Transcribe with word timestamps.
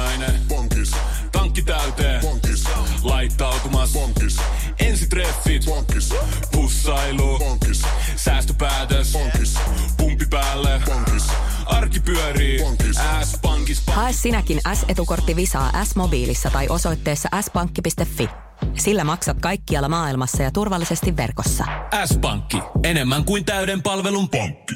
aamiainen. 0.00 0.40
Bonkis. 0.48 0.90
Tankki 1.32 1.62
täyteen. 1.62 2.20
Bonkis. 2.20 2.64
Laittautumas. 3.02 3.92
Bonkis. 3.92 4.36
Ensitreffit. 4.78 5.64
Bonkis. 5.64 6.14
Pussailu. 6.52 7.38
Bonkis. 7.38 7.82
Säästöpäätös. 8.16 9.12
Bonkis. 9.12 9.54
Pumpi 9.96 10.26
päälle. 10.30 10.82
Bonkis. 10.86 11.26
Arki 11.66 12.00
pyörii. 12.00 12.58
Bonkis. 12.58 12.96
S-pankis. 13.24 13.82
Hae 13.86 14.12
sinäkin 14.12 14.60
S-etukortti 14.74 15.36
Visaa 15.36 15.84
S-mobiilissa 15.84 16.50
tai 16.50 16.68
osoitteessa 16.68 17.28
s-pankki.fi. 17.40 18.28
Sillä 18.74 19.04
maksat 19.04 19.40
kaikkialla 19.40 19.88
maailmassa 19.88 20.42
ja 20.42 20.50
turvallisesti 20.50 21.16
verkossa. 21.16 21.64
S-pankki. 22.06 22.62
Enemmän 22.84 23.24
kuin 23.24 23.44
täyden 23.44 23.82
palvelun 23.82 24.28
pankki. 24.28 24.74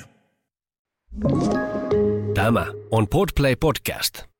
Tämä 2.35 2.67
on 2.91 3.09
Podplay 3.09 3.57
Podcast. 3.57 4.34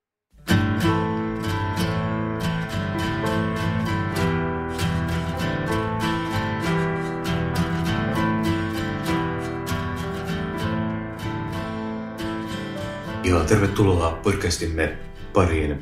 Ja 13.25 13.45
tervetuloa 13.45 14.11
podcastimme 14.23 14.97
pariin. 15.33 15.81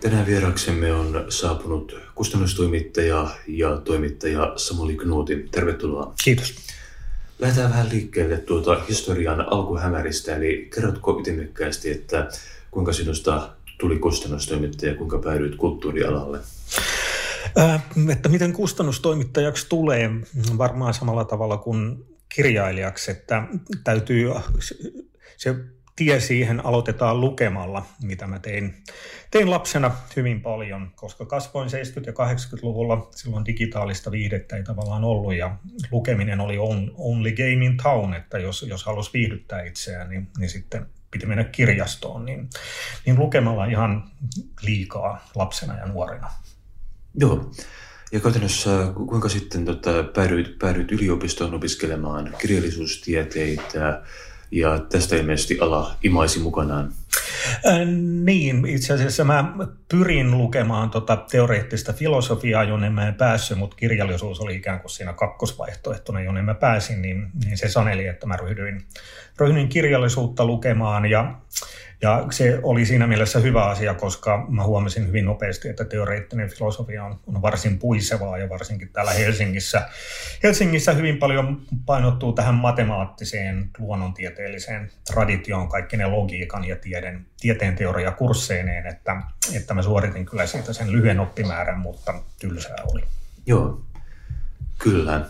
Tänään 0.00 0.26
vieraksemme 0.26 0.92
on 0.92 1.24
saapunut 1.28 1.96
kustannustoimittaja 2.14 3.30
ja 3.46 3.76
toimittaja 3.76 4.52
Samuli 4.56 4.96
Knuuti. 4.96 5.48
Tervetuloa. 5.50 6.14
Kiitos. 6.24 6.54
Lähdetään 7.38 7.70
vähän 7.70 7.88
liikkeelle 7.88 8.36
tuota 8.36 8.80
historian 8.88 9.40
alkuhämäristä, 9.40 10.36
eli 10.36 10.68
kerrotko 10.74 11.20
ytimekkäästi, 11.20 11.90
että 11.90 12.28
kuinka 12.70 12.92
sinusta 12.92 13.50
tuli 13.78 13.98
kustannustoimittaja 13.98 14.92
ja 14.92 14.98
kuinka 14.98 15.18
päädyit 15.18 15.56
kulttuurialalle? 15.56 16.38
Äh, 17.58 17.82
että 18.12 18.28
miten 18.28 18.52
kustannustoimittajaksi 18.52 19.66
tulee 19.68 20.10
varmaan 20.58 20.94
samalla 20.94 21.24
tavalla 21.24 21.56
kuin 21.56 22.04
kirjailijaksi, 22.28 23.10
että 23.10 23.42
täytyy 23.84 24.30
se 25.36 25.54
tie 25.96 26.20
siihen 26.20 26.66
aloitetaan 26.66 27.20
lukemalla, 27.20 27.86
mitä 28.02 28.26
mä 28.26 28.38
tein, 28.38 28.74
tein 29.30 29.50
lapsena 29.50 29.90
hyvin 30.16 30.42
paljon, 30.42 30.92
koska 30.94 31.26
kasvoin 31.26 31.68
70- 31.68 31.72
ja 32.06 32.12
80-luvulla, 32.12 33.08
silloin 33.10 33.44
digitaalista 33.44 34.10
viihdettä 34.10 34.56
ei 34.56 34.62
tavallaan 34.62 35.04
ollut 35.04 35.34
ja 35.34 35.56
lukeminen 35.90 36.40
oli 36.40 36.58
on, 36.58 36.92
only 36.94 37.32
game 37.32 37.64
in 37.64 37.76
town, 37.76 38.14
että 38.14 38.38
jos, 38.38 38.62
jos 38.62 38.84
halusi 38.84 39.10
viihdyttää 39.12 39.62
itseään, 39.62 40.10
niin, 40.10 40.28
niin 40.38 40.50
sitten 40.50 40.86
piti 41.10 41.26
mennä 41.26 41.44
kirjastoon, 41.44 42.24
niin, 42.24 42.48
niin 43.06 43.18
lukemalla 43.18 43.64
ihan 43.64 44.10
liikaa 44.62 45.28
lapsena 45.34 45.78
ja 45.78 45.86
nuorena. 45.86 46.30
Joo. 47.14 47.50
Ja 48.12 48.20
käytännössä 48.20 48.70
kuinka 48.94 49.28
sitten 49.28 49.64
tota, 49.64 50.04
päädyit, 50.14 50.58
päädyit 50.58 50.92
yliopistoon 50.92 51.54
opiskelemaan 51.54 52.34
kirjallisuustieteitä, 52.40 54.02
ja 54.54 54.78
tästä 54.78 55.16
ilmeisesti 55.16 55.58
ala 55.60 55.96
imaisi 56.02 56.38
mukanaan. 56.40 56.92
Äh, 57.66 57.78
niin, 58.24 58.66
itse 58.66 58.92
asiassa 58.94 59.24
mä 59.24 59.54
pyrin 59.88 60.38
lukemaan 60.38 60.90
tota 60.90 61.16
teoreettista 61.16 61.92
filosofiaa, 61.92 62.64
jonne 62.64 62.90
mä 62.90 63.08
en 63.08 63.14
päässyt, 63.14 63.58
mutta 63.58 63.76
kirjallisuus 63.76 64.40
oli 64.40 64.56
ikään 64.56 64.80
kuin 64.80 64.90
siinä 64.90 65.12
kakkosvaihtoehtona, 65.12 66.20
jonne 66.20 66.42
mä 66.42 66.54
pääsin, 66.54 67.02
niin, 67.02 67.30
niin 67.44 67.58
se 67.58 67.68
saneli, 67.68 68.06
että 68.06 68.26
mä 68.26 68.36
ryhdyin, 68.36 68.84
ryhdyin 69.38 69.68
kirjallisuutta 69.68 70.44
lukemaan 70.44 71.06
ja 71.06 71.34
ja 72.04 72.26
se 72.30 72.60
oli 72.62 72.86
siinä 72.86 73.06
mielessä 73.06 73.38
hyvä 73.38 73.64
asia, 73.64 73.94
koska 73.94 74.46
mä 74.48 74.64
huomasin 74.64 75.06
hyvin 75.06 75.24
nopeasti, 75.24 75.68
että 75.68 75.84
teoreettinen 75.84 76.50
filosofia 76.50 77.04
on, 77.04 77.20
on 77.26 77.42
varsin 77.42 77.78
puisevaa 77.78 78.38
ja 78.38 78.48
varsinkin 78.48 78.88
täällä 78.92 79.12
Helsingissä. 79.12 79.88
Helsingissä 80.42 80.92
hyvin 80.92 81.18
paljon 81.18 81.62
painottuu 81.86 82.32
tähän 82.32 82.54
matemaattiseen 82.54 83.70
luonnontieteelliseen 83.78 84.90
traditioon, 85.06 85.68
kaikki 85.68 85.96
ne 85.96 86.06
logiikan 86.06 86.64
ja 86.64 86.76
tieden, 86.76 87.26
tieteen 87.40 87.76
teoria 87.76 88.10
kursseineen, 88.10 88.86
että, 88.86 89.22
että 89.54 89.74
mä 89.74 89.82
suoritin 89.82 90.26
kyllä 90.26 90.46
siitä 90.46 90.72
sen 90.72 90.92
lyhyen 90.92 91.20
oppimäärän, 91.20 91.78
mutta 91.78 92.14
tylsää 92.38 92.76
oli. 92.92 93.02
Joo, 93.46 93.82
kyllä. 94.78 95.26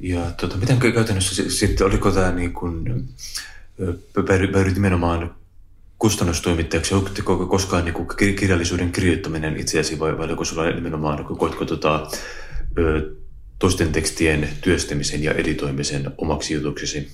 Ja 0.00 0.20
tota, 0.36 0.56
miten 0.56 0.78
käytännössä 0.78 1.50
sitten, 1.50 1.86
oliko 1.86 2.10
tämä 2.10 2.32
niin 2.32 2.52
kuin, 2.52 3.08
päädyit 4.26 4.74
nimenomaan 4.74 5.39
kustannustoimittajaksi, 6.00 6.94
onko 6.94 7.46
koskaan 7.46 7.84
niin 7.84 7.94
kuin 7.94 8.08
kirjallisuuden 8.36 8.92
kirjoittaminen 8.92 9.56
itseäsi 9.56 9.98
vai, 9.98 10.18
vai 10.18 10.26
oliko 10.26 10.44
sulla 10.44 10.70
nimenomaan, 10.70 11.24
koitko 11.24 11.64
tota, 11.64 12.06
toisten 13.58 13.92
tekstien 13.92 14.48
työstämisen 14.60 15.24
ja 15.24 15.32
editoimisen 15.32 16.10
omaksi 16.18 16.54
jutuksesi? 16.54 17.08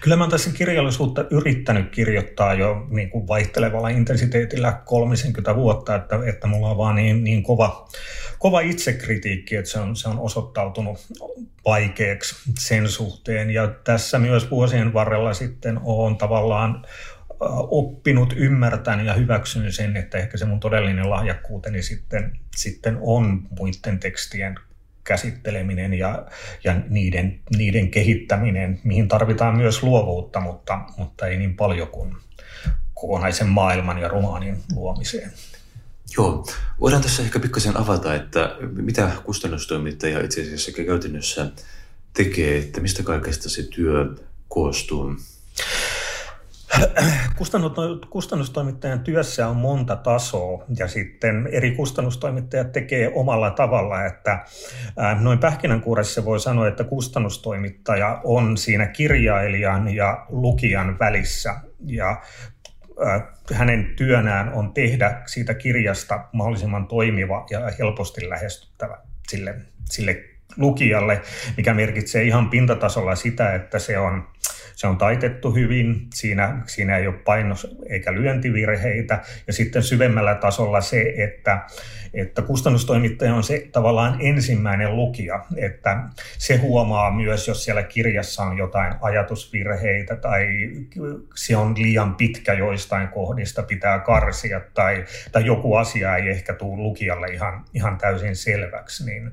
Kyllä 0.00 0.16
mä 0.16 0.24
oon 0.24 0.30
tässä 0.30 0.50
kirjallisuutta 0.50 1.24
yrittänyt 1.30 1.90
kirjoittaa 1.90 2.54
jo 2.54 2.86
niin 2.90 3.10
kuin 3.10 3.28
vaihtelevalla 3.28 3.88
intensiteetillä 3.88 4.72
30 4.84 5.56
vuotta, 5.56 5.94
että, 5.94 6.18
että 6.26 6.46
mulla 6.46 6.70
on 6.70 6.76
vaan 6.76 6.96
niin, 6.96 7.24
niin 7.24 7.42
kova, 7.42 7.88
kova 8.38 8.60
itsekritiikki, 8.60 9.56
että 9.56 9.70
se 9.70 9.78
on, 9.78 9.96
se 9.96 10.08
on 10.08 10.18
osoittautunut 10.18 10.98
vaikeaksi 11.64 12.36
sen 12.58 12.88
suhteen. 12.88 13.50
Ja 13.50 13.68
tässä 13.84 14.18
myös 14.18 14.50
vuosien 14.50 14.92
varrella 14.94 15.34
sitten 15.34 15.80
on 15.84 16.16
tavallaan 16.16 16.86
oppinut 17.70 18.34
ymmärtämään 18.36 19.06
ja 19.06 19.14
hyväksyn 19.14 19.72
sen, 19.72 19.96
että 19.96 20.18
ehkä 20.18 20.36
se 20.36 20.44
mun 20.44 20.60
todellinen 20.60 21.10
lahjakkuuteni 21.10 21.82
sitten, 21.82 22.38
sitten 22.56 22.98
on 23.00 23.48
muiden 23.58 23.98
tekstien 24.00 24.54
käsitteleminen 25.04 25.94
ja, 25.94 26.26
ja 26.64 26.74
niiden, 26.88 27.40
niiden 27.56 27.90
kehittäminen, 27.90 28.80
mihin 28.84 29.08
tarvitaan 29.08 29.56
myös 29.56 29.82
luovuutta, 29.82 30.40
mutta, 30.40 30.80
mutta 30.96 31.26
ei 31.26 31.36
niin 31.36 31.56
paljon 31.56 31.88
kuin 31.88 32.16
kokonaisen 32.94 33.48
maailman 33.48 33.98
ja 33.98 34.08
romaanin 34.08 34.56
luomiseen. 34.74 35.32
Joo, 36.16 36.46
voidaan 36.80 37.02
tässä 37.02 37.22
ehkä 37.22 37.40
pikkasen 37.40 37.76
avata, 37.76 38.14
että 38.14 38.56
mitä 38.72 39.10
kustannustoimittaja 39.24 40.24
itse 40.24 40.40
asiassa 40.40 40.72
käytännössä 40.72 41.50
tekee, 42.12 42.58
että 42.58 42.80
mistä 42.80 43.02
kaikesta 43.02 43.50
se 43.50 43.62
työ 43.62 44.14
koostuu? 44.48 45.16
Kustannustoimittajan 48.10 49.00
työssä 49.00 49.48
on 49.48 49.56
monta 49.56 49.96
tasoa 49.96 50.64
ja 50.78 50.88
sitten 50.88 51.48
eri 51.52 51.70
kustannustoimittajat 51.70 52.72
tekee 52.72 53.12
omalla 53.14 53.50
tavalla, 53.50 54.04
että 54.04 54.44
noin 55.20 55.38
pähkinänkuoressa 55.38 56.24
voi 56.24 56.40
sanoa, 56.40 56.68
että 56.68 56.84
kustannustoimittaja 56.84 58.20
on 58.24 58.56
siinä 58.56 58.86
kirjailijan 58.86 59.94
ja 59.94 60.26
lukijan 60.28 60.98
välissä 60.98 61.54
ja 61.86 62.22
hänen 63.52 63.92
työnään 63.96 64.52
on 64.52 64.74
tehdä 64.74 65.22
siitä 65.26 65.54
kirjasta 65.54 66.24
mahdollisimman 66.32 66.86
toimiva 66.86 67.46
ja 67.50 67.60
helposti 67.78 68.28
lähestyttävä 68.28 68.98
sille, 69.28 69.54
sille 69.84 70.24
lukijalle, 70.56 71.22
mikä 71.56 71.74
merkitsee 71.74 72.22
ihan 72.22 72.50
pintatasolla 72.50 73.14
sitä, 73.14 73.54
että 73.54 73.78
se 73.78 73.98
on 73.98 74.28
se 74.80 74.86
on 74.86 74.98
taitettu 74.98 75.52
hyvin, 75.52 76.06
siinä, 76.14 76.62
siinä 76.66 76.96
ei 76.96 77.06
ole 77.06 77.16
painos 77.24 77.76
eikä 77.88 78.14
lyöntivirheitä. 78.14 79.22
Ja 79.46 79.52
sitten 79.52 79.82
syvemmällä 79.82 80.34
tasolla 80.34 80.80
se, 80.80 81.14
että, 81.16 81.60
että 82.14 82.42
kustannustoimittaja 82.42 83.34
on 83.34 83.42
se 83.42 83.68
tavallaan 83.72 84.16
ensimmäinen 84.20 84.96
lukija, 84.96 85.44
että 85.56 86.02
se 86.38 86.56
huomaa 86.56 87.10
myös, 87.10 87.48
jos 87.48 87.64
siellä 87.64 87.82
kirjassa 87.82 88.42
on 88.42 88.58
jotain 88.58 88.94
ajatusvirheitä 89.00 90.16
tai 90.16 90.46
se 91.34 91.56
on 91.56 91.74
liian 91.78 92.14
pitkä 92.14 92.52
joistain 92.52 93.08
kohdista, 93.08 93.62
pitää 93.62 93.98
karsia 93.98 94.60
tai, 94.74 95.04
tai 95.32 95.46
joku 95.46 95.74
asia 95.74 96.16
ei 96.16 96.28
ehkä 96.28 96.54
tule 96.54 96.82
lukijalle 96.82 97.26
ihan, 97.26 97.64
ihan 97.74 97.98
täysin 97.98 98.36
selväksi, 98.36 99.06
niin, 99.06 99.32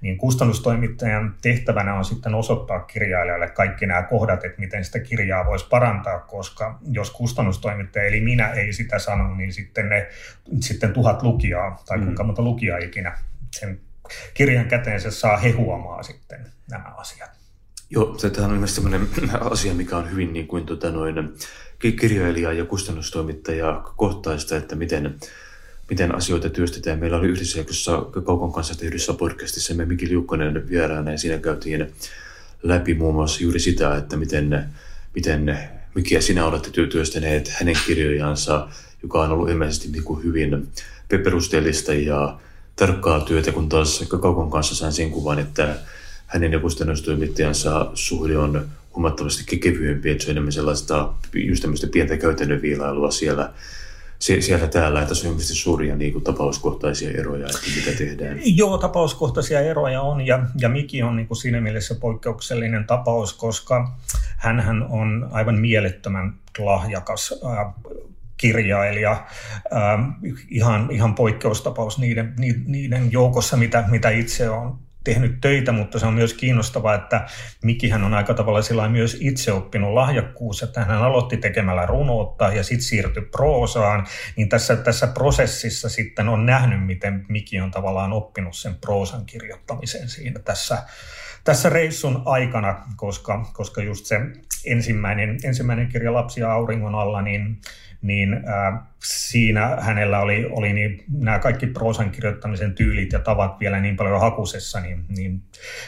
niin 0.00 0.18
kustannustoimittajan 0.18 1.34
tehtävänä 1.42 1.94
on 1.94 2.04
sitten 2.04 2.34
osoittaa 2.34 2.80
kirjailijalle 2.80 3.48
kaikki 3.48 3.86
nämä 3.86 4.02
kohdat, 4.02 4.44
että 4.44 4.60
miten 4.60 4.79
sitä 4.84 4.98
kirjaa 4.98 5.46
voisi 5.46 5.66
parantaa, 5.70 6.18
koska 6.18 6.78
jos 6.92 7.10
kustannustoimittaja 7.10 8.04
eli 8.04 8.20
minä 8.20 8.48
ei 8.48 8.72
sitä 8.72 8.98
sano, 8.98 9.34
niin 9.34 9.52
sitten 9.52 9.88
ne 9.88 10.08
sitten 10.60 10.92
tuhat 10.92 11.22
lukijaa 11.22 11.82
tai 11.86 11.98
mm. 11.98 12.04
kuinka 12.04 12.24
monta 12.24 12.42
lukijaa 12.42 12.78
ikinä 12.78 13.18
sen 13.56 13.80
kirjan 14.34 14.68
käteensä 14.68 15.10
saa, 15.10 15.36
he 15.36 15.50
huomaa 15.50 16.02
sitten 16.02 16.46
nämä 16.70 16.94
asiat. 16.96 17.30
Joo, 17.90 18.16
tämä 18.36 18.48
on 18.48 18.58
myös 18.58 18.74
sellainen 18.74 19.08
asia, 19.50 19.74
mikä 19.74 19.96
on 19.96 20.10
hyvin 20.10 20.32
niin 20.32 20.46
kuin, 20.46 20.66
tota, 20.66 20.90
noin, 20.90 21.34
kirjailija 22.00 22.52
ja 22.52 22.64
kustannustoimittaja 22.64 23.82
kohtaista, 23.96 24.56
että 24.56 24.76
miten 24.76 25.18
miten 25.90 26.14
asioita 26.14 26.50
työstetään. 26.50 26.98
Meillä 26.98 27.16
oli 27.16 27.28
yhdessä 27.28 27.58
jaksossa 27.58 28.02
Kaukon 28.24 28.52
kanssa 28.52 28.78
tehdyssä 28.78 29.12
podcastissa 29.14 29.74
me 29.74 29.84
Miki 29.84 30.08
Liukkonen 30.08 30.68
vieraana 30.68 31.10
ja 31.10 31.18
siinä 31.18 31.38
käytiin 31.38 31.92
läpi 32.62 32.94
muun 32.94 33.14
muassa 33.14 33.42
juuri 33.42 33.60
sitä, 33.60 33.96
että 33.96 34.16
miten, 34.16 34.64
miten 35.14 35.58
Miki 35.94 36.14
ja 36.14 36.22
sinä 36.22 36.46
olette 36.46 36.70
työstäneet 36.70 37.48
hänen 37.48 37.76
kirjojansa 37.86 38.68
joka 39.02 39.22
on 39.22 39.30
ollut 39.30 39.50
ilmeisesti 39.50 39.88
niin 39.88 40.04
kuin 40.04 40.24
hyvin 40.24 40.68
perusteellista 41.08 41.94
ja 41.94 42.38
tarkkaa 42.76 43.20
työtä, 43.20 43.52
kun 43.52 43.68
taas 43.68 44.04
Kaukon 44.20 44.50
kanssa 44.50 44.74
sain 44.74 44.92
sen 44.92 45.10
kuvan, 45.10 45.38
että 45.38 45.76
hänen 46.26 46.52
ja 46.52 46.58
kustannustoimittajansa 46.58 47.90
suhde 47.94 48.38
on 48.38 48.68
huomattavasti 48.94 49.56
kevyempi, 49.56 50.10
että 50.10 50.24
se 50.24 50.30
on 50.30 50.30
enemmän 50.30 50.52
sellaista 50.52 51.12
just 51.34 51.62
tämmöistä 51.62 51.86
pientä 51.86 52.16
käytännön 52.16 52.62
viilailua 52.62 53.10
siellä, 53.10 53.52
siellä 54.20 54.66
täällä, 54.66 55.02
että 55.02 55.14
se 55.14 55.28
on 55.28 55.40
suuria 55.40 55.96
niin 55.96 56.12
kuin, 56.12 56.24
tapauskohtaisia 56.24 57.10
eroja, 57.10 57.46
että 57.46 57.60
mitä 57.76 57.98
tehdään. 57.98 58.40
Joo, 58.44 58.78
tapauskohtaisia 58.78 59.60
eroja 59.60 60.02
on 60.02 60.26
ja, 60.26 60.46
ja 60.60 60.68
Miki 60.68 61.02
on 61.02 61.16
niin 61.16 61.26
kuin 61.26 61.38
siinä 61.38 61.60
mielessä 61.60 61.94
poikkeuksellinen 61.94 62.86
tapaus, 62.86 63.32
koska 63.32 63.92
hän 64.36 64.86
on 64.90 65.28
aivan 65.30 65.58
mielettömän 65.58 66.34
lahjakas 66.58 67.34
äh, 67.44 67.74
kirjailija, 68.36 69.12
äh, 69.12 69.20
ihan, 70.48 70.88
ihan 70.90 71.14
poikkeustapaus 71.14 71.98
niiden, 71.98 72.34
niiden 72.66 73.12
joukossa, 73.12 73.56
mitä, 73.56 73.84
mitä 73.90 74.10
itse 74.10 74.50
on 74.50 74.78
tehnyt 75.04 75.40
töitä, 75.40 75.72
mutta 75.72 75.98
se 75.98 76.06
on 76.06 76.14
myös 76.14 76.34
kiinnostavaa, 76.34 76.94
että 76.94 77.26
Mikihän 77.62 78.04
on 78.04 78.14
aika 78.14 78.34
tavalla 78.34 78.62
sillä 78.62 78.88
myös 78.88 79.16
itse 79.20 79.52
oppinut 79.52 79.94
lahjakkuus, 79.94 80.62
että 80.62 80.84
hän 80.84 81.02
aloitti 81.02 81.36
tekemällä 81.36 81.86
runoutta 81.86 82.48
ja 82.48 82.64
sitten 82.64 82.88
siirtyi 82.88 83.22
proosaan, 83.22 84.06
niin 84.36 84.48
tässä, 84.48 84.76
tässä 84.76 85.06
prosessissa 85.06 85.88
sitten 85.88 86.28
on 86.28 86.46
nähnyt, 86.46 86.86
miten 86.86 87.26
Miki 87.28 87.60
on 87.60 87.70
tavallaan 87.70 88.12
oppinut 88.12 88.56
sen 88.56 88.74
proosan 88.74 89.26
kirjoittamisen 89.26 90.08
siinä 90.08 90.40
tässä, 90.40 90.82
tässä 91.44 91.68
reissun 91.68 92.22
aikana, 92.24 92.84
koska, 92.96 93.50
koska 93.52 93.82
just 93.82 94.06
se 94.06 94.20
ensimmäinen, 94.64 95.38
ensimmäinen 95.44 95.88
kirja 95.88 96.14
Lapsia 96.14 96.52
auringon 96.52 96.94
alla, 96.94 97.22
niin 97.22 97.60
niin 98.02 98.34
äh, 98.34 98.80
siinä 98.98 99.76
hänellä 99.80 100.20
oli, 100.20 100.46
oli 100.50 100.72
niin, 100.72 101.04
nämä 101.18 101.38
kaikki 101.38 101.66
proosan 101.66 102.10
kirjoittamisen 102.10 102.74
tyylit 102.74 103.12
ja 103.12 103.18
tavat 103.18 103.60
vielä 103.60 103.80
niin 103.80 103.96
paljon 103.96 104.20
hakusessa, 104.20 104.80
niin, 104.80 105.04
niin 105.08 105.42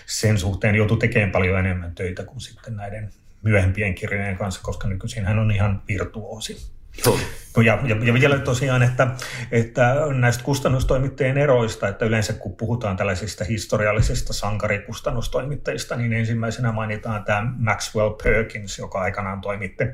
sen 0.07 0.39
suhteen 0.39 0.75
joutui 0.75 0.99
tekemään 0.99 1.31
paljon 1.31 1.59
enemmän 1.59 1.95
töitä 1.95 2.25
kuin 2.25 2.41
sitten 2.41 2.77
näiden 2.77 3.11
myöhempien 3.43 3.95
kirjojen 3.95 4.37
kanssa, 4.37 4.61
koska 4.63 4.89
nykyisin 4.89 5.25
hän 5.25 5.39
on 5.39 5.51
ihan 5.51 5.83
virtuoosi. 5.89 6.73
Joo. 7.07 7.19
No 7.57 7.63
ja, 7.63 7.79
ja, 7.87 7.97
ja 8.05 8.15
vielä 8.15 8.39
tosiaan, 8.39 8.83
että, 8.83 9.07
että 9.51 9.95
näistä 10.15 10.45
kustannustoimittajien 10.45 11.39
eroista, 11.39 11.89
että 11.89 12.05
yleensä 12.05 12.33
kun 12.33 12.57
puhutaan 12.57 12.97
tällaisista 12.97 13.45
historiallisista 13.45 14.33
sankarikustannustoimittajista, 14.33 15.97
niin 15.97 16.13
ensimmäisenä 16.13 16.73
mainitaan 16.73 17.25
tämä 17.25 17.53
Maxwell 17.57 18.11
Perkins, 18.11 18.79
joka 18.79 19.01
aikanaan 19.01 19.41
toimitti 19.41 19.85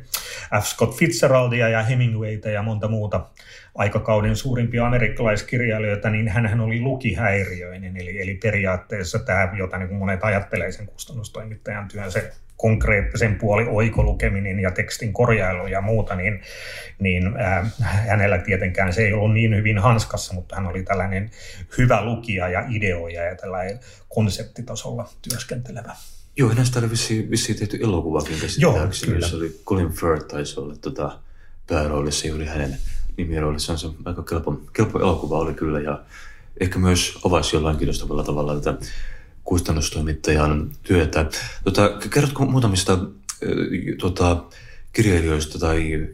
F. 0.60 0.64
Scott 0.64 0.98
Fitzgeraldia 0.98 1.68
ja 1.68 1.82
Hemingwayta 1.82 2.48
ja 2.48 2.62
monta 2.62 2.88
muuta 2.88 3.26
aikakauden 3.74 4.36
suurimpia 4.36 4.86
amerikkalaiskirjailijoita, 4.86 6.10
niin 6.10 6.28
hän 6.28 6.60
oli 6.60 6.80
lukihäiriöinen, 6.80 7.96
eli, 7.96 8.22
eli 8.22 8.34
periaatteessa 8.34 9.18
tämä, 9.18 9.52
jota 9.58 9.78
niin 9.78 9.94
monet 9.94 10.24
ajattelee 10.24 10.72
sen 10.72 10.86
kustannustoimittajan 10.86 11.88
työn, 11.88 12.12
se 12.12 12.32
konkreettisen 12.58 13.38
puoli 13.38 13.66
oikolukeminen 13.69 14.60
ja 14.60 14.70
tekstin 14.70 15.12
korjailu 15.12 15.66
ja 15.66 15.81
muuta, 15.81 16.16
niin, 16.16 16.43
niin 16.99 17.40
äh, 17.40 17.72
hänellä 17.81 18.38
tietenkään 18.38 18.93
se 18.93 19.02
ei 19.02 19.12
ollut 19.12 19.34
niin 19.34 19.56
hyvin 19.56 19.78
hanskassa, 19.78 20.34
mutta 20.34 20.56
hän 20.56 20.66
oli 20.66 20.82
tällainen 20.82 21.31
hyvä 21.78 22.05
lukija 22.05 22.49
ja 22.49 22.64
ideoija 22.69 23.25
ja 23.25 23.37
tällainen 23.37 23.81
konseptitasolla 24.08 25.08
työskentelevä. 25.22 25.96
Joo, 26.37 26.52
näistä 26.55 26.78
oli 26.78 26.90
vissiin, 26.90 27.31
vissiin 27.31 27.58
tehty 27.58 27.78
elokuvakin 27.82 28.40
käsittääkseni, 28.40 29.14
jossa 29.14 29.37
oli 29.37 29.61
Colin 29.64 29.93
Firth 29.93 30.26
taisi 30.26 30.61
olla 30.61 30.76
tota, 30.76 31.19
pääroolissa 31.66 32.28
juuri 32.28 32.46
hänen 32.46 32.78
nimiroolissaan. 33.16 33.78
Se 33.78 33.88
aika 34.04 34.22
kelpo, 34.22 34.61
kelpo 34.72 34.99
elokuva 34.99 35.38
oli 35.38 35.54
kyllä 35.54 35.81
ja 35.81 36.02
ehkä 36.61 36.78
myös 36.78 37.19
avasi 37.25 37.56
jollain 37.56 37.76
kiinnostavalla 37.76 38.25
tavalla 38.25 38.61
tätä 38.61 38.87
kustannustoimittajan 39.48 40.70
työtä. 40.82 41.26
Tota, 41.64 41.90
kerrotko 42.10 42.46
muutamista 42.46 42.98
tota, 43.98 44.44
kirjailijoista 44.92 45.58
tai 45.58 46.08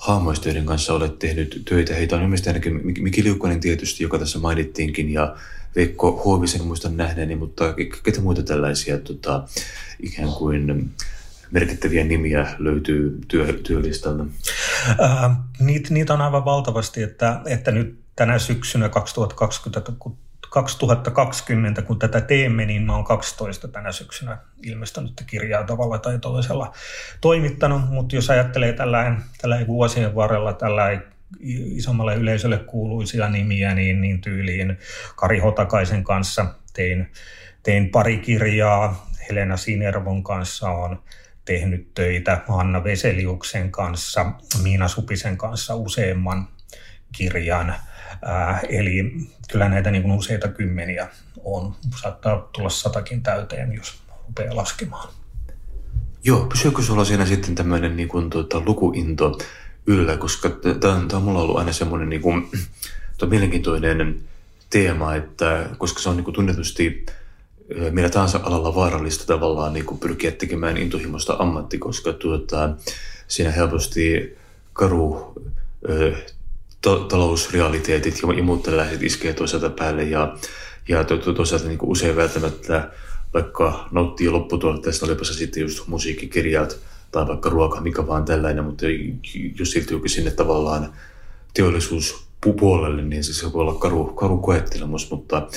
hahmoista, 0.00 0.48
joiden 0.48 0.66
kanssa 0.66 0.92
olet 0.92 1.18
tehnyt 1.18 1.62
töitä? 1.64 1.94
Heitä 1.94 2.16
on 2.16 2.22
ilmeisesti 2.22 2.50
ainakin 2.50 2.80
Miki 3.02 3.24
Liukkonen 3.24 3.60
tietysti, 3.60 4.02
joka 4.02 4.18
tässä 4.18 4.38
mainittiinkin, 4.38 5.12
ja 5.12 5.36
Veikko 5.76 6.22
Huovisen 6.24 6.64
muistan 6.64 6.96
nähneeni, 6.96 7.36
mutta 7.36 7.74
ketä 8.02 8.20
muita 8.20 8.42
tällaisia 8.42 8.98
tota, 8.98 9.44
ikään 10.00 10.28
kuin 10.28 10.90
merkittäviä 11.50 12.04
nimiä 12.04 12.54
löytyy 12.58 13.18
työ, 13.28 13.52
työlistalta? 13.52 14.26
Äh, 15.02 15.36
niitä, 15.58 15.94
niitä 15.94 16.14
on 16.14 16.20
aivan 16.20 16.44
valtavasti, 16.44 17.02
että, 17.02 17.40
että 17.46 17.70
nyt 17.70 17.98
tänä 18.16 18.38
syksynä 18.38 18.88
2020, 18.88 19.92
kun 19.98 20.16
2020, 20.52 21.82
kun 21.82 21.98
tätä 21.98 22.20
teemme, 22.20 22.66
niin 22.66 22.82
mä 22.82 22.94
oon 22.94 23.04
12 23.04 23.68
tänä 23.68 23.92
syksynä 23.92 24.38
ilmestynyt 24.62 25.24
kirjaa 25.26 25.64
tavalla 25.64 25.98
tai 25.98 26.18
toisella 26.18 26.72
toimittanut, 27.20 27.90
mutta 27.90 28.16
jos 28.16 28.30
ajattelee 28.30 28.72
tällä, 28.72 29.16
tällä 29.40 29.66
vuosien 29.66 30.14
varrella 30.14 30.52
tällä 30.52 31.00
isommalle 31.40 32.14
yleisölle 32.14 32.58
kuuluisia 32.58 33.28
nimiä, 33.28 33.74
niin, 33.74 34.00
niin 34.00 34.20
tyyliin 34.20 34.78
Kari 35.16 35.38
Hotakaisen 35.38 36.04
kanssa 36.04 36.46
tein, 36.72 37.12
tein 37.62 37.90
pari 37.90 38.18
kirjaa, 38.18 39.06
Helena 39.28 39.56
Sinervon 39.56 40.24
kanssa 40.24 40.70
on 40.70 41.02
tehnyt 41.44 41.94
töitä, 41.94 42.40
Anna 42.48 42.84
Veseliuksen 42.84 43.70
kanssa, 43.70 44.32
Miina 44.62 44.88
Supisen 44.88 45.36
kanssa 45.36 45.74
useamman 45.74 46.48
kirjan– 47.12 47.74
Eli 48.68 49.14
kyllä 49.50 49.68
näitä 49.68 49.90
niin 49.90 50.02
kuin 50.02 50.18
useita 50.18 50.48
kymmeniä 50.48 51.08
on. 51.44 51.74
Saattaa 52.02 52.48
tulla 52.52 52.68
satakin 52.68 53.22
täyteen, 53.22 53.72
jos 53.72 54.02
rupeaa 54.26 54.56
laskemaan. 54.56 55.08
Joo, 56.24 56.46
pysyykö 56.46 56.82
sulla 56.82 57.04
siinä 57.04 57.26
sitten 57.26 57.54
tämmöinen 57.54 57.96
niin 57.96 58.08
kuin, 58.08 58.30
tuota, 58.30 58.62
lukuinto 58.66 59.38
yllä, 59.86 60.16
koska 60.16 60.48
tämä 60.80 60.94
on, 60.94 61.08
on 61.12 61.22
mulla 61.22 61.40
ollut 61.40 61.58
aina 61.58 61.72
semmoinen 61.72 62.08
niin 62.08 62.22
kuin, 62.22 62.48
mielenkiintoinen 63.30 64.20
teema, 64.70 65.14
että 65.14 65.66
koska 65.78 66.00
se 66.00 66.08
on 66.08 66.16
niin 66.16 66.24
kuin 66.24 66.34
tunnetusti 66.34 67.06
millä 67.90 68.08
tahansa 68.08 68.40
alalla 68.42 68.74
vaarallista 68.74 69.26
tavallaan 69.26 69.72
niin 69.72 69.86
kuin 69.86 69.98
pyrkiä 69.98 70.30
tekemään 70.30 70.76
intohimoista 70.76 71.36
ammatti, 71.38 71.78
koska 71.78 72.12
tuota, 72.12 72.70
siinä 73.28 73.50
helposti 73.50 74.36
karu 74.72 75.34
to, 76.82 76.98
talousrealiteetit 76.98 78.22
ja, 78.36 78.42
muut 78.42 78.62
tällaiset 78.62 79.02
iskee 79.02 79.32
toisaalta 79.32 79.70
päälle 79.70 80.02
ja, 80.02 80.36
ja 80.88 81.04
to, 81.04 81.16
to, 81.16 81.32
toisaalta 81.32 81.68
niin 81.68 81.78
usein 81.82 82.16
välttämättä 82.16 82.90
vaikka 83.34 83.88
nauttii 83.90 84.30
lopputuotteesta, 84.30 85.06
olipa 85.06 85.24
se 85.24 85.34
sitten 85.34 85.60
just 85.60 85.86
musiikkikirjat 85.86 86.78
tai 87.10 87.26
vaikka 87.26 87.50
ruoka, 87.50 87.80
mikä 87.80 88.06
vaan 88.06 88.24
tällainen, 88.24 88.64
mutta 88.64 88.86
jos 89.58 89.70
siirtyykin 89.70 90.10
sinne 90.10 90.30
tavallaan 90.30 90.92
teollisuuspuolelle, 91.54 93.02
niin 93.02 93.24
se 93.24 93.52
voi 93.52 93.60
olla 93.60 93.74
karu, 93.74 94.04
karu 94.04 94.38
koettelemus, 94.38 95.10
mutta 95.10 95.48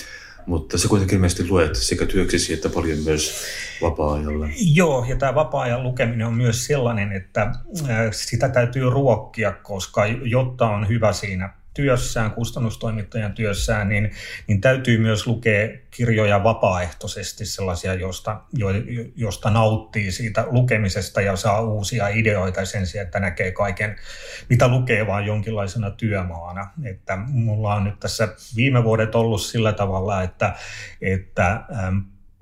mutta 0.47 0.77
se 0.77 0.87
kuitenkin 0.87 1.15
ilmeisesti 1.15 1.47
luet 1.47 1.75
sekä 1.75 2.05
työksesi 2.05 2.53
että 2.53 2.69
paljon 2.69 2.99
myös 2.99 3.45
vapaa-ajalla. 3.81 4.47
Joo, 4.73 5.05
ja 5.09 5.15
tämä 5.15 5.35
vapaa-ajan 5.35 5.83
lukeminen 5.83 6.27
on 6.27 6.33
myös 6.33 6.65
sellainen, 6.65 7.11
että 7.11 7.51
sitä 8.11 8.49
täytyy 8.49 8.89
ruokkia, 8.89 9.51
koska 9.51 10.05
jotta 10.05 10.69
on 10.69 10.87
hyvä 10.87 11.13
siinä 11.13 11.53
työssään, 11.75 12.31
kustannustoimittajan 12.31 13.33
työssään, 13.33 13.89
niin, 13.89 14.11
niin 14.47 14.61
täytyy 14.61 14.97
myös 14.97 15.27
lukea 15.27 15.69
kirjoja 15.91 16.43
vapaaehtoisesti, 16.43 17.45
sellaisia, 17.45 17.93
josta, 17.93 18.41
jo, 18.53 18.67
josta 19.15 19.49
nauttii 19.49 20.11
siitä 20.11 20.45
lukemisesta 20.47 21.21
ja 21.21 21.35
saa 21.35 21.61
uusia 21.61 22.07
ideoita 22.07 22.65
sen 22.65 22.87
sijaan, 22.87 23.05
että 23.05 23.19
näkee 23.19 23.51
kaiken, 23.51 23.95
mitä 24.49 24.67
lukee, 24.67 25.07
vaan 25.07 25.25
jonkinlaisena 25.25 25.91
työmaana. 25.91 26.71
Että 26.83 27.15
mulla 27.15 27.75
on 27.75 27.83
nyt 27.83 27.99
tässä 27.99 28.27
viime 28.55 28.83
vuodet 28.83 29.15
ollut 29.15 29.41
sillä 29.41 29.73
tavalla, 29.73 30.23
että, 30.23 30.55
että 31.01 31.61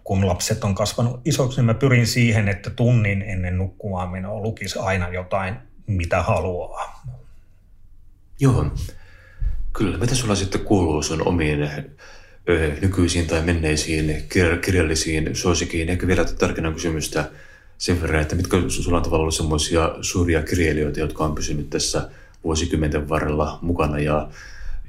kun 0.04 0.28
lapset 0.28 0.64
on 0.64 0.76
kasvanut 0.76 1.22
isoksi, 1.26 1.58
niin 1.58 1.66
mä 1.66 1.74
pyrin 1.74 2.08
siihen, 2.08 2.50
että 2.50 2.70
tunnin 2.70 3.22
ennen 3.22 3.58
nukkumaan 3.58 4.10
menoa 4.10 4.40
lukisi 4.40 4.80
aina 4.80 5.10
jotain, 5.10 5.56
mitä 5.88 6.22
haluaa. 6.22 7.04
Joo. 8.40 8.72
Kyllä. 9.74 9.98
Mitä 9.98 10.16
sulla 10.16 10.36
sitten 10.36 10.62
kuuluu 10.62 11.04
sun 11.04 11.28
omiin 11.28 11.70
nykyisiin 12.82 13.28
tai 13.28 13.42
menneisiin 13.42 14.24
kirjallisiin 14.62 15.36
suosikiin? 15.36 15.90
Ehkä 15.90 16.08
vielä 16.08 16.26
tarkennan 16.26 16.74
kysymystä 16.74 17.30
sen 17.78 18.02
verran, 18.02 18.22
että 18.22 18.36
mitkä 18.36 18.58
sulla 18.68 18.98
on 18.98 19.04
tavallaan 19.04 19.32
semmoisia 19.32 19.96
suuria 20.02 20.44
kirjailijoita, 20.44 21.00
jotka 21.00 21.24
on 21.24 21.36
pysynyt 21.36 21.70
tässä 21.70 22.10
vuosikymmenten 22.44 23.10
varrella 23.10 23.60
mukana 23.62 24.00
ja, 24.00 24.30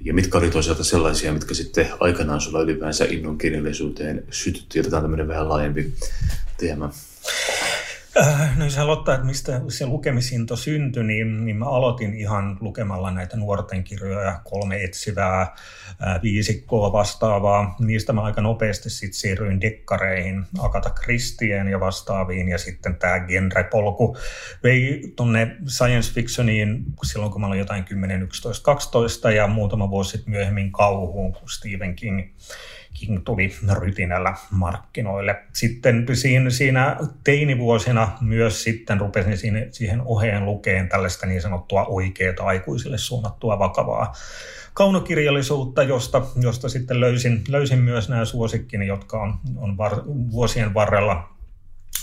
ja 0.05 0.15
mitkä 0.15 0.39
oli 0.39 0.51
toisaalta 0.51 0.85
sellaisia, 0.85 1.33
mitkä 1.33 1.55
sitten 1.55 1.89
aikanaan 2.01 2.41
sulla 2.41 2.61
ylipäänsä 2.61 3.05
innon 3.05 3.39
kirjallisuuteen 3.39 4.25
sytytti. 4.31 4.81
Otetaan 4.81 5.03
tämmöinen 5.03 5.29
vähän 5.29 5.49
laajempi 5.49 5.93
teema. 6.57 6.93
Äh, 8.17 8.59
no 8.59 8.65
jos 8.65 8.79
aloittaa, 8.79 9.15
että 9.15 9.27
mistä 9.27 9.61
se 9.69 9.87
lukemisinto 9.87 10.57
syntyi, 10.57 11.05
niin, 11.05 11.45
niin 11.45 11.57
mä 11.57 11.65
aloitin 11.65 12.15
ihan 12.15 12.57
lukemalla 12.61 13.11
näitä 13.11 13.37
nuorten 13.37 13.85
kirjoja, 13.85 14.41
kolme 14.45 14.85
etsivää, 14.85 15.41
äh, 15.43 16.23
viisikkoa 16.23 16.93
vastaavaa. 16.93 17.77
Niistä 17.81 18.13
mä 18.13 18.23
aika 18.23 18.41
nopeasti 18.41 18.91
sitten 18.91 19.21
siirryin 19.21 19.61
dekkareihin, 19.61 20.47
Akata 20.59 20.91
Kristien 20.91 21.69
ja 21.69 21.81
vastaaviin, 21.81 22.49
ja 22.49 22.59
sitten 22.59 22.97
tämä 22.97 23.21
genrepolku 23.21 24.17
vei 24.63 25.13
tuonne 25.17 25.57
science 25.67 26.13
fictioniin 26.13 26.85
silloin, 27.05 27.33
kun 27.33 27.41
mä 27.41 27.47
olin 27.47 27.59
jotain 27.59 27.85
10, 27.85 28.23
11, 28.23 28.65
12, 28.65 29.31
ja 29.31 29.47
muutama 29.47 29.91
vuosi 29.91 30.11
sitten 30.11 30.31
myöhemmin 30.31 30.73
kauhuun, 30.73 31.33
kun 31.33 31.51
Stephen 31.51 31.97
King 31.97 32.31
King 32.95 33.25
tuli 33.25 33.55
rytinällä 33.81 34.35
markkinoille. 34.51 35.43
Sitten 35.53 36.07
siinä, 36.13 36.51
siinä 36.51 36.97
teinivuosina 37.25 38.13
myös 38.21 38.63
sitten 38.63 39.01
rupesin 39.01 39.39
siihen, 39.39 39.69
siihen 39.73 40.03
oheen 40.05 40.45
lukeen 40.45 40.89
tällaista 40.89 41.27
niin 41.27 41.43
sanottua 41.43 41.85
oikeaa 41.85 42.35
aikuisille 42.41 42.99
suunnattua 42.99 43.59
vakavaa 43.59 44.15
kaunokirjallisuutta, 44.75 45.83
josta, 45.83 46.23
josta 46.43 46.69
sitten 46.69 47.01
löysin, 47.01 47.45
löysin 47.49 47.79
myös 47.79 48.09
nämä 48.09 48.25
suosikkini, 48.25 48.87
jotka 48.87 49.23
on, 49.23 49.39
on 49.57 49.77
var, 49.77 49.93
vuosien 50.07 50.75
varrella 50.75 51.35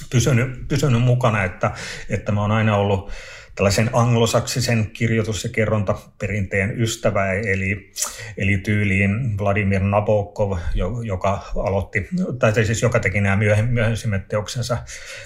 pysynyt, 0.09 0.67
pysynyt 0.67 1.01
mukana, 1.01 1.43
että, 1.43 1.71
että 2.09 2.31
mä 2.31 2.41
oon 2.41 2.51
aina 2.51 2.77
ollut 2.77 3.11
tällaisen 3.55 3.89
anglosaksisen 3.93 4.89
kirjoitus- 4.93 5.43
ja 5.43 5.49
kerrontaperinteen 5.49 6.81
ystävä, 6.81 7.33
eli, 7.33 7.91
eli 8.37 8.57
tyyliin 8.57 9.37
Vladimir 9.37 9.81
Nabokov, 9.81 10.57
joka 11.03 11.51
aloitti, 11.55 12.07
tai 12.39 12.65
siis 12.65 12.81
joka 12.81 12.99
teki 12.99 13.21
nämä 13.21 13.37
myöhemmät 13.69 14.27
teoksensa, 14.27 14.77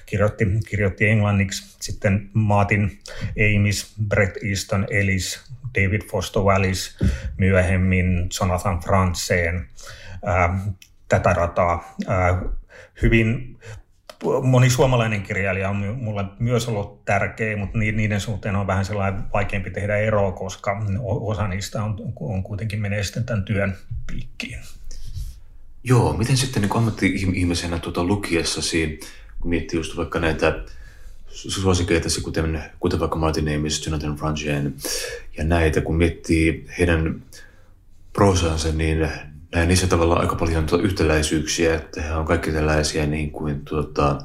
kirjoitti, 0.06 0.46
kirjoitti 0.70 1.08
englanniksi, 1.08 1.76
sitten 1.82 2.30
Martin 2.34 3.00
Amis, 3.56 3.96
Brett 4.08 4.38
Easton 4.44 4.88
Ellis, 4.90 5.52
David 5.76 6.02
Foster 6.12 6.42
Wallace, 6.42 7.06
myöhemmin 7.38 8.30
Jonathan 8.40 8.80
Franzen, 8.80 9.68
tätä 11.10 11.34
rataa. 11.34 11.96
hyvin 13.02 13.58
moni 14.42 14.70
suomalainen 14.70 15.24
kirjailija 15.24 15.70
on 15.70 15.76
mulle 15.76 16.26
myös 16.40 16.68
ollut 16.68 17.06
tärkeä, 17.06 17.58
mutta 17.58 17.78
niiden 17.78 18.22
suhteen 18.22 18.56
on 18.56 18.68
vähän 18.68 18.86
sellainen 18.86 19.24
vaikeampi 19.34 19.72
tehdä 19.72 19.98
eroa, 19.98 20.32
koska 20.32 20.86
osa 21.04 21.48
niistä 21.48 21.84
on, 21.84 21.96
on 22.20 22.44
kuitenkin 22.44 22.82
menee 22.82 23.04
sitten 23.04 23.24
tämän 23.24 23.46
työn 23.46 23.78
piikkiin. 24.08 24.60
Joo, 25.84 26.14
miten 26.14 26.38
sitten 26.38 26.62
niin 26.62 26.78
ammatti-ihmisenä 26.78 27.80
tuota 27.80 28.04
lukiessasi, 28.04 29.00
kun 29.40 29.50
miettii 29.50 29.80
just 29.80 29.98
vaikka 29.98 30.20
näitä 30.20 30.64
suosikeita, 31.28 32.10
kuten, 32.24 32.64
kuten 32.80 33.00
vaikka 33.00 33.18
Martin 33.18 33.56
Amis, 33.56 33.86
Jonathan 33.86 34.16
Franzen 34.16 34.76
ja 35.38 35.44
näitä, 35.44 35.82
kun 35.82 35.96
miettii 35.96 36.66
heidän 36.80 37.22
prosansa, 38.14 38.72
niin 38.72 39.10
näin 39.56 39.68
niissä 39.68 39.88
tavallaan 39.88 40.22
aika 40.22 40.36
paljon 40.36 40.66
tuota 40.66 40.84
yhtäläisyyksiä, 40.84 41.76
että 41.76 42.02
he 42.02 42.14
on 42.14 42.26
kaikki 42.26 42.52
tällaisia 42.52 43.06
niin 43.06 43.32
kuin 43.32 43.62
tuota, 43.66 44.22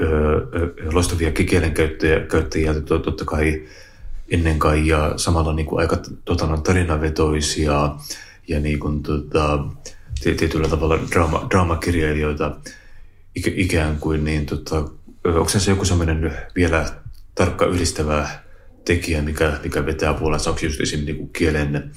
ö, 0.00 0.06
loistavia 0.92 1.32
kielenkäyttäjiä, 1.32 2.20
käyttäjiä, 2.20 2.74
totta 2.74 3.24
kai 3.24 3.62
ennen 4.30 4.58
kai 4.58 4.86
ja 4.86 5.12
samalla 5.16 5.52
niin 5.52 5.66
kuin 5.66 5.80
aika 5.80 5.96
tota, 6.24 6.56
tarinavetoisia 6.56 7.96
ja 8.48 8.60
niin 8.60 8.80
kuin, 8.80 9.02
tota, 9.02 9.64
tietyllä 10.22 10.68
tavalla 10.68 10.98
draama, 11.10 11.46
draamakirjailijoita 11.50 12.56
ikään 13.34 13.96
kuin, 13.96 14.24
niin 14.24 14.46
tota, 14.46 14.76
onko 15.24 15.48
se 15.48 15.70
joku 15.70 15.84
semmoinen 15.84 16.36
vielä 16.56 16.86
tarkka 17.34 17.66
yhdistävä 17.66 18.28
tekijä, 18.84 19.22
mikä, 19.22 19.52
mikä 19.62 19.86
vetää 19.86 20.14
puolensa, 20.14 20.50
onko 20.50 20.60
just 20.62 20.80
esimerkiksi 20.80 21.18
niin 21.18 21.30
kielen, 21.32 21.90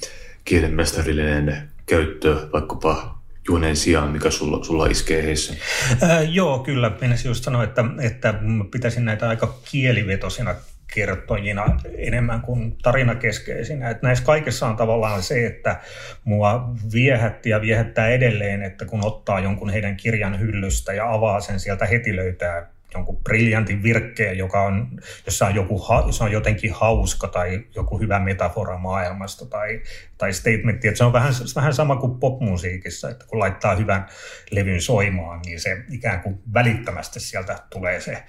kielen 0.44 0.74
mestarillinen 0.74 1.73
käyttö 1.86 2.48
vaikkapa 2.52 3.18
juoneen 3.48 3.76
sijaan, 3.76 4.10
mikä 4.10 4.30
sulla, 4.30 4.64
sulla 4.64 4.86
iskee 4.86 5.22
heissä? 5.22 5.54
Ää, 6.02 6.22
joo, 6.22 6.58
kyllä. 6.58 6.92
Minä 7.00 7.16
just 7.24 7.44
sanoa, 7.44 7.64
että, 7.64 7.84
että 8.00 8.34
pitäisin 8.70 9.04
näitä 9.04 9.28
aika 9.28 9.54
kielivetosina 9.70 10.54
kertojina 10.94 11.64
enemmän 11.98 12.40
kuin 12.40 12.76
tarinakeskeisinä. 12.82 13.90
Että 13.90 14.06
näissä 14.06 14.24
kaikessa 14.24 14.66
on 14.66 14.76
tavallaan 14.76 15.22
se, 15.22 15.46
että 15.46 15.80
mua 16.24 16.70
viehätti 16.92 17.50
ja 17.50 17.60
viehättää 17.60 18.08
edelleen, 18.08 18.62
että 18.62 18.84
kun 18.84 19.04
ottaa 19.04 19.40
jonkun 19.40 19.70
heidän 19.70 19.96
kirjan 19.96 20.40
hyllystä 20.40 20.92
ja 20.92 21.12
avaa 21.12 21.40
sen, 21.40 21.60
sieltä 21.60 21.86
heti 21.86 22.16
löytää 22.16 22.73
jonkun 22.94 23.16
briljantin 23.16 23.82
virkkeen, 23.82 24.38
joka 24.38 24.62
on, 24.62 25.00
jossa 25.26 25.46
on, 25.46 25.54
joku, 25.54 25.86
jossa 26.06 26.24
on 26.24 26.32
jotenkin 26.32 26.72
hauska 26.72 27.28
tai 27.28 27.66
joku 27.74 27.98
hyvä 27.98 28.18
metafora 28.18 28.78
maailmasta 28.78 29.46
tai, 29.46 29.82
tai 30.18 30.32
statementti. 30.32 30.88
Että 30.88 30.98
se 30.98 31.04
on 31.04 31.12
vähän, 31.12 31.32
vähän 31.56 31.74
sama 31.74 31.96
kuin 31.96 32.18
popmusiikissa, 32.18 33.10
että 33.10 33.26
kun 33.26 33.38
laittaa 33.38 33.74
hyvän 33.74 34.06
levyn 34.50 34.82
soimaan, 34.82 35.40
niin 35.44 35.60
se 35.60 35.84
ikään 35.90 36.20
kuin 36.20 36.38
välittömästi 36.54 37.20
sieltä 37.20 37.58
tulee 37.70 38.00
se 38.00 38.22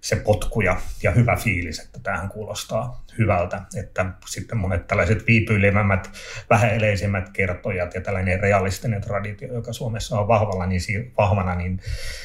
se 0.00 0.16
potku 0.16 0.60
ja, 0.60 0.80
ja 1.02 1.10
hyvä 1.10 1.36
fiilis, 1.36 1.78
että 1.78 2.00
tämähän 2.02 2.28
kuulostaa 2.28 3.04
hyvältä. 3.18 3.62
Että 3.76 4.06
sitten 4.26 4.58
monet 4.58 4.86
tällaiset 4.86 5.26
viipyilevämmät, 5.26 6.10
vähäeleisimmät 6.50 7.28
kertojat 7.28 7.94
ja 7.94 8.00
tällainen 8.00 8.40
realistinen 8.40 9.00
traditio, 9.00 9.54
joka 9.54 9.72
Suomessa 9.72 10.20
on 10.20 10.28
vahvalla, 10.28 10.66
niin 10.66 10.80
si- 10.80 11.12
vahvana, 11.18 11.54
niin 11.54 11.80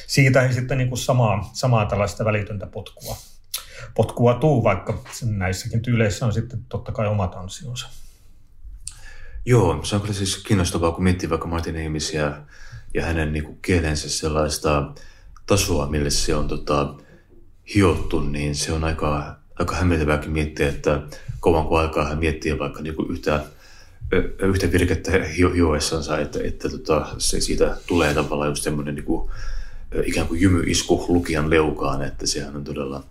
siitä 0.06 0.42
ei 0.42 0.52
sitten 0.52 0.78
niin 0.78 0.88
kuin 0.88 0.98
samaa, 0.98 1.50
samaa 1.52 1.86
tällaista 1.86 2.24
välitöntä 2.24 2.66
potkua, 2.66 3.16
potkua 3.94 4.34
tuu, 4.34 4.64
vaikka 4.64 5.02
näissäkin 5.24 5.82
tyyleissä 5.82 6.26
on 6.26 6.32
sitten 6.32 6.64
totta 6.68 6.92
kai 6.92 7.06
omat 7.06 7.34
ansionsa. 7.34 7.88
Joo, 9.46 9.84
se 9.84 9.94
on 9.94 10.00
kyllä 10.00 10.14
siis 10.14 10.36
kiinnostavaa, 10.36 10.92
kun 10.92 11.04
miettii 11.04 11.30
vaikka 11.30 11.48
Martin 11.48 11.76
Ihmisiä 11.76 12.32
ja 12.94 13.04
hänen 13.04 13.32
niin 13.32 13.44
kuin 13.44 13.58
kielensä 13.62 14.10
sellaista 14.10 14.92
tasoa, 15.46 15.90
mille 15.90 16.10
se 16.10 16.34
on 16.34 16.48
tota, 16.48 16.94
hiottu, 17.74 18.20
niin 18.20 18.54
se 18.54 18.72
on 18.72 18.84
aika, 18.84 19.36
aika 19.58 19.76
hämmentävääkin 19.76 20.30
miettiä, 20.30 20.68
että 20.68 21.00
kauanko 21.40 21.78
aikaa 21.78 22.08
hän 22.08 22.18
miettii 22.18 22.58
vaikka 22.58 22.82
niin 22.82 22.94
kuin 22.94 23.10
yhtä, 23.10 23.44
yhtä 24.38 24.72
virkettä 24.72 25.10
hioessansa, 25.54 26.18
että, 26.18 26.38
että 26.44 26.68
tota, 26.68 27.06
se 27.18 27.40
siitä 27.40 27.76
tulee 27.86 28.14
tavallaan 28.14 28.50
just 28.50 28.62
semmoinen 28.62 28.94
niin 28.94 29.04
kuin, 29.04 29.30
ikään 30.04 30.28
kuin 30.28 30.40
jymyisku 30.40 31.04
lukijan 31.08 31.50
leukaan, 31.50 32.02
että 32.02 32.26
sehän 32.26 32.56
on 32.56 32.64
todella 32.64 33.04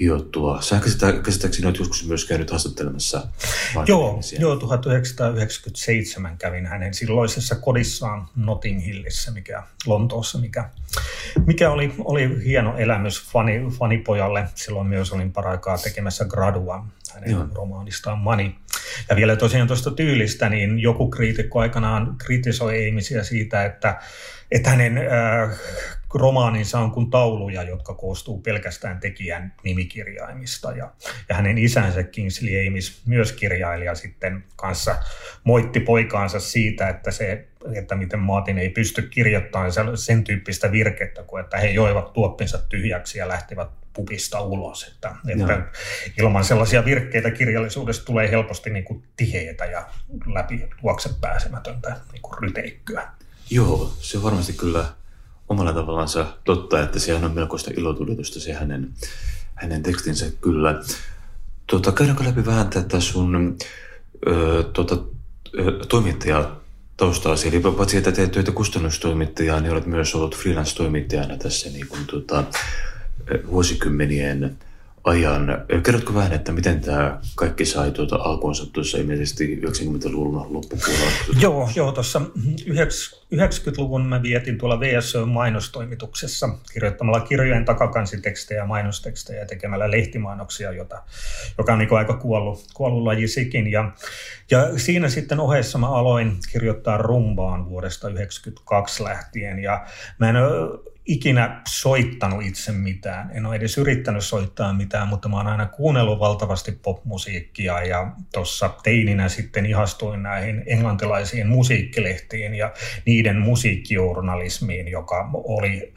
hiottua. 0.00 0.60
Sä 0.60 0.80
käsittääkseni 1.24 1.66
olet 1.66 1.78
joskus 1.78 2.08
myös 2.08 2.24
käynyt 2.24 2.50
haastattelemassa 2.50 3.26
Joo, 3.86 4.20
joo, 4.38 4.56
1997 4.56 6.38
kävin 6.38 6.66
hänen 6.66 6.94
silloisessa 6.94 7.54
kodissaan 7.54 8.28
Notting 8.36 8.86
Hillissä, 8.86 9.30
mikä, 9.30 9.62
Lontoossa, 9.86 10.38
mikä, 10.38 10.70
mikä 11.46 11.70
oli, 11.70 11.94
oli 11.98 12.44
hieno 12.44 12.76
elämys 12.76 13.24
fani, 13.32 13.60
fanipojalle. 13.78 14.48
Silloin 14.54 14.86
myös 14.86 15.12
olin 15.12 15.32
paraikaa 15.32 15.78
tekemässä 15.78 16.24
gradua 16.24 16.86
hänen 17.14 17.30
joo. 17.30 17.46
romaanistaan 17.54 18.18
Mani. 18.18 18.54
Ja 19.08 19.16
vielä 19.16 19.36
tosiaan 19.36 19.66
tuosta 19.66 19.90
tyylistä, 19.90 20.48
niin 20.48 20.78
joku 20.78 21.10
kriitikko 21.10 21.60
aikanaan 21.60 22.14
kritisoi 22.18 22.86
ihmisiä 22.86 23.24
siitä, 23.24 23.64
että, 23.64 24.00
että 24.54 24.70
hänen 24.70 24.98
äh, 24.98 25.58
romaaninsa 26.14 26.78
on 26.78 26.90
kuin 26.90 27.10
tauluja, 27.10 27.62
jotka 27.62 27.94
koostuu 27.94 28.40
pelkästään 28.40 29.00
tekijän 29.00 29.54
nimikirjaimista. 29.62 30.72
Ja, 30.72 30.92
ja 31.28 31.34
hänen 31.34 31.58
isänsä 31.58 32.02
Kingsley 32.02 32.66
Amis, 32.68 33.02
myös 33.06 33.32
kirjailija, 33.32 33.94
sitten 33.94 34.44
kanssa 34.56 34.96
moitti 35.44 35.80
poikaansa 35.80 36.40
siitä, 36.40 36.88
että, 36.88 37.10
se, 37.10 37.48
että 37.74 37.94
miten 37.94 38.18
Martin 38.18 38.58
ei 38.58 38.68
pysty 38.68 39.02
kirjoittamaan 39.02 39.72
sen, 39.94 40.24
tyyppistä 40.24 40.72
virkettä, 40.72 41.22
kuin 41.22 41.44
että 41.44 41.56
he 41.56 41.68
joivat 41.68 42.12
tuoppinsa 42.12 42.58
tyhjäksi 42.58 43.18
ja 43.18 43.28
lähtivät 43.28 43.68
pupista 43.92 44.40
ulos. 44.40 44.92
Että, 44.94 45.14
että 45.28 45.62
ilman 46.18 46.44
sellaisia 46.44 46.84
virkkeitä 46.84 47.30
kirjallisuudesta 47.30 48.04
tulee 48.04 48.30
helposti 48.30 48.70
niin 48.70 48.84
kuin 48.84 49.02
tiheitä 49.16 49.64
ja 49.64 49.88
läpi 50.34 50.68
luokse 50.82 51.10
pääsemätöntä 51.20 51.96
niin 52.12 52.22
kuin 52.22 52.38
ryteikkyä. 52.42 53.08
Joo, 53.50 53.92
se 54.00 54.22
varmasti 54.22 54.52
kyllä 54.52 54.84
omalla 55.48 55.72
tavallaan 55.72 56.08
totta, 56.44 56.82
että 56.82 56.98
sehän 56.98 57.24
on 57.24 57.34
melkoista 57.34 57.70
ilotulitusta 57.76 58.40
se 58.40 58.52
hänen, 58.52 58.90
hänen 59.54 59.82
tekstinsä 59.82 60.26
kyllä. 60.40 60.82
Tota, 61.66 61.92
käydäänkö 61.92 62.24
läpi 62.24 62.46
vähän 62.46 62.68
tätä 62.68 63.00
sun 63.00 63.56
ö, 64.26 64.62
tota, 64.72 64.98
toimittaja 65.88 66.56
taustaasi, 66.96 67.48
eli 67.48 67.60
paitsi 67.60 67.96
että 67.96 68.12
teet 68.12 68.32
työtä 68.32 68.52
kustannustoimittajaa, 68.52 69.60
niin 69.60 69.72
olet 69.72 69.86
myös 69.86 70.14
ollut 70.14 70.36
freelance-toimittajana 70.36 71.36
tässä 71.36 71.70
niin 71.70 71.88
kuin, 71.88 72.06
tota, 72.06 72.44
vuosikymmenien 73.50 74.58
ajan. 75.04 75.64
Kerrotko 75.82 76.14
vähän, 76.14 76.32
että 76.32 76.52
miten 76.52 76.80
tämä 76.80 77.20
kaikki 77.36 77.64
sai 77.64 77.90
tuota 77.90 78.16
alkuunsa 78.16 78.72
tuossa 78.72 78.98
ilmeisesti 78.98 79.60
90-luvun 79.66 80.34
loppupuolella? 80.34 81.10
Joo, 81.40 81.70
joo 81.74 81.92
tuossa 81.92 82.20
90-luvun 83.34 84.06
mä 84.06 84.22
vietin 84.22 84.58
tuolla 84.58 84.80
VSO-mainostoimituksessa 84.80 86.48
kirjoittamalla 86.72 87.20
kirjojen 87.20 87.64
takakansitekstejä 87.64 88.66
mainostekstejä 88.66 89.40
ja 89.40 89.46
tekemällä 89.46 89.90
lehtimainoksia, 89.90 90.72
jota, 90.72 91.02
joka 91.58 91.72
on 91.72 91.78
niin 91.78 91.92
aika 91.92 92.16
kuollut, 92.16 92.66
kuollut 92.74 93.02
laji. 93.02 93.24
Ja, 93.70 93.92
ja 94.50 94.78
siinä 94.78 95.08
sitten 95.08 95.40
ohessa 95.40 95.78
mä 95.78 95.88
aloin 95.88 96.36
kirjoittaa 96.52 96.98
rumbaan 96.98 97.68
vuodesta 97.68 98.00
1992 98.00 99.04
lähtien 99.04 99.58
ja 99.58 99.86
mä 100.18 100.30
en 100.30 100.36
ikinä 101.06 101.62
soittanut 101.68 102.42
itse 102.42 102.72
mitään. 102.72 103.30
En 103.34 103.46
ole 103.46 103.56
edes 103.56 103.78
yrittänyt 103.78 104.24
soittaa 104.24 104.72
mitään, 104.72 105.08
mutta 105.08 105.28
mä 105.28 105.36
oon 105.36 105.46
aina 105.46 105.66
kuunnellut 105.66 106.18
valtavasti 106.18 106.72
popmusiikkia 106.72 107.82
ja 107.82 108.12
tuossa 108.32 108.70
teininä 108.82 109.28
sitten 109.28 109.66
ihastuin 109.66 110.22
näihin 110.22 110.62
englantilaisiin 110.66 111.48
musiikkilehtiin 111.48 112.54
ja 112.54 112.72
niiden 113.06 113.38
musiikkijournalismiin, 113.38 114.88
joka 114.88 115.30
oli, 115.32 115.92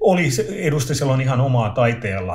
oli 0.00 0.28
edusti 0.48 0.94
silloin 0.94 1.20
ihan 1.20 1.40
omaa 1.40 1.70
taiteen 1.70 2.26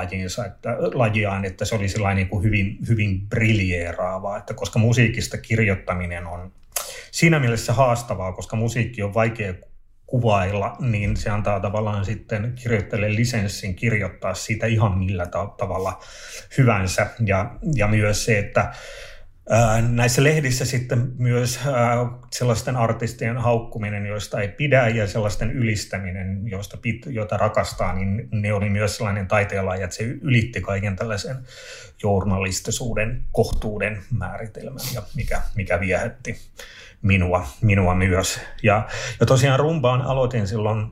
että, 0.46 0.76
lajiaan, 0.94 1.44
että 1.44 1.64
se 1.64 1.74
oli 1.74 1.88
niin 2.14 2.28
kuin 2.28 2.44
hyvin, 2.44 2.78
hyvin 2.88 3.28
briljeeraavaa, 3.28 4.38
että 4.38 4.54
koska 4.54 4.78
musiikista 4.78 5.38
kirjoittaminen 5.38 6.26
on 6.26 6.52
siinä 7.10 7.38
mielessä 7.38 7.72
haastavaa, 7.72 8.32
koska 8.32 8.56
musiikki 8.56 9.02
on 9.02 9.14
vaikea 9.14 9.54
kuvailla, 10.06 10.76
niin 10.80 11.16
se 11.16 11.30
antaa 11.30 11.60
tavallaan 11.60 12.04
sitten 12.04 12.52
kirjoittajille 12.62 13.14
lisenssin 13.14 13.74
kirjoittaa 13.74 14.34
siitä 14.34 14.66
ihan 14.66 14.98
millä 14.98 15.26
tavalla 15.56 16.00
hyvänsä. 16.58 17.06
Ja, 17.26 17.56
ja 17.74 17.86
myös 17.88 18.24
se, 18.24 18.38
että 18.38 18.72
näissä 19.88 20.24
lehdissä 20.24 20.64
sitten 20.64 21.12
myös 21.18 21.60
sellaisten 22.32 22.76
artistien 22.76 23.36
haukkuminen, 23.36 24.06
joista 24.06 24.40
ei 24.40 24.48
pidä, 24.48 24.88
ja 24.88 25.06
sellaisten 25.06 25.50
ylistäminen, 25.50 26.48
joista 26.48 26.76
pit, 26.76 27.06
joita 27.06 27.36
rakastaa, 27.36 27.94
niin 27.94 28.28
ne 28.32 28.52
oli 28.52 28.70
myös 28.70 28.96
sellainen 28.96 29.28
taiteenlaji, 29.28 29.82
että 29.82 29.96
se 29.96 30.04
ylitti 30.04 30.60
kaiken 30.60 30.96
tällaisen 30.96 31.36
journalistisuuden, 32.02 33.22
kohtuuden 33.32 34.02
määritelmän, 34.18 34.86
ja 34.94 35.02
mikä, 35.16 35.42
mikä 35.54 35.80
viehätti 35.80 36.36
minua, 37.04 37.46
minua 37.62 37.94
myös. 37.94 38.40
Ja, 38.62 38.88
ja 39.20 39.26
tosiaan 39.26 39.60
rumbaan 39.60 40.02
aloitin 40.02 40.46
silloin, 40.46 40.86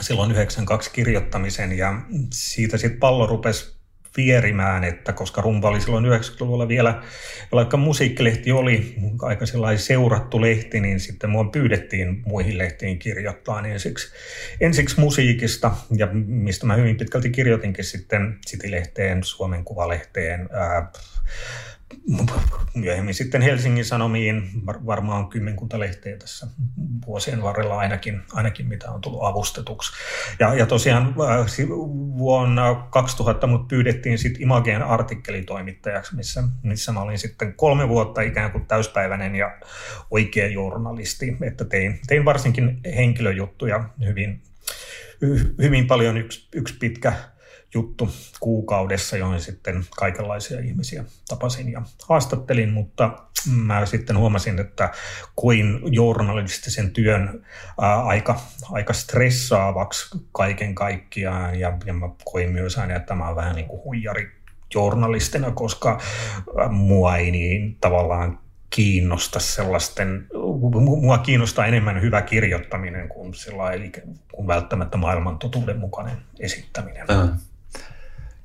silloin 0.00 0.30
92 0.30 0.90
kirjoittamisen 0.90 1.78
ja 1.78 1.94
siitä 2.32 2.76
sitten 2.76 3.00
pallo 3.00 3.26
rupesi 3.26 3.76
vierimään, 4.16 4.84
että 4.84 5.12
koska 5.12 5.40
rumba 5.40 5.68
oli 5.68 5.80
silloin 5.80 6.04
90-luvulla 6.04 6.68
vielä, 6.68 7.02
vaikka 7.52 7.76
musiikkilehti 7.76 8.52
oli 8.52 8.96
aika 9.22 9.46
sellainen 9.46 9.78
seurattu 9.78 10.40
lehti, 10.40 10.80
niin 10.80 11.00
sitten 11.00 11.30
mua 11.30 11.44
pyydettiin 11.44 12.22
muihin 12.26 12.58
lehtiin 12.58 12.98
kirjoittaa 12.98 13.62
niin 13.62 13.72
ensiksi, 13.72 14.12
ensiksi 14.60 15.00
musiikista, 15.00 15.72
ja 15.96 16.08
mistä 16.26 16.66
mä 16.66 16.74
hyvin 16.74 16.96
pitkälti 16.96 17.30
kirjoitinkin 17.30 17.84
sitten 17.84 18.38
City-lehteen, 18.48 19.24
Suomen 19.24 19.64
Kuvalehteen, 19.64 20.48
ää, 20.52 20.92
myöhemmin 22.74 23.14
sitten 23.14 23.42
Helsingin 23.42 23.84
Sanomiin 23.84 24.50
varmaan 24.66 25.28
kymmenkunta 25.28 25.78
lehteä 25.78 26.16
tässä 26.16 26.46
vuosien 27.06 27.42
varrella 27.42 27.78
ainakin, 27.78 28.22
ainakin 28.32 28.66
mitä 28.66 28.90
on 28.90 29.00
tullut 29.00 29.24
avustetuksi. 29.24 29.92
Ja, 30.40 30.54
ja 30.54 30.66
tosiaan 30.66 31.06
äh, 31.06 31.46
vuonna 32.18 32.74
2000 32.90 33.46
mut 33.46 33.68
pyydettiin 33.68 34.18
sitten 34.18 34.42
Imageen 34.42 34.82
artikkelitoimittajaksi, 34.82 36.16
missä, 36.16 36.42
missä 36.62 36.92
mä 36.92 37.00
olin 37.00 37.18
sitten 37.18 37.54
kolme 37.54 37.88
vuotta 37.88 38.20
ikään 38.20 38.52
kuin 38.52 38.66
täyspäiväinen 38.66 39.34
ja 39.34 39.58
oikea 40.10 40.46
journalisti, 40.46 41.36
että 41.42 41.64
tein, 41.64 42.00
tein 42.06 42.24
varsinkin 42.24 42.80
henkilöjuttuja 42.96 43.84
hyvin, 44.06 44.42
hyvin 45.62 45.86
paljon 45.86 46.16
yksi, 46.16 46.48
yksi 46.52 46.74
pitkä 46.78 47.12
juttu 47.76 48.08
kuukaudessa, 48.40 49.16
johon 49.16 49.40
sitten 49.40 49.86
kaikenlaisia 49.96 50.60
ihmisiä 50.60 51.04
tapasin 51.28 51.72
ja 51.72 51.82
haastattelin, 52.08 52.72
mutta 52.72 53.18
mä 53.46 53.86
sitten 53.86 54.18
huomasin, 54.18 54.58
että 54.58 54.90
koin 55.34 55.80
journalistisen 55.90 56.90
työn 56.90 57.44
ää, 57.80 58.02
aika, 58.02 58.40
aika 58.70 58.92
stressaavaksi 58.92 60.18
kaiken 60.32 60.74
kaikkiaan 60.74 61.60
ja, 61.60 61.78
ja 61.84 61.92
mä 61.92 62.08
koin 62.24 62.52
myös 62.52 62.78
aina, 62.78 62.96
että 62.96 63.14
mä 63.14 63.26
oon 63.26 63.36
vähän 63.36 63.56
niin 63.56 63.68
kuin 63.68 63.84
huijari 63.84 64.32
journalistina, 64.74 65.50
koska 65.50 66.00
mua 66.70 67.16
ei 67.16 67.30
niin 67.30 67.76
tavallaan 67.80 68.38
kiinnosta 68.70 69.40
sellaisten, 69.40 70.26
mua 71.00 71.18
kiinnostaa 71.18 71.66
enemmän 71.66 72.02
hyvä 72.02 72.22
kirjoittaminen 72.22 73.08
kuin, 73.08 73.32
eli 73.74 73.92
kuin 74.32 74.46
välttämättä 74.46 74.96
maailman 74.96 75.38
totuuden 75.38 75.78
mukainen 75.78 76.16
esittäminen. 76.40 77.10
Äh. 77.10 77.28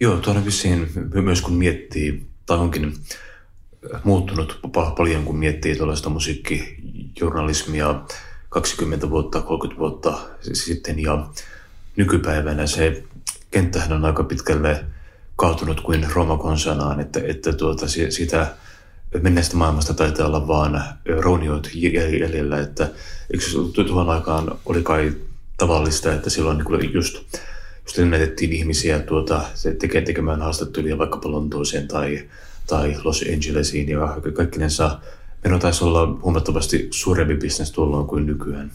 Joo, 0.02 0.18
tuo 0.18 0.46
vissiin 0.46 0.92
myös 1.14 1.42
kun 1.42 1.54
miettii, 1.54 2.28
tai 2.46 2.58
onkin 2.58 2.94
muuttunut 4.04 4.60
paljon, 4.98 5.24
kun 5.24 5.38
miettii 5.38 5.76
tuollaista 5.76 6.10
musiikkijournalismia 6.10 8.02
20 8.50 9.10
vuotta, 9.10 9.42
30 9.42 9.80
vuotta 9.80 10.18
sitten 10.54 11.00
ja 11.00 11.28
nykypäivänä 11.96 12.68
se 12.68 13.04
kenttähän 13.52 13.94
on 13.94 14.06
aika 14.06 14.24
pitkälle 14.24 14.86
kaatunut 15.36 15.82
kuin 15.82 16.08
Roma 16.14 16.38
konsanaan, 16.38 17.00
että, 17.00 17.22
että 17.24 17.54
tuota, 17.54 17.88
sitä 17.88 18.56
menneestä 19.22 19.56
maailmasta 19.58 19.94
taitaa 19.94 20.28
olla 20.28 20.48
vaan 20.48 20.84
rouniot 21.20 21.70
jäljellä, 21.74 22.60
että 22.60 22.90
eikö 23.34 23.46
tuohon 23.88 24.10
aikaan 24.10 24.60
oli 24.66 24.84
kai 24.84 25.14
tavallista, 25.58 26.14
että 26.14 26.30
silloin 26.30 26.58
niin 26.58 26.94
just 26.94 27.24
just 27.92 27.98
lennätettiin 27.98 28.52
ihmisiä 28.52 29.00
tuota, 29.00 29.42
se 29.54 29.74
tekee 29.74 30.02
tekemään 30.02 30.42
haastatteluja 30.42 30.98
vaikkapa 30.98 31.32
Lontooseen 31.32 31.88
tai, 31.88 32.30
tai 32.68 32.96
Los 33.04 33.26
Angelesiin 33.34 33.90
ja 33.90 34.18
kaikkinensa 34.34 35.00
Meillä 35.44 35.60
taisi 35.60 35.84
olla 35.84 36.20
huomattavasti 36.24 36.88
suurempi 36.92 37.36
bisnes 37.36 37.72
tuolloin 37.72 38.08
kuin 38.08 38.26
nykyään. 38.26 38.72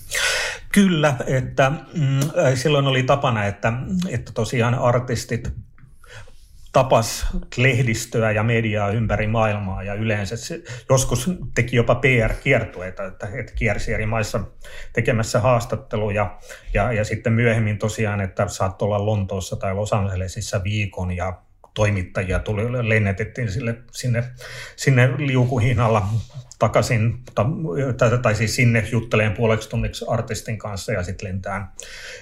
Kyllä, 0.73 1.17
että 1.27 1.71
mm, 1.71 2.21
silloin 2.55 2.87
oli 2.87 3.03
tapana, 3.03 3.45
että, 3.45 3.73
että 4.09 4.33
tosiaan 4.33 4.75
artistit 4.75 5.49
tapas 6.77 7.27
lehdistöä 7.57 8.31
ja 8.31 8.43
mediaa 8.43 8.91
ympäri 8.91 9.27
maailmaa 9.27 9.83
ja 9.83 9.95
yleensä 9.95 10.37
se 10.37 10.63
joskus 10.91 11.31
teki 11.55 11.77
jopa 11.77 11.95
PR-kiertueita, 11.95 13.05
että, 13.05 13.29
että 13.41 13.53
kiersi 13.53 13.93
eri 13.93 14.07
maissa 14.07 14.41
tekemässä 14.93 15.41
haastatteluja. 15.41 16.39
Ja, 16.75 16.93
ja 16.93 17.05
sitten 17.05 17.33
myöhemmin 17.33 17.79
tosiaan, 17.79 18.21
että 18.21 18.49
saattoi 18.49 18.87
olla 18.87 19.07
Lontoossa 19.07 19.57
tai 19.57 19.75
Los 19.75 19.93
Angelesissa 19.93 20.65
viikon 20.65 21.13
ja 21.17 21.43
toimittajia 21.75 22.39
tuli, 22.39 22.89
lennetettiin 22.89 23.53
sille, 23.53 23.75
sinne, 23.93 24.25
sinne 24.77 25.11
liukuhihnalla 25.19 26.07
takaisin, 26.59 27.19
tai, 27.97 28.19
tai 28.23 28.35
siis 28.35 28.57
sinne 28.57 28.89
jutteleen 28.93 29.33
puoleksi 29.33 29.69
tunniksi 29.69 30.05
artistin 30.09 30.59
kanssa 30.59 30.93
ja 30.93 31.03
sitten 31.03 31.29
lentään, 31.29 31.69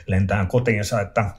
lentään 0.07 0.47
kotiinsa, 0.47 1.01
että, 1.01 1.31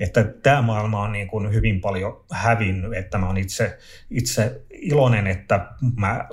että 0.00 0.24
tämä 0.24 0.62
maailma 0.62 1.02
on 1.02 1.12
niin 1.12 1.28
kuin 1.28 1.52
hyvin 1.52 1.80
paljon 1.80 2.24
hävinnyt, 2.30 2.94
että 2.94 3.18
mä 3.18 3.26
oon 3.26 3.36
itse, 3.36 3.78
itse 4.10 4.60
iloinen, 4.70 5.26
että 5.26 5.66
mä 5.96 6.28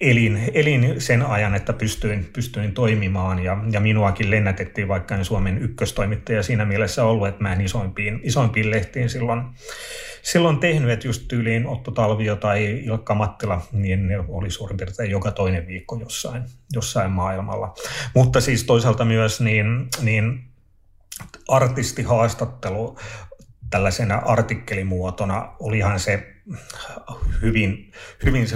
elin, 0.00 0.50
elin 0.54 1.00
sen 1.00 1.22
ajan, 1.26 1.54
että 1.54 1.72
pystyin, 1.72 2.30
pystyin 2.32 2.72
toimimaan 2.72 3.44
ja, 3.44 3.58
ja 3.70 3.80
minuakin 3.80 4.30
lennätettiin, 4.30 4.88
vaikka 4.88 5.14
en 5.14 5.24
Suomen 5.24 5.58
ykköstoimittaja 5.58 6.42
siinä 6.42 6.64
mielessä 6.64 7.04
ollut, 7.04 7.28
että 7.28 7.42
mä 7.42 7.52
en 7.52 7.60
isoimpiin, 7.60 8.20
isoimpiin 8.22 8.70
lehtiin 8.70 9.08
silloin, 9.08 9.42
silloin 10.22 10.58
tehnyt, 10.58 10.90
että 10.90 11.08
just 11.08 11.28
tyyliin 11.28 11.66
Otto 11.66 11.90
Talvio 11.90 12.36
tai 12.36 12.82
Ilkka 12.84 13.14
Mattila, 13.14 13.62
niin 13.72 14.08
ne 14.08 14.18
oli 14.28 14.50
suurin 14.50 14.76
piirtein 14.76 15.10
joka 15.10 15.30
toinen 15.30 15.66
viikko 15.66 15.96
jossain, 15.96 16.42
jossain 16.72 17.10
maailmalla. 17.10 17.74
Mutta 18.14 18.40
siis 18.40 18.64
toisaalta 18.64 19.04
myös 19.04 19.40
niin, 19.40 19.88
niin 20.02 20.44
artistihaastattelu 21.48 22.98
tällaisena 23.70 24.16
artikkelimuotona 24.16 25.52
olihan 25.58 26.00
se 26.00 26.39
hyvin, 27.42 27.92
hyvin 28.24 28.46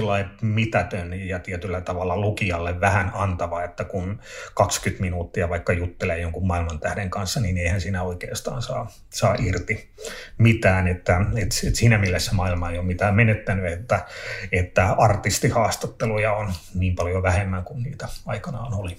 mitätön 0.42 1.28
ja 1.28 1.38
tietyllä 1.38 1.80
tavalla 1.80 2.16
lukijalle 2.16 2.80
vähän 2.80 3.10
antava, 3.14 3.64
että 3.64 3.84
kun 3.84 4.20
20 4.54 5.00
minuuttia 5.02 5.48
vaikka 5.48 5.72
juttelee 5.72 6.20
jonkun 6.20 6.46
maailman 6.46 6.80
tähden 6.80 7.10
kanssa, 7.10 7.40
niin 7.40 7.58
eihän 7.58 7.80
siinä 7.80 8.02
oikeastaan 8.02 8.62
saa, 8.62 8.90
saa 9.10 9.34
irti 9.34 9.90
mitään, 10.38 10.88
että, 10.88 11.20
että, 11.20 11.56
että 11.66 11.78
siinä 11.78 11.98
mielessä 11.98 12.34
maailma 12.34 12.70
ei 12.70 12.78
ole 12.78 12.86
mitään 12.86 13.14
menettänyt, 13.14 13.72
että, 13.72 14.06
että 14.52 14.92
artistihaastatteluja 14.92 16.32
on 16.32 16.52
niin 16.74 16.94
paljon 16.94 17.22
vähemmän 17.22 17.64
kuin 17.64 17.82
niitä 17.82 18.08
aikanaan 18.26 18.74
oli. 18.74 18.96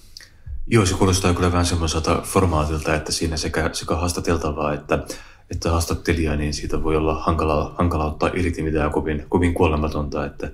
Joo, 0.67 0.85
se 0.85 0.95
kuulostaa 0.95 1.33
kyllä 1.33 1.51
vähän 1.51 1.65
semmoiselta 1.65 2.21
formaatilta, 2.21 2.95
että 2.95 3.11
siinä 3.11 3.37
sekä, 3.37 3.69
sekä 3.73 3.95
haastateltavaa 3.95 4.73
että 4.73 4.99
että 5.51 5.71
haastattelija, 5.71 6.35
niin 6.35 6.53
siitä 6.53 6.83
voi 6.83 6.95
olla 6.95 7.13
hankala, 7.13 7.75
hankala 7.77 8.05
ottaa 8.05 8.29
irti 8.33 8.61
mitään 8.61 8.91
kovin, 8.91 9.25
kovin 9.29 9.53
kuolematonta, 9.53 10.25
että 10.25 10.51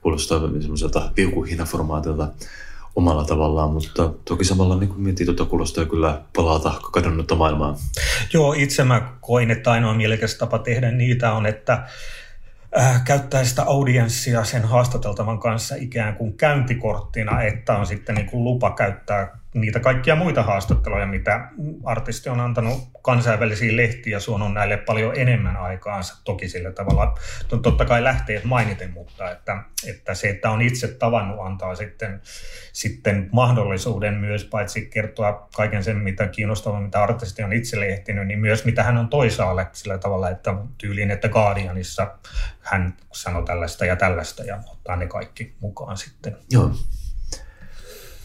kuulostaa 0.00 0.40
semmoiselta 0.60 1.10
viukuhinaformaatilta 1.16 2.28
omalla 2.96 3.24
tavallaan, 3.24 3.70
mutta 3.70 4.12
toki 4.24 4.44
samalla 4.44 4.76
niin 4.76 4.88
kuin 4.88 5.00
miettii, 5.00 5.26
tuota 5.26 5.44
kuulostaa 5.44 5.84
kyllä 5.84 6.20
palata 6.36 6.74
kadonnutta 6.92 7.34
maailmaa. 7.34 7.76
Joo, 8.32 8.52
itse 8.52 8.84
mä 8.84 9.12
koin, 9.20 9.50
että 9.50 9.70
ainoa 9.70 9.94
mielekäs 9.94 10.34
tapa 10.34 10.58
tehdä 10.58 10.90
niitä 10.90 11.32
on, 11.32 11.46
että 11.46 11.88
äh, 12.78 13.04
käyttää 13.04 13.44
sitä 13.44 13.62
audienssia 13.62 14.44
sen 14.44 14.64
haastateltavan 14.64 15.38
kanssa 15.38 15.74
ikään 15.78 16.16
kuin 16.16 16.36
käyntikorttina, 16.36 17.42
että 17.42 17.76
on 17.76 17.86
sitten 17.86 18.14
niin 18.14 18.26
kuin 18.26 18.44
lupa 18.44 18.70
käyttää 18.70 19.39
niitä 19.54 19.80
kaikkia 19.80 20.16
muita 20.16 20.42
haastatteluja, 20.42 21.06
mitä 21.06 21.48
artisti 21.84 22.28
on 22.28 22.40
antanut 22.40 22.90
kansainvälisiin 23.02 23.76
lehtiin 23.76 24.12
ja 24.12 24.20
suonut 24.20 24.52
näille 24.52 24.76
paljon 24.76 25.16
enemmän 25.16 25.56
aikaansa. 25.56 26.16
Toki 26.24 26.48
sillä 26.48 26.72
tavalla, 26.72 27.18
totta 27.62 27.84
kai 27.84 28.04
lähteet 28.04 28.44
mainiten, 28.44 28.90
mutta 28.90 29.30
että, 29.30 29.62
että 29.86 30.14
se, 30.14 30.28
että 30.28 30.50
on 30.50 30.62
itse 30.62 30.88
tavannut, 30.88 31.46
antaa 31.46 31.74
sitten, 31.74 32.20
sitten 32.72 33.28
mahdollisuuden 33.32 34.14
myös 34.14 34.44
paitsi 34.44 34.86
kertoa 34.86 35.48
kaiken 35.56 35.84
sen, 35.84 35.96
mitä 35.96 36.26
kiinnostavaa, 36.26 36.80
mitä 36.80 37.02
artisti 37.02 37.42
on 37.42 37.52
itse 37.52 37.80
lehtinyt, 37.80 38.26
niin 38.26 38.38
myös 38.38 38.64
mitä 38.64 38.82
hän 38.82 38.96
on 38.96 39.08
toisaalle 39.08 39.66
sillä 39.72 39.98
tavalla, 39.98 40.30
että 40.30 40.54
tyyliin, 40.78 41.10
että 41.10 41.28
Guardianissa 41.28 42.18
hän 42.60 42.96
sanoi 43.12 43.44
tällaista 43.44 43.84
ja 43.84 43.96
tällaista 43.96 44.44
ja 44.44 44.58
ottaa 44.72 44.96
ne 44.96 45.06
kaikki 45.06 45.54
mukaan 45.60 45.96
sitten. 45.96 46.36
Joo. 46.50 46.70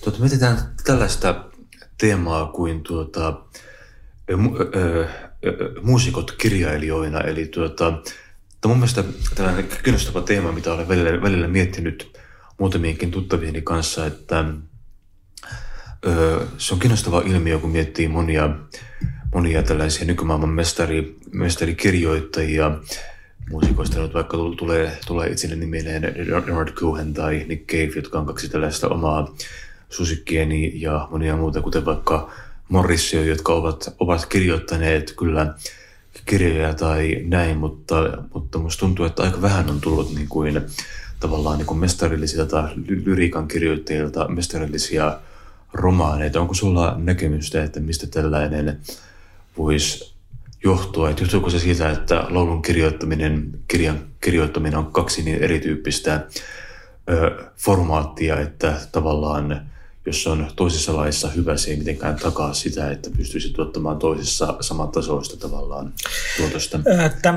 Tuota, 0.06 0.20
mietitään 0.20 0.58
tällaista 0.84 1.46
teemaa 1.98 2.46
kuin 2.46 2.84
tuota, 2.84 3.42
mu, 4.38 4.56
ö, 4.58 5.08
ö, 5.46 5.72
muusikot 5.82 6.32
kirjailijoina. 6.32 7.22
Eli 7.22 7.46
tuota, 7.46 7.92
tämä 8.62 8.70
mun 8.70 8.78
mielestä 8.78 9.04
tällainen 9.36 9.68
kiinnostava 9.84 10.22
teema, 10.22 10.52
mitä 10.52 10.74
olen 10.74 10.88
välillä, 10.88 11.22
välillä 11.22 11.48
miettinyt 11.48 12.20
muutamienkin 12.60 13.12
tuttavieni 13.12 13.62
kanssa, 13.62 14.06
että 14.06 14.46
ö, 16.08 16.46
se 16.58 16.74
on 16.74 16.80
kiinnostava 16.80 17.22
ilmiö, 17.26 17.60
kun 17.60 17.72
miettii 17.72 18.08
monia, 18.08 18.50
monia 19.34 19.64
tällaisia 19.64 20.06
nykymaailman 20.06 20.50
mestari, 20.50 21.18
mestarikirjoittajia, 21.32 22.78
muusikoista 23.50 24.02
nyt 24.02 24.14
vaikka 24.14 24.38
tulee, 24.58 24.98
tulee 25.08 25.30
itselleni 25.30 25.66
mieleen 25.66 26.04
Leonard 26.28 26.72
Cohen 26.72 27.14
tai 27.14 27.46
Nick 27.48 27.68
Cave, 27.72 27.92
jotka 27.96 28.20
on 28.20 28.26
kaksi 28.26 28.50
tällaista 28.50 28.88
omaa 28.88 29.36
susikkieni 29.96 30.82
ja 30.82 31.08
monia 31.12 31.38
muuta, 31.38 31.62
kuten 31.62 31.86
vaikka 31.86 32.30
Morrissio, 32.70 33.24
jotka 33.24 33.54
ovat, 33.54 33.96
ovat 34.00 34.26
kirjoittaneet 34.26 35.14
kyllä 35.18 35.54
kirjoja 36.26 36.74
tai 36.74 37.22
näin, 37.26 37.58
mutta, 37.58 37.96
mutta 38.34 38.60
musta 38.60 38.80
tuntuu, 38.80 39.06
että 39.06 39.24
aika 39.24 39.42
vähän 39.42 39.70
on 39.70 39.82
tullut 39.82 40.16
niin 40.16 40.28
kuin, 40.28 40.62
tavallaan 41.20 41.58
niin 41.58 41.66
kuin 41.66 41.80
mestarillisilta 41.80 42.70
lyriikan 42.88 43.48
kirjoittajilta 43.48 44.28
mestarillisia 44.28 45.20
romaaneita. 45.74 46.42
Onko 46.42 46.54
sulla 46.54 46.96
näkemystä, 46.98 47.64
että 47.64 47.80
mistä 47.80 48.08
tällainen 48.08 48.80
voisi 49.58 50.16
johtua? 50.64 51.10
Että 51.10 51.24
johtuuko 51.24 51.50
se 51.50 51.60
siitä, 51.60 51.92
että 51.92 52.26
laulun 52.30 52.62
kirjoittaminen, 52.62 53.60
kirjan 53.68 54.00
kirjoittaminen 54.22 54.80
on 54.80 54.92
kaksi 54.92 55.24
niin 55.24 55.44
erityyppistä 55.44 56.28
ö, 57.10 57.46
formaattia, 57.58 58.40
että 58.40 58.74
tavallaan 58.92 59.75
jos 60.06 60.28
on 60.28 60.48
toisessa 60.56 60.96
laissa 60.96 61.30
hyvä, 61.30 61.58
se 61.58 61.72
ei 61.72 61.78
mitenkään 61.78 62.16
takaa 62.16 62.54
sitä, 62.54 62.92
että 62.92 63.10
pystyisi 63.18 63.54
tuottamaan 63.54 63.98
toisessa 63.98 64.58
samantasoista 64.62 65.38
tavallaan 65.38 65.94
tuotosta. 66.38 66.80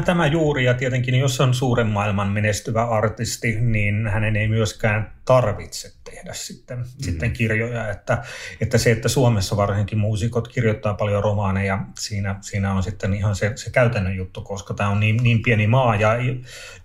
Tämä 0.04 0.26
juuri, 0.26 0.64
ja 0.64 0.74
tietenkin 0.74 1.14
jos 1.14 1.40
on 1.40 1.54
suuren 1.54 1.86
maailman 1.86 2.28
menestyvä 2.28 2.84
artisti, 2.84 3.60
niin 3.60 4.06
hänen 4.06 4.36
ei 4.36 4.48
myöskään 4.48 5.12
tarvitse 5.24 5.92
tehdä 6.04 6.32
sitten, 6.34 6.78
mm. 6.78 6.84
sitten 6.98 7.32
kirjoja. 7.32 7.90
Että, 7.90 8.22
että 8.60 8.78
se, 8.78 8.90
että 8.90 9.08
Suomessa 9.08 9.56
varsinkin 9.56 9.98
muusikot 9.98 10.48
kirjoittaa 10.48 10.94
paljon 10.94 11.22
romaaneja, 11.22 11.84
siinä, 11.98 12.36
siinä 12.40 12.74
on 12.74 12.82
sitten 12.82 13.14
ihan 13.14 13.36
se, 13.36 13.52
se 13.54 13.70
käytännön 13.70 14.16
juttu, 14.16 14.40
koska 14.40 14.74
tämä 14.74 14.90
on 14.90 15.00
niin, 15.00 15.16
niin 15.16 15.42
pieni 15.42 15.66
maa 15.66 15.96
ja, 15.96 16.10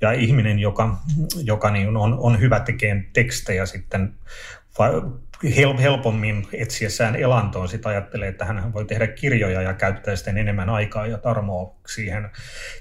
ja 0.01 0.11
ihminen, 0.11 0.59
joka, 0.59 0.97
joka 1.43 1.71
niin 1.71 1.97
on, 1.97 2.17
on 2.19 2.39
hyvä 2.39 2.59
tekemään 2.59 3.07
tekstejä 3.13 3.65
sitten 3.65 4.13
helpommin 5.81 6.47
etsiessään 6.53 7.15
elantoon 7.15 7.67
sitä 7.69 7.89
ajattelee, 7.89 8.27
että 8.27 8.45
hän 8.45 8.73
voi 8.73 8.85
tehdä 8.85 9.07
kirjoja 9.07 9.61
ja 9.61 9.73
käyttää 9.73 10.15
sitten 10.15 10.37
enemmän 10.37 10.69
aikaa 10.69 11.07
ja 11.07 11.17
tarmoa 11.17 11.75
siihen 11.87 12.29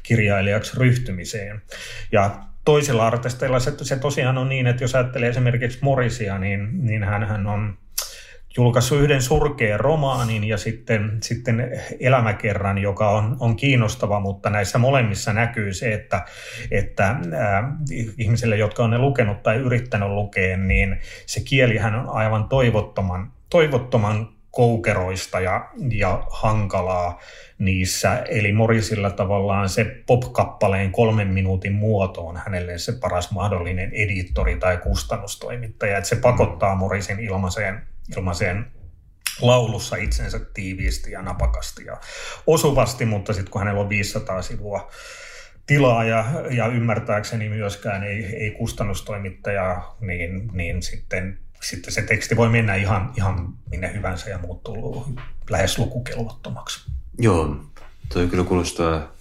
kirjailijaksi 0.02 0.72
ryhtymiseen. 0.76 1.62
Ja 2.12 2.30
toisilla 2.64 3.06
artisteilla 3.06 3.60
se, 3.60 3.72
se 3.82 3.96
tosiaan 3.96 4.38
on 4.38 4.48
niin, 4.48 4.66
että 4.66 4.84
jos 4.84 4.94
ajattelee 4.94 5.28
esimerkiksi 5.28 5.78
Morisia, 5.82 6.38
niin, 6.38 6.86
niin 6.86 7.04
hän, 7.04 7.28
hän 7.28 7.46
on 7.46 7.78
julkaissut 8.56 9.00
yhden 9.00 9.22
surkean 9.22 9.80
romaanin 9.80 10.44
ja 10.44 10.58
sitten, 10.58 11.18
sitten 11.22 11.80
elämäkerran, 12.00 12.78
joka 12.78 13.10
on, 13.10 13.36
on 13.40 13.56
kiinnostava, 13.56 14.20
mutta 14.20 14.50
näissä 14.50 14.78
molemmissa 14.78 15.32
näkyy 15.32 15.72
se, 15.72 15.92
että, 15.92 16.24
että 16.70 17.16
ää, 17.36 17.76
ihmisille, 18.18 18.56
jotka 18.56 18.84
on 18.84 18.90
ne 18.90 18.98
lukenut 18.98 19.42
tai 19.42 19.56
yrittänyt 19.56 20.08
lukea, 20.08 20.56
niin 20.56 21.00
se 21.26 21.40
kielihän 21.40 21.94
on 21.94 22.08
aivan 22.08 22.48
toivottoman, 22.48 23.32
toivottoman 23.50 24.28
koukeroista 24.50 25.40
ja, 25.40 25.68
ja 25.90 26.26
hankalaa 26.30 27.20
niissä. 27.58 28.22
Eli 28.28 28.52
Morisilla 28.52 29.10
tavallaan 29.10 29.68
se 29.68 29.84
pop-kappaleen 30.06 30.92
kolmen 30.92 31.28
minuutin 31.28 31.72
muoto 31.72 32.26
on 32.26 32.36
hänelle 32.36 32.78
se 32.78 32.92
paras 32.92 33.30
mahdollinen 33.30 33.90
editori 33.92 34.56
tai 34.56 34.76
kustannustoimittaja. 34.76 35.98
Että 35.98 36.08
se 36.08 36.16
pakottaa 36.16 36.74
Morisin 36.74 37.20
ilmaiseen 37.20 37.91
ilmaiseen 38.16 38.66
laulussa 39.40 39.96
itsensä 39.96 40.40
tiiviisti 40.54 41.10
ja 41.10 41.22
napakasti 41.22 41.84
ja 41.84 42.00
osuvasti, 42.46 43.04
mutta 43.04 43.32
sitten 43.32 43.50
kun 43.50 43.60
hänellä 43.60 43.80
on 43.80 43.88
500 43.88 44.42
sivua 44.42 44.90
tilaa 45.66 46.04
ja, 46.04 46.24
ja 46.50 46.66
ymmärtääkseni 46.66 47.48
myöskään 47.48 48.02
ei, 48.02 48.24
ei 48.24 48.50
kustannustoimittaja, 48.50 49.82
niin, 50.00 50.50
niin 50.52 50.82
sitten, 50.82 51.38
sitten 51.62 51.92
se 51.92 52.02
teksti 52.02 52.36
voi 52.36 52.48
mennä 52.48 52.74
ihan, 52.74 53.12
ihan 53.16 53.54
minne 53.70 53.94
hyvänsä 53.94 54.30
ja 54.30 54.38
muuttuu 54.38 55.06
lähes 55.50 55.78
lukukelvottomaksi. 55.78 56.90
Joo, 57.18 57.56
toi 58.12 58.26
kyllä 58.26 58.44
kuulostaa 58.44 59.12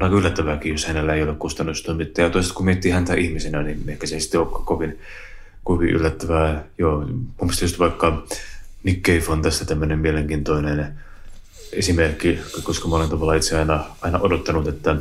aika 0.00 0.16
yllättävääkin, 0.16 0.72
jos 0.72 0.86
hänellä 0.86 1.14
ei 1.14 1.22
ole 1.22 1.34
kustannustoimittaja. 1.34 2.30
Toisaalta 2.30 2.56
kun 2.56 2.64
miettii 2.64 2.90
häntä 2.90 3.14
ihmisenä, 3.14 3.62
niin 3.62 3.88
ehkä 3.88 4.06
se 4.06 4.14
ei 4.14 4.20
sitten 4.20 4.40
ole 4.40 4.64
kovin 4.64 4.98
kovin 5.64 5.88
yllättävää. 5.88 6.64
Joo, 6.78 7.00
mun 7.00 7.30
mielestä 7.40 7.64
just 7.64 7.78
vaikka 7.78 8.26
Nick 8.84 9.02
Cave 9.02 9.32
on 9.32 9.42
tässä 9.42 9.64
tämmöinen 9.64 9.98
mielenkiintoinen 9.98 10.94
esimerkki, 11.72 12.38
koska 12.62 12.88
mä 12.88 12.96
olen 12.96 13.08
tavallaan 13.08 13.36
itse 13.36 13.58
aina, 13.58 13.84
aina 14.00 14.18
odottanut, 14.18 14.68
että, 14.68 14.96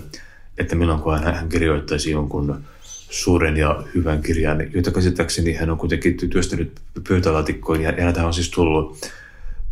että 0.58 0.76
milloin 0.76 1.00
kun 1.00 1.24
hän, 1.24 1.50
kirjoittaisi 1.50 2.12
jonkun 2.12 2.64
suuren 3.10 3.58
ja 3.58 3.84
hyvän 3.96 4.22
kirjan, 4.22 4.74
jota 4.74 4.92
käsittääkseni 4.92 5.54
hän 5.54 5.70
on 5.70 5.78
kuitenkin 5.78 6.18
työstänyt 6.30 6.80
pöytälaatikkoon, 7.08 7.82
ja, 7.82 7.92
ja 7.92 8.26
on 8.26 8.34
siis 8.34 8.50
tullut, 8.52 9.12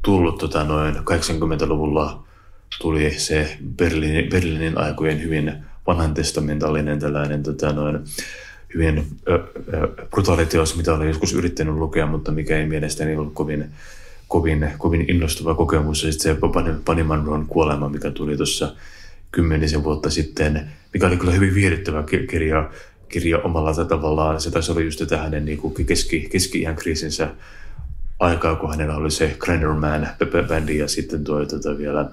tullut 0.01 0.37
tota 0.37 0.63
noin 0.63 0.95
80-luvulla 0.95 2.23
tuli 2.81 3.19
se 3.19 3.57
Berliinin, 3.77 4.29
Berliinin 4.29 4.77
aikojen 4.77 5.23
hyvin 5.23 5.53
vanhan 5.87 6.13
testamentallinen 6.13 6.99
tällainen 6.99 7.43
tota 7.43 7.73
noin, 7.73 7.99
hyvin 8.75 9.07
brutaali 10.09 10.45
teos, 10.45 10.77
mitä 10.77 10.93
olen 10.93 11.07
joskus 11.07 11.33
yrittänyt 11.33 11.75
lukea, 11.75 12.05
mutta 12.05 12.31
mikä 12.31 12.57
ei 12.57 12.65
mielestäni 12.65 13.15
ollut 13.15 13.33
kovin, 13.33 13.65
kovin, 14.27 14.71
kovin 14.77 15.05
innostava 15.09 15.55
kokemus. 15.55 16.03
Ja 16.03 16.11
sitten 16.11 16.35
se 16.35 16.41
Pani 16.85 17.03
Manron 17.03 17.45
kuolema, 17.45 17.89
mikä 17.89 18.11
tuli 18.11 18.37
tuossa 18.37 18.75
kymmenisen 19.31 19.83
vuotta 19.83 20.09
sitten, 20.09 20.69
mikä 20.93 21.07
oli 21.07 21.17
kyllä 21.17 21.33
hyvin 21.33 21.55
viihdyttävä 21.55 22.03
kirja, 22.29 22.69
kirja 23.09 23.37
omalla 23.37 23.85
tavallaan. 23.85 24.41
Se 24.41 24.51
taisi 24.51 24.71
olla 24.71 24.81
just 24.81 24.99
tätä 24.99 25.17
hänen 25.17 25.45
niin 25.45 25.61
keski, 25.85 26.29
keski-iän 26.31 26.75
kriisinsä 26.75 27.29
aikaa, 28.19 28.55
kun 28.55 28.69
hänellä 28.69 28.95
oli 28.95 29.11
se 29.11 29.37
Grenderman-bändi 29.39 30.71
ja 30.71 30.87
sitten 30.87 31.23
tuo 31.23 31.45
tuota 31.45 31.77
vielä 31.77 32.09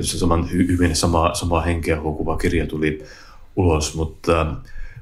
saman, 0.00 0.50
hyvin 0.52 0.96
sama, 0.96 1.34
samaa 1.34 1.60
henkeä 1.60 2.00
huokuva 2.00 2.36
kirja 2.36 2.66
tuli 2.66 3.04
ulos, 3.56 3.94
mutta 3.94 4.54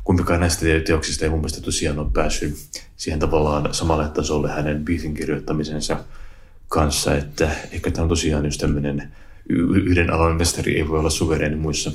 kumpikaan 0.05 0.41
näistä 0.41 0.67
teoksista 0.87 1.25
ei 1.25 1.31
mun 1.31 1.39
mielestä 1.39 1.61
tosiaan 1.61 1.99
ole 1.99 2.11
päässyt 2.13 2.55
siihen 2.97 3.19
tavallaan 3.21 3.75
samalle 3.75 4.09
tasolle 4.09 4.51
hänen 4.51 4.85
biisin 4.85 5.15
kirjoittamisensa 5.15 6.05
kanssa, 6.69 7.17
että 7.17 7.51
ehkä 7.73 7.91
tämä 7.91 8.03
on 8.03 8.09
tosiaan 8.09 8.45
just 8.45 8.61
tämmöinen 8.61 9.13
yhden 9.49 10.13
alan 10.13 10.37
mestari 10.37 10.77
ei 10.77 10.89
voi 10.89 10.99
olla 10.99 11.11
suvereeni 11.11 11.57
muissa. 11.57 11.93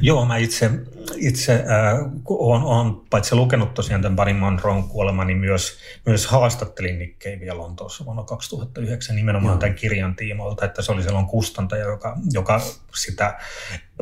Joo, 0.00 0.24
mä 0.24 0.36
itse, 0.36 0.70
itse 1.16 1.54
äh, 1.54 2.10
olen, 2.24 2.62
olen 2.62 2.94
paitsi 3.10 3.34
lukenut 3.34 3.74
tosiaan 3.74 4.02
tämän 4.02 4.16
Barry 4.16 4.32
Monroen 4.32 4.82
kuoleman, 4.82 5.26
niin 5.26 5.38
myös, 5.38 5.78
myös 6.06 6.26
haastattelin 6.26 6.98
Nick 6.98 7.18
Cavea 7.18 7.56
Lontoossa 7.56 8.04
vuonna 8.04 8.22
2009 8.24 9.16
nimenomaan 9.16 9.52
Joo. 9.52 9.58
tämän 9.58 9.74
kirjan 9.74 10.16
tiimoilta, 10.16 10.64
että 10.64 10.82
se 10.82 10.92
oli 10.92 11.02
silloin 11.02 11.26
kustantaja, 11.26 11.84
joka, 11.84 12.18
joka 12.32 12.60
sitä 12.94 13.38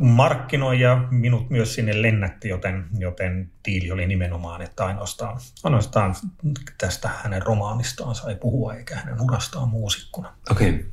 markkinoi 0.00 0.80
ja 0.80 1.04
minut 1.10 1.50
myös 1.50 1.74
sinne 1.74 2.02
lennätti, 2.02 2.48
joten, 2.48 2.84
joten 2.98 3.50
tiili 3.62 3.90
oli 3.90 4.06
nimenomaan, 4.06 4.62
että 4.62 4.84
ainoastaan, 4.84 5.40
ainoastaan 5.64 6.14
tästä 6.78 7.10
hänen 7.22 7.42
romaanistaan 7.42 8.14
sai 8.14 8.34
puhua 8.34 8.74
eikä 8.74 8.96
hänen 8.96 9.20
urastaan 9.20 9.68
muusikkona. 9.68 10.34
Okei. 10.50 10.70
Okay. 10.70 10.84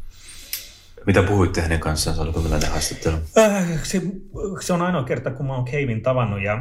Mitä 1.07 1.23
puhuitte 1.23 1.61
hänen 1.61 1.79
kanssaan? 1.79 2.19
Oliko 2.19 2.41
millainen 2.41 2.71
haastattelu? 2.71 3.15
Äh, 3.37 3.65
se, 3.83 4.01
se 4.59 4.73
on 4.73 4.81
ainoa 4.81 5.03
kerta, 5.03 5.31
kun 5.31 5.45
mä 5.45 5.55
oon 5.55 5.65
Keivin 5.65 6.01
tavannut 6.01 6.41
ja 6.41 6.53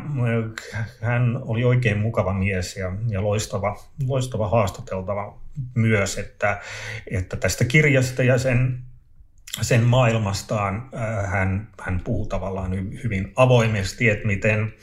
äh, 0.75 0.87
hän 1.01 1.39
oli 1.43 1.65
oikein 1.65 1.99
mukava 1.99 2.33
mies 2.33 2.77
ja, 2.77 2.93
ja 3.09 3.23
loistava, 3.23 3.83
loistava 4.07 4.49
haastateltava 4.49 5.39
myös, 5.75 6.19
että, 6.19 6.61
että 7.11 7.37
tästä 7.37 7.65
kirjasta 7.65 8.23
ja 8.23 8.39
sen, 8.39 8.83
sen 9.63 9.83
maailmastaan 9.83 10.91
äh, 10.95 11.31
hän, 11.31 11.69
hän 11.81 12.01
puhuu 12.05 12.27
tavallaan 12.27 12.73
hyvin 13.05 13.33
avoimesti, 13.37 14.09
että 14.09 14.27
miten, 14.27 14.75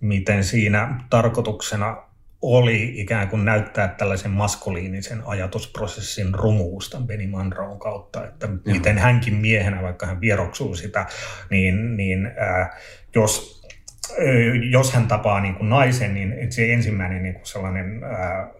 miten 0.00 0.44
siinä 0.44 1.00
tarkoituksena 1.10 2.07
oli 2.42 3.00
ikään 3.00 3.28
kuin 3.28 3.44
näyttää 3.44 3.88
tällaisen 3.88 4.30
maskuliinisen 4.30 5.22
ajatusprosessin 5.26 6.34
rumuus 6.34 6.90
tämän 6.90 7.06
Benny 7.06 7.26
Monroen 7.26 7.78
kautta, 7.78 8.26
että 8.26 8.46
Joo. 8.46 8.74
miten 8.76 8.98
hänkin 8.98 9.34
miehenä, 9.34 9.82
vaikka 9.82 10.06
hän 10.06 10.20
vieroksuu 10.20 10.74
sitä, 10.74 11.06
niin, 11.50 11.96
niin 11.96 12.26
äh, 12.26 12.70
jos, 13.14 13.62
äh, 14.10 14.70
jos 14.70 14.92
hän 14.92 15.08
tapaa 15.08 15.40
niin 15.40 15.54
kuin 15.54 15.68
naisen, 15.68 16.14
niin 16.14 16.52
se 16.52 16.72
ensimmäinen 16.72 17.22
niin 17.22 17.34
kuin 17.34 17.46
sellainen 17.46 18.04
äh, 18.04 18.57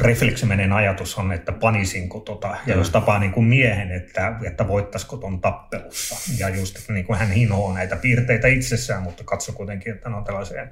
refleksiminen 0.00 0.72
ajatus 0.72 1.18
on, 1.18 1.32
että 1.32 1.52
panisinko 1.52 2.20
tota, 2.20 2.56
ja 2.66 2.76
jos 2.76 2.90
tapaa 2.90 3.18
niin 3.18 3.32
kuin 3.32 3.46
miehen, 3.46 3.92
että, 3.92 4.36
että 4.44 4.68
voittaisiko 4.68 5.16
ton 5.16 5.40
tappelussa. 5.40 6.16
Ja 6.38 6.48
just, 6.48 6.76
että 6.76 6.92
niin 6.92 7.04
kuin 7.04 7.18
hän 7.18 7.30
hinoo 7.30 7.74
näitä 7.74 7.96
piirteitä 7.96 8.48
itsessään, 8.48 9.02
mutta 9.02 9.24
katso 9.24 9.52
kuitenkin, 9.52 9.94
että 9.94 10.08
ne 10.08 10.16
on 10.16 10.24
tällaiseen 10.24 10.70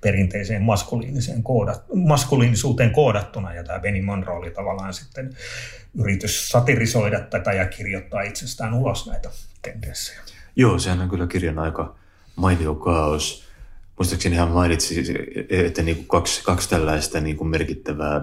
perinteiseen 0.00 0.62
maskuliiniseen 0.62 1.42
koodat, 1.42 1.84
maskuliinisuuteen 1.94 2.90
koodattuna. 2.90 3.54
Ja 3.54 3.64
tämä 3.64 3.80
Benny 3.80 4.02
Monroe 4.02 4.36
oli 4.36 4.50
tavallaan 4.50 4.94
sitten 4.94 5.30
yritys 5.98 6.48
satirisoida 6.48 7.20
tätä 7.20 7.52
ja 7.52 7.66
kirjoittaa 7.66 8.22
itsestään 8.22 8.74
ulos 8.74 9.06
näitä 9.06 9.30
tendenssejä. 9.62 10.20
Joo, 10.56 10.78
sehän 10.78 11.00
on 11.00 11.08
kyllä 11.08 11.26
kirjan 11.26 11.58
aika 11.58 11.94
mainio 12.36 12.74
kaos. 12.74 13.50
Muistaakseni 13.98 14.36
hän 14.36 14.48
mainitsi, 14.48 15.04
että 15.48 15.82
niin 15.82 15.96
kuin 15.96 16.08
kaksi, 16.08 16.44
kaksi 16.44 16.70
tällaista 16.70 17.20
niin 17.20 17.36
kuin 17.36 17.48
merkittävää 17.48 18.20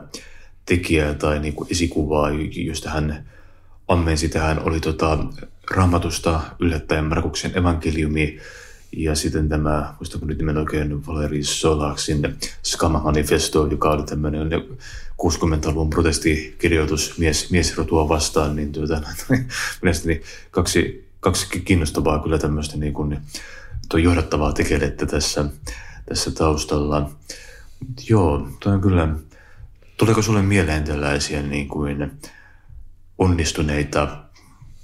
tekijää 0.68 1.14
tai 1.14 1.40
niin 1.40 1.54
kuin 1.54 1.68
esikuvaa, 1.72 2.30
josta 2.56 2.90
hän 2.90 3.26
ammensi 3.88 4.30
tähän, 4.30 4.60
oli 4.64 4.80
tota, 4.80 5.18
raamatusta 5.72 6.42
yllättäen 6.60 7.06
Markuksen 7.06 7.58
evankeliumi 7.58 8.40
ja 8.92 9.16
sitten 9.16 9.50
tämä, 9.50 9.94
muistanko 10.00 10.26
nyt 10.26 10.38
nimen 10.38 10.58
oikein, 10.58 11.08
Valeri 11.08 11.44
Solaksin 11.44 12.36
Skama 12.64 13.00
Manifesto, 13.00 13.68
joka 13.72 13.90
oli 13.90 14.04
tämmöinen 14.04 14.52
60-luvun 15.22 15.90
protestikirjoitus 15.90 17.18
mies, 17.18 17.52
miesrotua 17.52 18.10
vastaan, 18.10 18.56
niin 18.56 18.72
tuota, 18.72 19.02
mielestäni 19.82 20.22
kaksi, 20.52 21.08
kaksi 21.20 21.60
kiinnostavaa 21.60 22.24
kyllä 22.24 22.38
tämmöistä 22.38 22.78
niin 22.78 22.94
kuin, 22.94 23.20
tuo 23.90 24.00
johdattavaa 24.00 24.54
tekelettä 24.54 25.06
tässä, 25.06 25.46
tässä 26.10 26.32
taustalla. 26.32 27.12
Joo, 28.10 28.50
toi 28.60 28.74
on 28.74 28.82
kyllä 28.82 29.16
Tuleeko 29.98 30.22
sulle 30.22 30.42
mieleen 30.42 30.84
tällaisia 30.84 31.42
niin 31.42 31.68
kuin 31.68 32.12
onnistuneita 33.18 34.24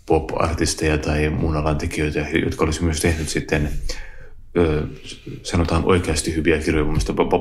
pop-artisteja 0.05 0.97
tai 0.97 1.29
muun 1.29 1.57
alan 1.57 1.77
tekijöitä, 1.77 2.19
jotka 2.19 2.65
olisi 2.65 2.83
myös 2.83 3.01
tehnyt 3.01 3.29
sitten 3.29 3.69
ö, 4.57 4.87
sanotaan 5.43 5.85
oikeasti 5.85 6.35
hyviä 6.35 6.59
kirjoja. 6.59 6.85
Mielestäni 6.85 7.15
Papa 7.15 7.39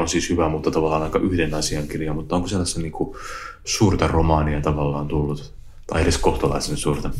on 0.00 0.08
siis 0.08 0.30
hyvä, 0.30 0.48
mutta 0.48 0.70
tavallaan 0.70 1.02
aika 1.02 1.18
yhden 1.18 1.54
asian 1.54 1.88
kirja, 1.88 2.14
mutta 2.14 2.36
onko 2.36 2.48
sellaista 2.48 2.80
niin 2.80 2.92
kuin 2.92 3.16
suurta 3.64 4.06
romaania 4.06 4.60
tavallaan 4.60 5.08
tullut? 5.08 5.54
Tai 5.86 6.02
edes 6.02 6.18
kohtalaisen 6.18 6.76
suurta? 6.76 7.10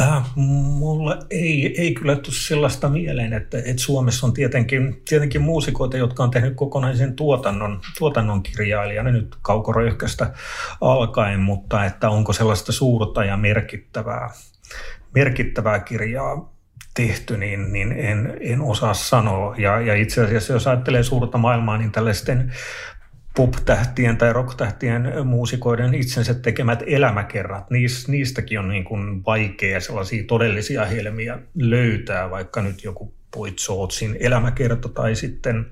Äh, 0.00 0.22
mulla 0.36 1.18
ei, 1.30 1.74
ei 1.80 1.94
kyllä 1.94 2.16
tule 2.16 2.34
sellaista 2.34 2.88
mieleen, 2.88 3.32
että, 3.32 3.58
että 3.58 3.82
Suomessa 3.82 4.26
on 4.26 4.32
tietenkin, 4.32 5.02
tietenkin 5.08 5.42
muusikoita, 5.42 5.96
jotka 5.96 6.22
on 6.22 6.30
tehnyt 6.30 6.54
kokonaisen 6.54 7.16
tuotannon, 7.16 7.80
tuotannon 7.98 8.42
kirjailijana 8.42 9.10
nyt 9.10 9.36
kaukoröyhkästä 9.42 10.32
alkaen, 10.80 11.40
mutta 11.40 11.84
että 11.84 12.10
onko 12.10 12.32
sellaista 12.32 12.72
suurta 12.72 13.24
ja 13.24 13.36
merkittävää, 13.36 14.30
merkittävää 15.14 15.80
kirjaa 15.80 16.52
tehty, 16.94 17.36
niin, 17.36 17.72
niin 17.72 17.92
en, 17.92 18.36
en 18.40 18.60
osaa 18.60 18.94
sanoa. 18.94 19.54
Ja, 19.58 19.80
ja 19.80 19.94
itse 19.94 20.24
asiassa, 20.24 20.52
jos 20.52 20.66
ajattelee 20.66 21.02
suurta 21.02 21.38
maailmaa, 21.38 21.78
niin 21.78 21.92
tällaisten 21.92 22.52
pop-tähtien 23.36 24.16
tai 24.16 24.32
rock-tähtien 24.32 25.26
muusikoiden 25.26 25.94
itsensä 25.94 26.34
tekemät 26.34 26.82
elämäkerrat, 26.86 27.70
niistäkin 28.08 28.58
on 28.58 28.68
niin 28.68 28.84
kuin 28.84 29.24
vaikea 29.24 29.80
sellaisia 29.80 30.24
todellisia 30.26 30.84
helmiä 30.84 31.38
löytää, 31.54 32.30
vaikka 32.30 32.62
nyt 32.62 32.84
joku 32.84 33.14
Boy 33.36 33.50
Georgein 33.66 34.16
elämäkerta 34.20 34.88
tai 34.88 35.14
sitten, 35.14 35.70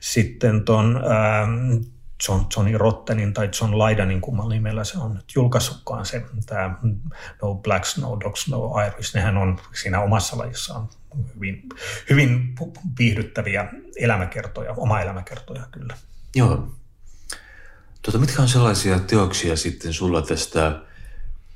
sitten 0.00 0.64
ton, 0.64 0.96
ähm, 0.96 1.82
John, 2.28 2.44
Johnny 2.56 2.78
Rottenin 2.78 3.32
tai 3.32 3.50
John 3.60 3.78
Laidanin, 3.78 4.20
kumman 4.20 4.48
nimellä 4.48 4.84
se 4.84 4.98
on 4.98 5.14
nyt 5.14 5.24
julkaissutkaan 5.34 6.06
se, 6.06 6.22
tämä 6.46 6.78
No 7.42 7.54
Blacks, 7.54 7.98
No 7.98 8.20
Dogs, 8.20 8.48
No 8.48 8.72
Irish, 8.86 9.14
nehän 9.14 9.36
on 9.36 9.58
siinä 9.82 10.00
omassa 10.00 10.38
lajissaan 10.38 10.88
hyvin, 11.34 11.62
hyvin 12.10 12.54
viihdyttäviä 12.98 13.68
elämäkertoja, 13.96 14.72
oma 14.72 15.00
elämäkertoja 15.00 15.62
kyllä. 15.70 15.96
Joo. 16.34 16.72
Tuota, 18.02 18.18
mitkä 18.18 18.42
on 18.42 18.48
sellaisia 18.48 18.98
teoksia 18.98 19.56
sitten 19.56 19.92
sulla 19.92 20.22
tästä 20.22 20.80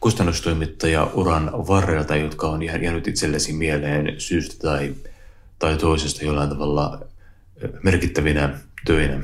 kustannustoimittaja-uran 0.00 1.52
varrelta, 1.52 2.16
jotka 2.16 2.48
on 2.48 2.62
jäänyt 2.62 3.08
itsellesi 3.08 3.52
mieleen 3.52 4.20
syystä 4.20 4.68
tai, 4.68 4.94
tai 5.58 5.76
toisesta 5.76 6.24
jollain 6.24 6.48
tavalla 6.48 7.06
merkittävinä 7.82 8.58
töinä? 8.86 9.20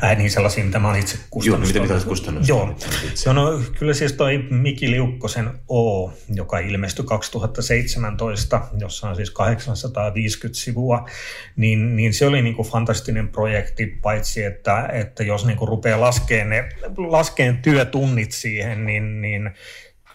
Ää, 0.00 0.14
niin 0.14 0.30
sellaisia, 0.30 0.64
mitä 0.64 0.78
mä 0.78 0.88
olen 0.88 1.00
itse 1.00 1.18
kustannustoimittanut. 1.30 1.88
Joo, 1.88 1.88
mitä, 1.88 1.94
mitä 1.94 2.08
kustannus? 2.08 2.48
Joo, 2.48 2.76
se 3.14 3.30
on, 3.30 3.36
no, 3.36 3.62
kyllä 3.78 3.94
siis 3.94 4.12
toi 4.12 4.38
Miki 4.38 4.90
Liukkosen 4.90 5.50
O, 5.68 6.12
joka 6.34 6.58
ilmestyi 6.58 7.04
2017, 7.04 8.60
jossa 8.78 9.08
on 9.08 9.16
siis 9.16 9.30
850 9.30 10.60
sivua, 10.60 11.08
niin, 11.56 11.96
niin 11.96 12.14
se 12.14 12.26
oli 12.26 12.42
niin 12.42 12.54
kuin 12.54 12.68
fantastinen 12.68 13.28
projekti, 13.28 13.86
paitsi 13.86 14.44
että, 14.44 14.88
että 14.92 15.22
jos 15.22 15.46
niin 15.46 15.58
kuin 15.58 15.68
rupeaa 15.68 16.00
laskeen, 16.00 16.50
ne, 16.50 16.68
laskeen 16.96 17.58
työtunnit 17.58 18.32
siihen, 18.32 18.86
niin, 18.86 19.20
niin 19.20 19.50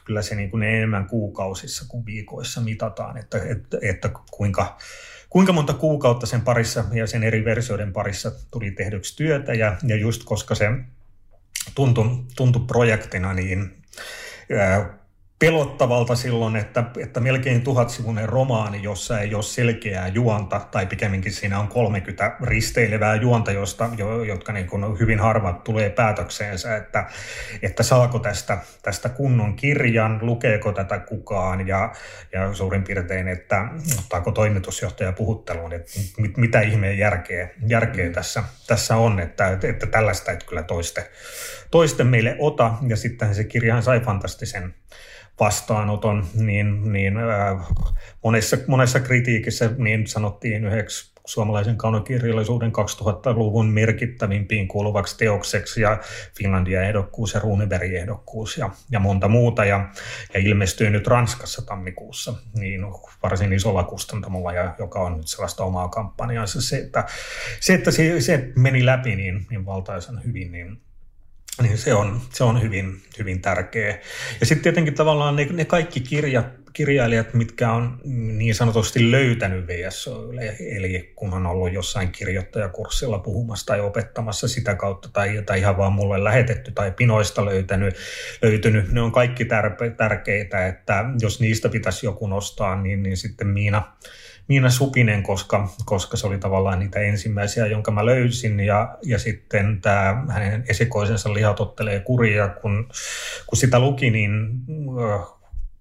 kyllä 0.05 0.21
se 0.21 0.35
niin 0.35 0.51
kuin 0.51 0.63
enemmän 0.63 1.07
kuukausissa 1.07 1.85
kuin 1.88 2.05
viikoissa 2.05 2.62
mitataan, 2.62 3.17
että, 3.17 3.38
että, 3.38 3.77
että 3.81 4.09
kuinka 4.31 4.77
kuinka 5.29 5.53
monta 5.53 5.73
kuukautta 5.73 6.25
sen 6.25 6.41
parissa 6.41 6.83
ja 6.93 7.07
sen 7.07 7.23
eri 7.23 7.45
versioiden 7.45 7.93
parissa 7.93 8.31
tuli 8.51 8.71
tehdyksi 8.71 9.17
työtä? 9.17 9.53
Ja, 9.53 9.77
ja 9.83 9.95
just 9.95 10.23
koska 10.25 10.55
se 10.55 10.69
tuntui, 11.75 12.05
tuntui 12.35 12.61
projektina, 12.67 13.33
niin 13.33 13.83
pelottavalta 15.39 16.15
silloin, 16.15 16.56
että, 16.56 16.84
että 16.97 17.19
melkein 17.19 17.62
tuhatsivuinen 17.62 18.30
romaani, 18.30 18.84
jossa 18.84 19.19
ei 19.19 19.36
ole 19.36 19.43
selkeää 19.43 20.08
juonta, 20.08 20.60
tai 20.71 20.86
pikemminkin 20.86 21.34
siinä 21.34 21.60
on 21.60 21.67
30 21.67 22.36
risteilevää 22.41 23.15
juonta, 23.15 23.52
josta, 23.52 23.89
jo, 23.97 24.23
jotka 24.23 24.54
niin 24.54 24.67
kuin 24.67 24.99
hyvin 24.99 25.19
harvat 25.19 25.63
tulee 25.63 25.89
päätökseensä, 25.89 26.75
että, 26.75 27.06
että 27.62 27.84
saako 27.84 28.19
tästä, 28.19 28.58
tästä 28.82 29.10
kunnon 29.10 29.56
kirjan, 29.56 30.19
lukeeko 30.21 30.71
tätä 30.71 30.99
kukaan, 30.99 31.67
ja, 31.67 31.91
ja 32.34 32.54
suurin 32.54 32.84
piirtein, 32.84 33.28
että 33.28 33.67
ottaako 33.99 34.32
toimitusjohtaja 34.32 35.12
puhutteluun, 35.12 35.73
että 35.73 35.91
mit, 36.17 36.38
mitä 36.38 36.62
ihmeen 36.62 36.97
järkeä, 36.97 37.49
järkeä 37.67 38.10
tässä, 38.10 38.43
tässä 38.67 38.95
on, 38.95 39.19
että, 39.19 39.58
että 39.63 39.88
tällaista 39.88 40.32
et 40.32 40.43
kyllä 40.43 40.63
toiste, 40.63 41.12
toiste 41.71 42.04
meille 42.04 42.36
ota, 42.39 42.73
ja 42.88 42.95
sitten 42.95 43.36
se 43.36 43.43
kirjahan 43.43 43.84
sai 43.84 43.99
fantastisen 43.99 44.73
vastaanoton, 45.39 46.25
niin, 46.34 46.93
niin 46.93 47.17
äh, 47.17 47.67
monessa, 48.23 48.58
monessa 48.67 48.99
kritiikissä 48.99 49.69
niin 49.78 50.08
sanottiin 50.08 50.65
yhdeksi 50.65 51.13
suomalaisen 51.30 51.78
kaunokirjallisuuden 51.78 52.71
2000-luvun 52.71 53.67
merkittävimpiin 53.67 54.67
kuuluvaksi 54.67 55.17
teokseksi 55.17 55.82
ja 55.82 55.97
Finlandia 56.38 56.82
ehdokkuus 56.82 57.34
ja 57.34 57.39
Runeberg 57.39 57.93
ehdokkuus 57.93 58.58
ja, 58.58 58.69
ja 58.91 58.99
monta 58.99 59.28
muuta 59.28 59.65
ja, 59.65 59.89
ja 60.34 60.39
ilmestyy 60.39 60.89
nyt 60.89 61.08
Ranskassa 61.08 61.65
tammikuussa 61.65 62.34
niin 62.60 62.82
varsin 63.23 63.54
isolla 63.54 63.84
kustantamolla, 63.84 64.54
ja, 64.54 64.75
joka 64.80 64.99
on 64.99 65.17
nyt 65.17 65.28
sellaista 65.28 65.63
omaa 65.63 65.88
kampanjaansa. 65.88 66.62
Se, 66.62 66.78
että 66.78 67.04
se, 67.60 67.73
että 67.73 67.91
se, 67.91 68.21
se 68.21 68.52
meni 68.56 68.86
läpi 68.86 69.15
niin, 69.15 69.45
niin 69.49 69.65
valtaisen 69.65 70.23
hyvin, 70.25 70.52
niin 70.52 70.82
niin 71.62 71.78
se 71.78 71.93
on, 71.93 72.22
se 72.34 72.43
on 72.43 72.62
hyvin, 72.62 73.02
hyvin 73.19 73.41
tärkeä. 73.41 74.00
Ja 74.39 74.45
sitten 74.45 74.63
tietenkin 74.63 74.93
tavallaan 74.93 75.36
ne, 75.36 75.48
ne 75.52 75.65
kaikki 75.65 76.00
kirjat, 76.00 76.45
kirjailijat, 76.74 77.34
mitkä 77.34 77.72
on 77.72 78.00
niin 78.38 78.56
sanotusti 78.56 79.12
löytänyt 79.12 79.67
VSOille, 79.67 80.56
eli 80.60 81.13
kun 81.15 81.34
on 81.34 81.45
ollut 81.45 81.74
jossain 81.74 82.12
kirjoittajakurssilla 82.12 83.19
puhumassa 83.19 83.65
tai 83.65 83.82
opettamassa 83.82 84.48
sitä 84.48 84.76
kautta, 84.76 85.10
tai, 85.13 85.43
tai 85.45 85.60
ihan 85.60 85.78
vaan 85.78 85.93
mulle 85.93 86.24
lähetetty 86.24 86.72
tai 86.72 86.91
pinoista 86.91 87.45
löytänyt, 87.45 87.95
löytynyt, 88.41 88.91
ne 88.91 89.02
on 89.02 89.12
kaikki 89.12 89.45
tärkeitä, 89.98 90.67
että 90.67 91.06
jos 91.22 91.39
niistä 91.39 91.69
pitäisi 91.69 92.06
joku 92.06 92.28
nostaa, 92.28 92.82
niin, 92.82 93.04
niin 93.04 93.17
sitten 93.17 93.48
Miina, 93.48 93.93
Miina 94.49 94.69
Supinen, 94.69 95.23
koska, 95.23 95.69
koska 95.85 96.17
se 96.17 96.27
oli 96.27 96.38
tavallaan 96.38 96.79
niitä 96.79 96.99
ensimmäisiä, 96.99 97.65
jonka 97.65 97.91
mä 97.91 98.05
löysin. 98.05 98.59
Ja, 98.59 98.97
ja 99.05 99.19
sitten 99.19 99.81
tämä 99.81 100.23
hänen 100.29 100.63
esikoisensa 100.67 101.33
lihatottelee 101.33 101.99
kuria, 101.99 102.47
kun, 102.47 102.89
kun 103.47 103.57
sitä 103.57 103.79
luki, 103.79 104.09
niin, 104.09 104.49
äh, 105.13 105.27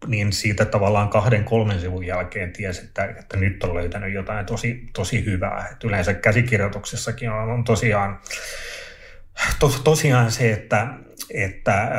niin 0.06 0.32
siitä 0.32 0.64
tavallaan 0.64 1.08
kahden, 1.08 1.44
kolmen 1.44 1.80
sivun 1.80 2.06
jälkeen 2.06 2.52
tiesi, 2.52 2.84
että, 2.84 3.04
että 3.04 3.36
nyt 3.36 3.64
on 3.64 3.74
löytänyt 3.74 4.14
jotain 4.14 4.46
tosi, 4.46 4.88
tosi 4.92 5.24
hyvää. 5.24 5.68
Et 5.72 5.84
yleensä 5.84 6.14
käsikirjoituksessakin 6.14 7.30
on, 7.30 7.50
on 7.50 7.64
tosiaan, 7.64 8.20
to, 9.58 9.72
tosiaan 9.84 10.32
se, 10.32 10.52
että, 10.52 10.86
että 11.30 11.82
äh, 11.82 11.90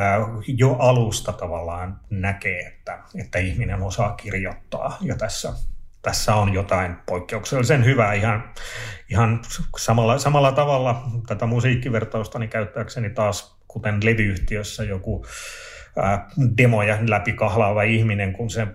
jo 0.47 0.73
alusta 0.73 1.33
tavallaan 1.33 1.99
näkee, 2.09 2.59
että, 2.59 2.99
että 3.15 3.39
ihminen 3.39 3.81
osaa 3.81 4.15
kirjoittaa. 4.15 4.97
Ja 5.01 5.15
tässä, 5.15 5.53
tässä 6.01 6.35
on 6.35 6.53
jotain 6.53 6.95
poikkeuksellisen 7.05 7.85
hyvää 7.85 8.13
ihan, 8.13 8.53
ihan 9.09 9.41
samalla, 9.77 10.17
samalla 10.17 10.51
tavalla 10.51 11.03
tätä 11.27 11.45
musiikkivertaustani 11.45 12.47
käyttääkseni 12.47 13.09
taas, 13.09 13.59
kuten 13.67 13.99
levyyhtiössä 14.03 14.83
joku 14.83 15.25
ää, 15.97 16.29
demoja 16.57 16.97
läpi 17.07 17.33
kahlaava 17.33 17.83
ihminen, 17.83 18.33
kun 18.33 18.49
se 18.49 18.67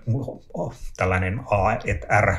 tällainen 0.97 1.39
A 1.39 1.73
et 1.85 2.05
R 2.21 2.35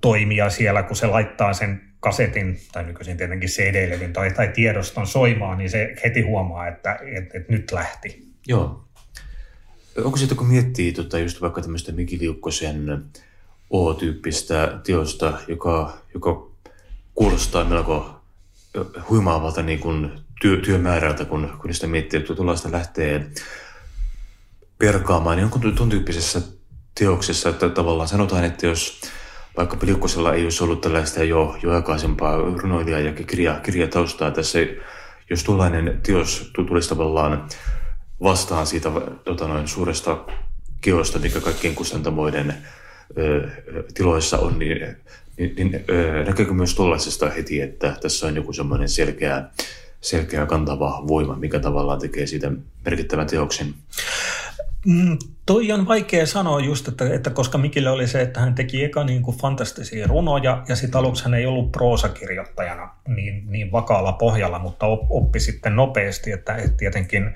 toimija 0.00 0.50
siellä, 0.50 0.82
kun 0.82 0.96
se 0.96 1.06
laittaa 1.06 1.52
sen 1.52 1.82
kasetin, 2.00 2.60
tai 2.72 2.84
nykyisin 2.84 3.16
tietenkin 3.16 3.48
CD-levyn 3.48 4.12
tai, 4.12 4.30
tai 4.30 4.48
tiedoston 4.48 5.06
soimaan, 5.06 5.58
niin 5.58 5.70
se 5.70 5.94
heti 6.04 6.20
huomaa, 6.20 6.68
että 6.68 6.98
et, 7.16 7.34
et 7.34 7.48
nyt 7.48 7.72
lähti. 7.72 8.28
Joo. 8.46 8.84
Onko 10.04 10.16
se, 10.16 10.34
kun 10.34 10.46
miettii 10.46 10.92
tota, 10.92 11.18
just 11.18 11.40
vaikka 11.40 11.62
tämmöistä 11.62 11.92
Miki 11.92 12.20
Viukkosen 12.20 12.86
O-tyyppistä 13.70 14.78
teosta, 14.86 15.32
joka, 15.48 15.98
joka 16.14 16.46
kuulostaa 17.14 17.64
melko 17.64 18.20
huimaavalta 19.10 19.62
niin 19.62 19.78
kuin 19.78 20.10
työ, 20.40 20.60
työmäärältä, 20.60 21.24
kun, 21.24 21.58
kun 21.58 21.74
sitä 21.74 21.86
miettii, 21.86 22.20
että 22.20 22.34
tuollaista 22.34 22.72
lähtee 22.72 23.30
perkaamaan, 24.78 25.36
niin 25.36 25.44
onko 25.44 25.58
tuon 25.58 25.88
tyyppisessä 25.88 26.40
teoksessa, 26.98 27.48
että 27.48 27.68
tavallaan 27.68 28.08
sanotaan, 28.08 28.44
että 28.44 28.66
jos 28.66 29.00
vaikka 29.56 29.76
Peliukkosella 29.76 30.34
ei 30.34 30.44
olisi 30.44 30.64
ollut 30.64 30.80
tällaista 30.80 31.24
jo, 31.24 31.56
jo 31.62 31.72
aikaisempaa 31.72 32.36
runoilijaa 32.36 33.00
ja 33.00 33.12
kirja, 33.12 33.60
kirjataustaa 33.62 34.30
tässä, 34.30 34.58
jos 35.30 35.44
tuollainen 35.44 36.00
teos 36.02 36.50
tulisi 36.54 36.88
tavallaan 36.88 37.48
vastaan 38.22 38.66
siitä 38.66 38.90
tota 39.24 39.48
noin, 39.48 39.68
suuresta 39.68 40.24
keosta, 40.80 41.18
mikä 41.18 41.40
kaikkien 41.40 41.74
kustantamoiden 41.74 42.54
tiloissa 43.94 44.38
on, 44.38 44.58
niin, 44.58 44.96
niin, 45.38 45.54
niin 45.56 45.84
näkyykö 46.26 46.52
myös 46.52 46.74
tuollaisesta 46.74 47.30
heti, 47.30 47.60
että 47.60 47.96
tässä 48.02 48.26
on 48.26 48.36
joku 48.36 48.52
semmoinen 48.52 48.88
selkeä, 48.88 49.44
selkeä 50.00 50.46
kantava 50.46 51.04
voima, 51.08 51.36
mikä 51.36 51.58
tavallaan 51.58 52.00
tekee 52.00 52.26
siitä 52.26 52.52
merkittävän 52.84 53.26
teoksen? 53.26 53.74
Mm, 54.86 55.18
toi 55.46 55.72
on 55.72 55.86
vaikea 55.86 56.26
sanoa 56.26 56.60
just, 56.60 56.88
että, 56.88 57.14
että 57.14 57.30
koska 57.30 57.58
Mikille 57.58 57.90
oli 57.90 58.06
se, 58.06 58.22
että 58.22 58.40
hän 58.40 58.54
teki 58.54 58.84
eka 58.84 59.04
niin 59.04 59.22
kuin 59.22 59.36
fantastisia 59.36 60.06
runoja 60.06 60.62
ja 60.68 60.76
sitten 60.76 60.98
aluksi 60.98 61.24
hän 61.24 61.34
ei 61.34 61.46
ollut 61.46 61.72
proosakirjoittajana 61.72 62.88
niin, 63.08 63.44
niin 63.46 63.72
vakaalla 63.72 64.12
pohjalla, 64.12 64.58
mutta 64.58 64.86
oppi 64.86 65.40
sitten 65.40 65.76
nopeasti, 65.76 66.32
että, 66.32 66.56
tietenkin 66.76 67.34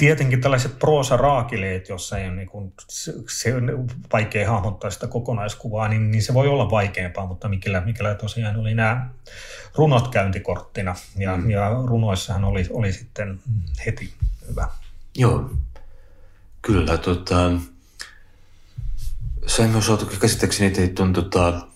Tietenkin 0.00 0.40
tällaiset 0.40 0.78
proosaraakileet, 0.78 1.88
jossa 1.88 2.18
ei 2.18 2.28
ole 2.28 2.36
niin 2.36 2.48
kuin, 2.48 2.72
se, 2.88 3.12
se 3.28 3.54
on 3.54 3.88
vaikea 4.12 4.50
hahmottaa 4.50 4.90
sitä 4.90 5.06
kokonaiskuvaa, 5.06 5.88
niin, 5.88 6.10
niin 6.10 6.22
se 6.22 6.34
voi 6.34 6.48
olla 6.48 6.70
vaikeampaa, 6.70 7.26
mutta 7.26 7.48
Mikillä, 7.48 7.80
Mikillä 7.80 8.14
tosiaan 8.14 8.56
oli 8.56 8.74
nämä 8.74 9.08
runot 9.74 10.08
käyntikorttina 10.08 10.94
ja, 11.16 11.36
mm. 11.36 11.50
ja 11.50 11.70
runoissahan 11.86 12.44
oli, 12.44 12.66
oli 12.70 12.92
sitten 12.92 13.40
heti 13.86 14.14
hyvä. 14.48 14.68
Joo, 15.16 15.50
kyllä. 16.62 16.98
Tota, 16.98 17.50
saimme 19.46 19.82
saatu 19.82 20.06
käsittääkseni 20.20 20.70
teit 20.70 20.94
tuon 20.94 21.12
tota, 21.12 21.66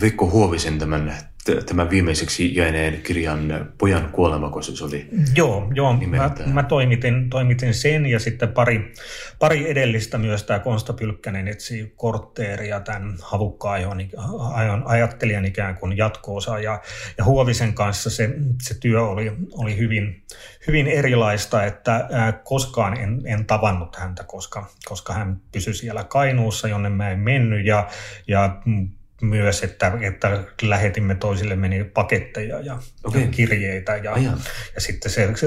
Vekko 0.00 0.30
Huovisen 0.30 0.78
tämän 0.78 1.18
tämän 1.66 1.90
viimeiseksi 1.90 2.54
jääneen 2.54 3.02
kirjan 3.02 3.72
Pojan 3.78 4.08
kuolema, 4.12 4.50
kun 4.50 4.62
se 4.62 4.84
oli 4.84 5.08
Joo, 5.36 5.70
joo. 5.74 5.92
Mä, 5.92 6.30
mä, 6.46 6.62
toimitin, 6.62 7.30
toimitin 7.30 7.74
sen 7.74 8.06
ja 8.06 8.18
sitten 8.18 8.48
pari, 8.48 8.92
pari 9.38 9.70
edellistä 9.70 10.18
myös 10.18 10.42
tämä 10.42 10.58
Konsta 10.58 10.92
Pylkkänen 10.92 11.48
etsi 11.48 11.92
kortteeria 11.96 12.80
tämän 12.80 13.16
havukka-ajon 13.22 14.82
ajattelijan 14.84 15.44
ikään 15.44 15.76
kuin 15.76 15.96
jatko 15.96 16.38
ja, 16.62 16.80
ja 17.18 17.24
Huovisen 17.24 17.74
kanssa 17.74 18.10
se, 18.10 18.30
se 18.62 18.74
työ 18.80 19.02
oli, 19.02 19.32
oli 19.52 19.78
hyvin, 19.78 20.22
hyvin 20.66 20.86
erilaista, 20.86 21.64
että 21.64 22.08
ää, 22.12 22.32
koskaan 22.32 23.00
en, 23.00 23.22
en 23.24 23.46
tavannut 23.46 23.96
häntä, 23.96 24.24
koska, 24.24 24.66
koska 24.84 25.12
hän 25.12 25.40
pysyi 25.52 25.74
siellä 25.74 26.04
Kainuussa, 26.04 26.68
jonne 26.68 26.88
mä 26.88 27.10
en 27.10 27.18
mennyt. 27.18 27.66
Ja, 27.66 27.88
ja 28.28 28.62
myös, 29.22 29.62
että, 29.62 29.92
että 30.00 30.44
lähetimme 30.62 31.14
toisillemme 31.14 31.68
niin 31.68 31.90
paketteja 31.90 32.60
ja, 32.60 32.78
okay. 33.04 33.20
ja 33.20 33.26
kirjeitä. 33.26 33.96
Ja, 33.96 34.18
ja 34.74 34.80
sitten 34.80 35.12
se, 35.12 35.28
se, 35.36 35.46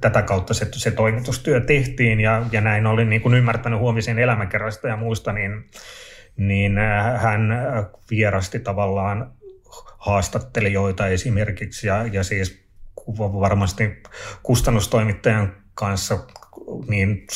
tätä 0.00 0.22
kautta 0.22 0.54
se, 0.54 0.68
se 0.72 0.90
toimitustyö 0.90 1.60
tehtiin 1.60 2.20
ja, 2.20 2.46
ja 2.52 2.60
näin 2.60 2.86
olin 2.86 3.08
niin 3.08 3.22
kuin 3.22 3.34
ymmärtänyt 3.34 3.80
huomisen 3.80 4.18
elämäkerrasta 4.18 4.88
ja 4.88 4.96
muista, 4.96 5.32
niin, 5.32 5.64
niin 6.36 6.78
äh, 6.78 7.22
hän 7.22 7.48
vierasti 8.10 8.60
tavallaan 8.60 9.32
haastattelijoita 9.98 11.06
esimerkiksi 11.06 11.86
ja, 11.86 12.06
ja 12.06 12.24
siis 12.24 12.64
varmasti 13.18 14.02
kustannustoimittajan 14.42 15.56
kanssa 15.74 16.18
niin 16.88 17.26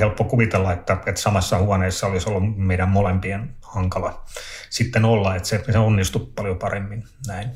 helppo 0.00 0.24
kuvitella, 0.24 0.72
että, 0.72 0.96
että 1.06 1.20
samassa 1.20 1.58
huoneessa 1.58 2.06
olisi 2.06 2.30
ollut 2.30 2.56
meidän 2.56 2.88
molempien 2.88 3.50
hankala 3.68 4.24
sitten 4.70 5.04
olla, 5.04 5.36
että 5.36 5.48
se, 5.48 5.64
se 5.72 5.78
onnistuu 5.78 6.32
paljon 6.34 6.58
paremmin 6.58 7.04
näin. 7.26 7.48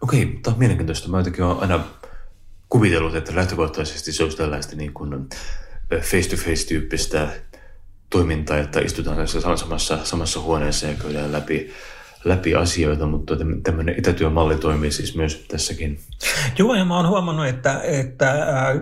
Okei, 0.00 0.38
tämä 0.42 0.52
on 0.52 0.58
mielenkiintoista. 0.58 1.08
Mä 1.08 1.18
jotenkin 1.18 1.44
olen 1.44 1.60
aina 1.60 1.84
kuvitellut, 2.68 3.14
että 3.14 3.36
lähtökohtaisesti 3.36 4.12
se 4.12 4.22
olisi 4.22 4.36
tällaista 4.36 4.76
niin 4.76 4.94
kuin 4.94 5.28
face-to-face-tyyppistä 6.00 7.28
toimintaa, 8.10 8.58
että 8.58 8.80
istutaan 8.80 9.28
samassa, 9.28 10.04
samassa 10.04 10.40
huoneessa 10.40 10.86
ja 10.86 10.94
käydään 10.94 11.32
läpi, 11.32 11.72
läpi 12.24 12.54
asioita, 12.54 13.06
mutta 13.06 13.34
tämmöinen 13.62 13.94
etätyömalli 13.98 14.56
toimii 14.56 14.90
siis 14.90 15.16
myös 15.16 15.44
tässäkin. 15.48 16.00
Joo, 16.58 16.74
ja 16.74 16.84
mä 16.84 16.96
oon 16.96 17.08
huomannut, 17.08 17.46
että, 17.46 17.80
että 17.82 18.30
äh, 18.30 18.80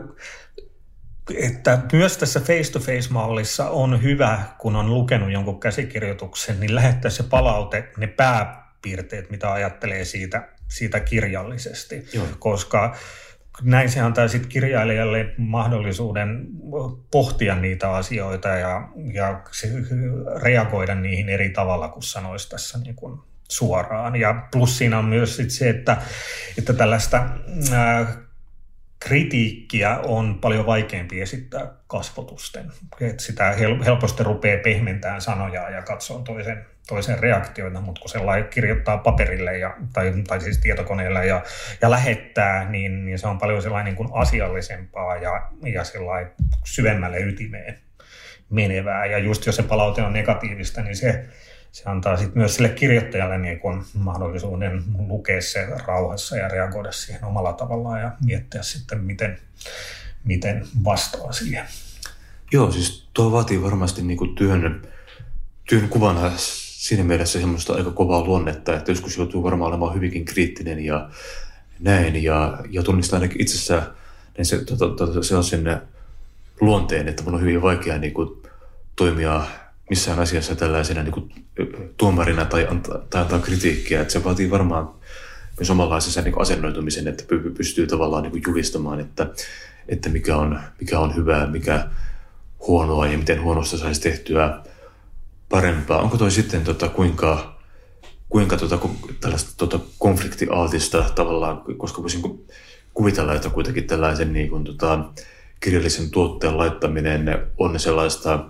että 1.37 1.79
myös 1.93 2.17
tässä 2.17 2.41
face-to-face-mallissa 2.41 3.71
on 3.71 4.03
hyvä, 4.03 4.43
kun 4.59 4.77
on 4.77 4.95
lukenut 4.95 5.33
jonkun 5.33 5.61
käsikirjoituksen, 5.61 6.61
niin 6.61 6.75
lähettää 6.75 7.11
se 7.11 7.23
palaute, 7.23 7.93
ne 7.97 8.07
pääpiirteet, 8.07 9.31
mitä 9.31 9.53
ajattelee 9.53 10.05
siitä, 10.05 10.49
siitä 10.69 11.01
kirjallisesti. 11.01 12.09
Joo. 12.13 12.27
Koska 12.39 12.97
näin 13.63 13.91
se 13.91 14.01
antaa 14.01 14.29
sitten 14.29 14.51
kirjailijalle 14.51 15.35
mahdollisuuden 15.39 16.47
pohtia 17.11 17.55
niitä 17.55 17.91
asioita 17.91 18.49
ja, 18.49 18.89
ja 19.13 19.43
reagoida 20.43 20.95
niihin 20.95 21.29
eri 21.29 21.51
tavalla 21.51 21.89
kuin 21.89 22.03
sanoisi 22.03 22.49
tässä 22.49 22.79
niin 22.79 22.95
kuin 22.95 23.21
suoraan. 23.49 24.17
Ja 24.17 24.49
plus 24.53 24.79
siinä 24.79 24.99
on 24.99 25.05
myös 25.05 25.37
sit 25.37 25.51
se, 25.51 25.71
että, 25.71 25.97
että 26.59 26.73
tällaista 26.73 27.29
kritiikkiä 29.01 29.99
on 29.99 30.39
paljon 30.41 30.67
vaikeampi 30.67 31.21
esittää 31.21 31.73
kasvotusten. 31.87 32.73
Et 33.01 33.21
sitä 33.21 33.55
helposti 33.85 34.23
rupeaa 34.23 34.63
pehmentämään 34.65 35.21
sanoja 35.21 35.71
ja 35.71 35.83
katsoo 35.83 36.19
toisen, 36.19 36.67
toisen 36.89 37.19
reaktioita, 37.19 37.81
mutta 37.81 38.01
kun 38.01 38.11
sellainen 38.11 38.49
kirjoittaa 38.49 38.99
paperille 38.99 39.59
ja, 39.59 39.77
tai, 39.93 40.15
tai 40.27 40.41
siis 40.41 40.59
tietokoneelle 40.59 41.27
ja, 41.27 41.43
ja 41.83 41.91
lähettää, 41.91 42.71
niin, 42.71 43.05
niin 43.05 43.19
se 43.19 43.27
on 43.27 43.39
paljon 43.39 43.63
sellainen 43.63 43.85
niin 43.85 43.97
kuin 43.97 44.09
asiallisempaa 44.13 45.17
ja, 45.17 45.49
ja 45.73 45.83
syvemmälle 46.65 47.19
ytimeen 47.19 47.79
menevää. 48.51 49.07
Ja 49.07 49.19
just 49.19 49.47
jos 49.47 49.57
se 49.57 49.63
palaute 49.63 50.03
on 50.03 50.13
negatiivista, 50.13 50.83
niin 50.83 50.97
se, 50.97 51.25
se 51.75 51.83
antaa 51.87 52.17
sitten 52.17 52.39
myös 52.39 52.55
sille 52.55 52.69
kirjoittajalle 52.69 53.39
niin 53.39 53.61
kun 53.61 53.85
mahdollisuuden 53.95 54.85
lukea 55.09 55.41
se 55.41 55.67
rauhassa 55.87 56.37
ja 56.37 56.49
reagoida 56.49 56.93
siihen 56.93 57.25
omalla 57.25 57.53
tavallaan 57.53 58.01
ja 58.01 58.13
miettiä 58.25 58.63
sitten, 58.63 59.01
miten, 59.01 59.39
miten 60.25 60.67
vastaa 60.85 61.33
siihen. 61.33 61.65
Joo, 62.53 62.73
siis 62.73 63.09
tuo 63.15 63.33
vaatii 63.33 63.63
varmasti 63.63 64.03
niin 64.03 64.17
kuin 64.17 64.35
työn, 64.35 64.83
työn 65.69 65.89
kuvana 65.89 66.33
siinä 66.37 67.05
mielessä 67.05 67.41
semmoista 67.41 67.73
aika 67.73 67.91
kovaa 67.91 68.25
luonnetta, 68.25 68.77
että 68.77 68.93
joskus 68.93 69.17
joutuu 69.17 69.43
varmaan 69.43 69.69
olemaan 69.69 69.95
hyvinkin 69.95 70.25
kriittinen 70.25 70.85
ja 70.85 71.11
näin. 71.81 72.23
Ja, 72.23 72.59
ja 72.71 72.83
tunnistaa 72.83 73.17
ainakin 73.17 73.43
itsessään 73.43 73.87
niin 74.39 74.47
se, 74.47 74.65
to, 74.65 74.77
to, 74.77 74.89
to, 74.91 75.23
sellaisen 75.23 75.81
luonteen, 76.61 77.09
että 77.09 77.23
mun 77.23 77.35
on 77.35 77.41
hyvin 77.41 77.63
vaikea 77.63 77.99
niin 77.99 78.15
kuin, 78.15 78.43
toimia 78.97 79.43
missään 79.91 80.19
asiassa 80.19 80.57
tällaisena 80.57 81.03
niin 81.03 81.13
kuin, 81.13 81.33
tuomarina 81.97 82.45
tai 82.45 82.67
antaa, 82.71 82.99
tai 82.99 83.23
antaa 83.23 83.39
kritiikkiä. 83.39 84.01
Että 84.01 84.13
se 84.13 84.25
vaatii 84.25 84.51
varmaan 84.51 84.89
myös 85.61 85.71
omanlaisessa 85.71 86.23
niin 86.23 86.41
asennoitumisen, 86.41 87.09
että 87.09 87.25
pystyy 87.57 87.87
tavallaan 87.87 88.23
niin 88.23 88.31
kuin 88.31 88.43
julistamaan, 88.47 89.01
että, 89.01 89.27
että 89.89 90.09
mikä, 90.09 90.37
on, 90.37 90.61
mikä 90.81 90.99
on 90.99 91.17
hyvää, 91.17 91.47
mikä 91.47 91.87
huonoa 92.67 93.07
ja 93.07 93.19
miten 93.19 93.43
huonosta 93.43 93.79
saisi 93.79 94.01
tehtyä 94.01 94.59
parempaa. 95.49 96.01
Onko 96.01 96.17
toi 96.17 96.31
sitten 96.31 96.65
tota, 96.65 96.89
kuinka, 96.89 97.57
kuinka 98.29 98.57
tota, 98.57 98.79
tällaista 99.21 99.53
tota, 99.57 99.81
konfliktiaaltista 99.99 101.05
tavallaan, 101.15 101.63
koska 101.77 102.03
voisin 102.03 102.47
kuvitella, 102.95 103.35
että 103.35 103.51
kuitenkin 103.51 103.85
tällaisen 103.85 104.33
niin 104.33 104.51
kuin, 104.51 104.65
tota, 104.65 105.05
kirjallisen 105.61 106.11
tuotteen 106.11 106.59
laittaminen 106.59 107.47
on 107.59 107.81
sellaista 107.81 108.45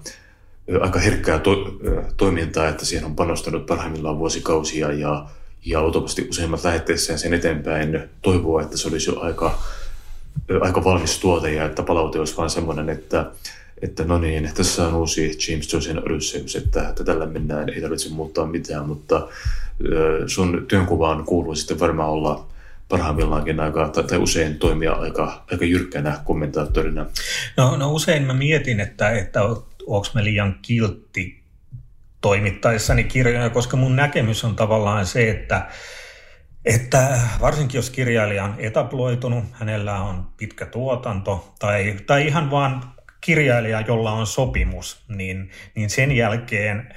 aika 0.80 0.98
herkkää 0.98 1.38
to, 1.38 1.78
toimintaa, 2.16 2.68
että 2.68 2.84
siihen 2.84 3.04
on 3.04 3.16
panostanut 3.16 3.66
parhaimmillaan 3.66 4.18
vuosikausia 4.18 4.92
ja, 4.92 5.26
ja 5.64 5.82
luultavasti 5.82 6.26
useimmat 6.30 6.64
lähettäessään 6.64 7.18
sen 7.18 7.34
eteenpäin 7.34 8.02
toivoo, 8.22 8.60
että 8.60 8.76
se 8.76 8.88
olisi 8.88 9.10
jo 9.10 9.20
aika, 9.20 9.58
aika 10.60 10.84
valmis 10.84 11.18
tuote 11.18 11.52
ja 11.52 11.64
että 11.64 11.82
palaute 11.82 12.18
olisi 12.18 12.36
vain 12.36 12.50
semmoinen, 12.50 12.88
että, 12.88 13.30
että 13.82 14.04
no 14.04 14.18
niin, 14.18 14.50
tässä 14.54 14.86
on 14.86 14.94
uusi 14.94 15.38
James 15.48 15.72
Joycein 15.72 15.98
Odysseus, 15.98 16.56
että, 16.56 16.88
että 16.88 17.04
tällä 17.04 17.26
mennään, 17.26 17.68
ei 17.68 17.80
tarvitse 17.80 18.08
muuttaa 18.08 18.46
mitään, 18.46 18.86
mutta 18.86 19.28
sun 20.26 20.64
työnkuvaan 20.68 21.24
kuuluu 21.24 21.54
sitten 21.54 21.80
varmaan 21.80 22.10
olla 22.10 22.46
parhaimmillaankin 22.88 23.60
aika, 23.60 23.88
tai, 23.88 24.04
tai 24.04 24.18
usein 24.18 24.58
toimia 24.58 24.92
aika, 24.92 25.44
aika 25.52 25.64
jyrkkänä 25.64 26.20
kommentaattorina? 26.24 27.06
No, 27.56 27.76
no 27.76 27.92
usein 27.92 28.22
mä 28.22 28.34
mietin, 28.34 28.80
että, 28.80 29.10
että 29.10 29.40
onko 29.86 30.06
me 30.14 30.24
liian 30.24 30.58
kiltti 30.62 31.44
toimittaessani 32.20 33.04
kirjoja, 33.04 33.50
koska 33.50 33.76
mun 33.76 33.96
näkemys 33.96 34.44
on 34.44 34.56
tavallaan 34.56 35.06
se, 35.06 35.30
että 35.30 35.68
että 36.64 37.20
varsinkin 37.40 37.78
jos 37.78 37.90
kirjailija 37.90 38.44
on 38.44 38.54
etabloitunut, 38.58 39.44
hänellä 39.52 40.00
on 40.00 40.26
pitkä 40.36 40.66
tuotanto 40.66 41.54
tai, 41.58 41.96
tai 42.06 42.26
ihan 42.26 42.50
vaan 42.50 42.94
kirjailija, 43.20 43.80
jolla 43.80 44.12
on 44.12 44.26
sopimus, 44.26 45.04
niin, 45.08 45.50
niin 45.74 45.90
sen 45.90 46.12
jälkeen 46.12 46.94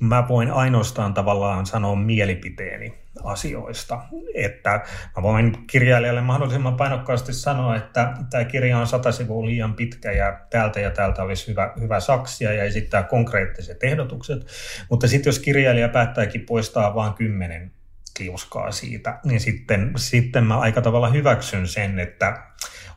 mä 0.00 0.28
voin 0.28 0.50
ainoastaan 0.50 1.14
tavallaan 1.14 1.66
sanoa 1.66 1.96
mielipiteeni 1.96 2.94
asioista. 3.24 4.00
Että 4.34 4.80
mä 5.16 5.22
voin 5.22 5.66
kirjailijalle 5.66 6.20
mahdollisimman 6.20 6.76
painokkaasti 6.76 7.32
sanoa, 7.32 7.76
että 7.76 8.12
tämä 8.30 8.44
kirja 8.44 8.78
on 8.78 8.86
sata 8.86 9.12
sivua 9.12 9.46
liian 9.46 9.74
pitkä 9.74 10.12
ja 10.12 10.40
täältä 10.50 10.80
ja 10.80 10.90
täältä 10.90 11.22
olisi 11.22 11.46
hyvä, 11.46 11.72
hyvä 11.80 12.00
saksia 12.00 12.52
ja 12.52 12.64
esittää 12.64 13.02
konkreettiset 13.02 13.84
ehdotukset. 13.84 14.46
Mutta 14.90 15.08
sitten 15.08 15.28
jos 15.28 15.38
kirjailija 15.38 15.88
päättääkin 15.88 16.46
poistaa 16.46 16.94
vain 16.94 17.14
kymmenen 17.14 17.72
liuskaa 18.18 18.70
siitä, 18.70 19.18
niin 19.24 19.40
sitten, 19.40 19.92
sitten 19.96 20.44
mä 20.44 20.58
aika 20.58 20.82
tavalla 20.82 21.08
hyväksyn 21.08 21.68
sen, 21.68 21.98
että 21.98 22.42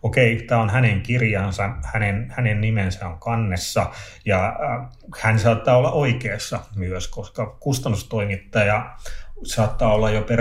okei, 0.04 0.44
tämä 0.48 0.62
on 0.62 0.70
hänen 0.70 1.02
kirjansa, 1.02 1.70
hänen, 1.84 2.34
hänen 2.36 2.62
nimensä 2.62 3.08
on 3.08 3.20
kannessa 3.20 3.92
ja 4.26 4.48
äh, 4.48 4.90
hän 5.20 5.40
saattaa 5.40 5.78
olla 5.78 5.92
oikeassa 5.92 6.60
myös, 6.76 7.08
koska 7.08 7.58
kustannustoimittaja 7.60 8.96
saattaa 9.44 9.94
olla 9.94 10.10
jo 10.10 10.22
per, 10.22 10.40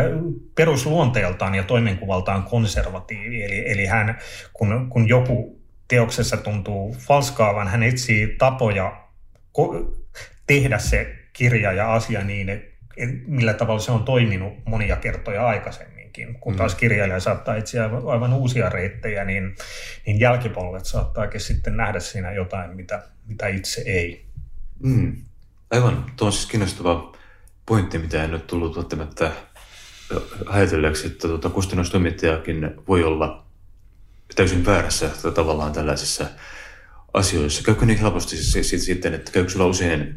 perusluonteeltaan 0.55 1.55
ja 1.55 1.63
toimenkuvaltaan 1.63 2.43
konservatiivi. 2.43 3.45
Eli, 3.45 3.73
eli 3.73 3.87
hän, 3.87 4.19
kun, 4.53 4.87
kun 4.91 5.09
joku 5.09 5.61
teoksessa 5.89 6.37
tuntuu 6.37 6.97
falskaavan, 6.99 7.69
hän 7.69 7.83
etsii 7.83 8.35
tapoja 8.39 9.07
ko- 9.59 10.05
tehdä 10.47 10.79
se 10.79 11.17
kirja 11.33 11.73
ja 11.73 11.95
asia 11.95 12.25
niin, 12.25 12.49
että 12.49 12.69
millä 13.27 13.55
tavalla 13.55 13.81
se 13.81 13.93
on 13.93 14.05
toiminut 14.05 14.53
monia 14.65 14.97
kertoja 14.97 15.47
aikaisemminkin. 16.19 16.41
Kun 16.41 16.57
taas 16.57 16.75
mm. 16.75 16.79
kirjailija 16.79 17.21
saattaa 17.21 17.57
etsiä 17.57 17.85
aivan 17.85 18.33
uusia 18.33 18.69
reittejä, 18.69 19.25
niin, 19.25 19.57
niin 20.07 20.21
jälkipolvet 20.21 20.85
saattaakin 20.85 21.41
sitten 21.41 21.77
nähdä 21.77 22.01
siinä 22.01 22.33
jotain, 22.33 22.77
mitä, 22.77 23.03
mitä 23.27 23.49
itse 23.49 23.83
ei. 23.87 24.25
Mm. 24.83 25.17
Aivan, 25.71 26.07
tuo 26.17 26.27
on 26.27 26.33
siis 26.33 26.47
kiinnostava 26.47 27.17
pointti, 27.67 27.99
mitä 27.99 28.25
en 28.25 28.31
ole 28.31 28.41
tullut 28.41 28.77
välttämättä 28.77 29.31
ajatelleeksi, 30.47 31.07
että 31.07 31.29
tuota, 31.29 31.51
kustannustoimittajakin 31.51 32.71
voi 32.89 33.05
olla 33.05 33.47
täysin 34.35 34.67
väärässä 34.67 35.11
tavallaan 35.35 35.73
tällaisissa 35.73 36.27
asioissa. 37.15 37.63
Käykö 37.63 37.87
niin 37.87 37.99
helposti 37.99 38.37
sitten, 38.37 39.15
että 39.15 39.33
käykö 39.33 39.51
sulla 39.51 39.67
usein, 39.67 40.17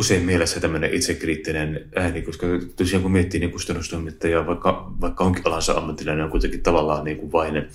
usein 0.00 0.22
mielessä 0.22 0.60
tämmöinen 0.60 0.94
itsekriittinen 0.94 1.88
ääni, 1.96 2.22
koska 2.22 2.46
tosiaan 2.76 3.02
kun 3.02 3.12
miettii 3.12 3.40
niin 3.40 3.50
kustannustoimittajaa, 3.50 4.46
vaikka, 4.46 4.92
vaikka 5.00 5.24
onkin 5.24 5.42
alansa 5.46 5.72
ammattilainen, 5.72 6.24
on 6.24 6.30
kuitenkin 6.30 6.62
tavallaan 6.62 7.04
niin 7.04 7.16
kuin 7.16 7.32
vain, 7.32 7.68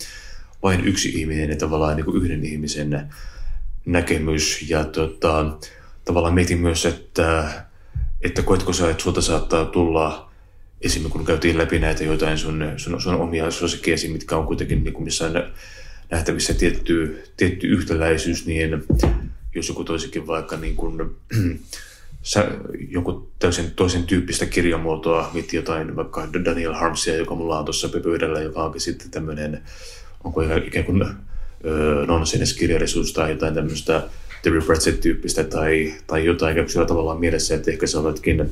vain 0.64 0.88
yksi 0.88 1.10
ihminen 1.10 1.50
ja 1.50 1.56
tavallaan 1.56 1.96
niin 1.96 2.06
kuin 2.06 2.24
yhden 2.24 2.46
ihmisen 2.46 3.10
näkemys. 3.86 4.70
Ja 4.70 4.84
tota, 4.84 5.58
tavallaan 6.06 6.34
mietin 6.34 6.62
myös, 6.62 6.86
että 6.86 7.52
että 8.22 8.42
koetko 8.42 8.74
sä, 8.74 8.90
että 8.90 9.04
sulta 9.04 9.22
saattaa 9.22 9.66
tulla 9.66 10.32
esimerkiksi 10.82 11.18
kun 11.18 11.26
käytiin 11.26 11.58
läpi 11.58 11.80
näitä 11.80 12.04
jotain 12.04 12.38
sun, 12.38 12.72
sun, 12.78 13.02
sun 13.02 13.16
omia 13.16 13.52
suosikkiesi, 13.52 14.08
mitkä 14.08 14.38
on 14.38 14.48
kuitenkin 14.48 14.84
niin 14.84 14.94
kuin 14.94 15.04
missään 15.04 15.54
nähtävissä 16.12 16.54
tietty, 16.54 17.24
tietty 17.38 17.68
yhtäläisyys, 17.68 18.46
niin 18.46 18.84
jos 19.56 19.68
joku 19.68 19.84
toisikin 19.84 20.28
vaikka 20.28 20.58
niin 20.58 20.76
kuin, 20.76 21.16
sä, 22.26 22.52
jonkun 22.90 23.28
täysin 23.40 23.72
toisen 23.72 24.04
tyyppistä 24.04 24.46
kirjamuotoa, 24.46 25.30
miettii 25.34 25.58
jotain 25.58 25.96
vaikka 25.96 26.28
Daniel 26.46 26.74
Harmsia, 26.74 27.16
joka 27.16 27.36
mulla 27.36 27.60
on 27.60 27.66
tuossa 27.66 27.90
pöydällä, 27.90 28.42
joka 28.42 28.64
onkin 28.64 28.82
sitten 28.82 29.12
tämmöinen, 29.12 29.62
onko 30.24 30.42
ikään 30.42 30.86
kuin 30.86 31.06
nonsense-kirjallisuus 32.08 33.14
tai 33.14 33.32
jotain 33.32 33.54
tämmöistä 33.54 34.04
Terry 34.42 34.62
Pratchett-tyyppistä 34.62 35.44
tai, 35.44 35.94
tai 36.08 36.26
jotain, 36.26 36.56
käykö 36.56 36.72
sillä 36.72 36.86
tavallaan 36.86 37.20
mielessä, 37.20 37.56
että 37.56 37.72
ehkä 37.72 37.88
sä 37.88 38.00
oletkin 38.00 38.52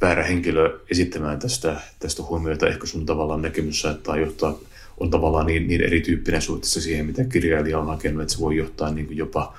väärä 0.00 0.22
henkilö 0.22 0.80
esittämään 0.90 1.38
tästä, 1.38 1.76
tästä 1.98 2.22
huomiota, 2.22 2.68
ehkä 2.68 2.86
sun 2.86 3.06
tavallaan 3.06 3.42
näkemys 3.42 3.80
saattaa 3.80 4.16
johtaa, 4.16 4.58
on 5.00 5.10
tavallaan 5.10 5.46
niin, 5.46 5.68
niin 5.68 5.80
erityyppinen 5.80 6.42
suhteessa 6.42 6.80
siihen, 6.80 7.06
mitä 7.06 7.24
kirjailija 7.24 7.78
on 7.78 7.86
hakenut, 7.86 8.22
että 8.22 8.34
se 8.34 8.40
voi 8.40 8.56
johtaa 8.56 8.90
niin 8.90 9.16
jopa 9.16 9.56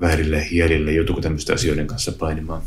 väärille 0.00 0.50
hielille, 0.50 0.92
joutuuko 0.92 1.20
tämmöisten 1.20 1.54
asioiden 1.54 1.86
kanssa 1.86 2.12
painimaan? 2.12 2.62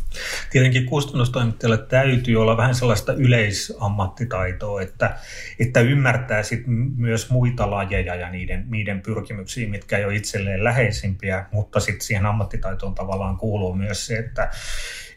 Tietenkin 0.51 0.85
kustannustoimittajalle 0.85 1.77
täytyy 1.77 2.41
olla 2.41 2.57
vähän 2.57 2.75
sellaista 2.75 3.13
yleisammattitaitoa, 3.13 4.81
että, 4.81 5.17
että 5.59 5.79
ymmärtää 5.81 6.43
sit 6.43 6.63
myös 6.97 7.29
muita 7.29 7.71
lajeja 7.71 8.15
ja 8.15 8.29
niiden, 8.29 8.65
niiden 8.69 9.01
pyrkimyksiä, 9.01 9.69
mitkä 9.69 9.97
ei 9.97 10.05
ole 10.05 10.15
itselleen 10.15 10.63
läheisimpiä, 10.63 11.45
mutta 11.51 11.79
sitten 11.79 12.07
siihen 12.07 12.25
ammattitaitoon 12.25 12.95
tavallaan 12.95 13.37
kuuluu 13.37 13.73
myös 13.73 14.05
se, 14.05 14.17
että, 14.17 14.51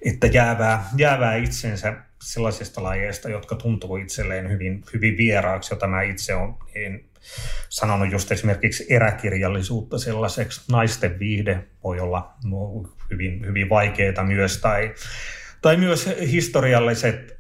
että 0.02 0.26
jäävää, 0.26 0.84
jäävää 0.96 1.36
itsensä 1.36 1.94
sellaisista 2.22 2.82
lajeista, 2.82 3.28
jotka 3.28 3.54
tuntuu 3.54 3.96
itselleen 3.96 4.50
hyvin, 4.50 4.84
hyvin 4.94 5.16
vieraaksi, 5.16 5.74
jota 5.74 5.86
mä 5.86 6.02
itse 6.02 6.34
olen 6.34 6.54
niin 6.74 7.11
sanonut 7.68 8.12
just 8.12 8.33
esimerkiksi 8.33 8.87
eräkirjallisuutta 8.91 9.99
sellaiseksi. 9.99 10.61
Naisten 10.73 11.18
viihde 11.18 11.64
voi 11.85 12.01
olla 12.01 12.35
hyvin, 13.11 13.47
hyvin 13.47 13.68
vaikeaa 13.68 14.25
myös, 14.25 14.59
tai, 14.59 14.95
tai 15.62 15.77
myös 15.77 16.11
historialliset 16.31 17.39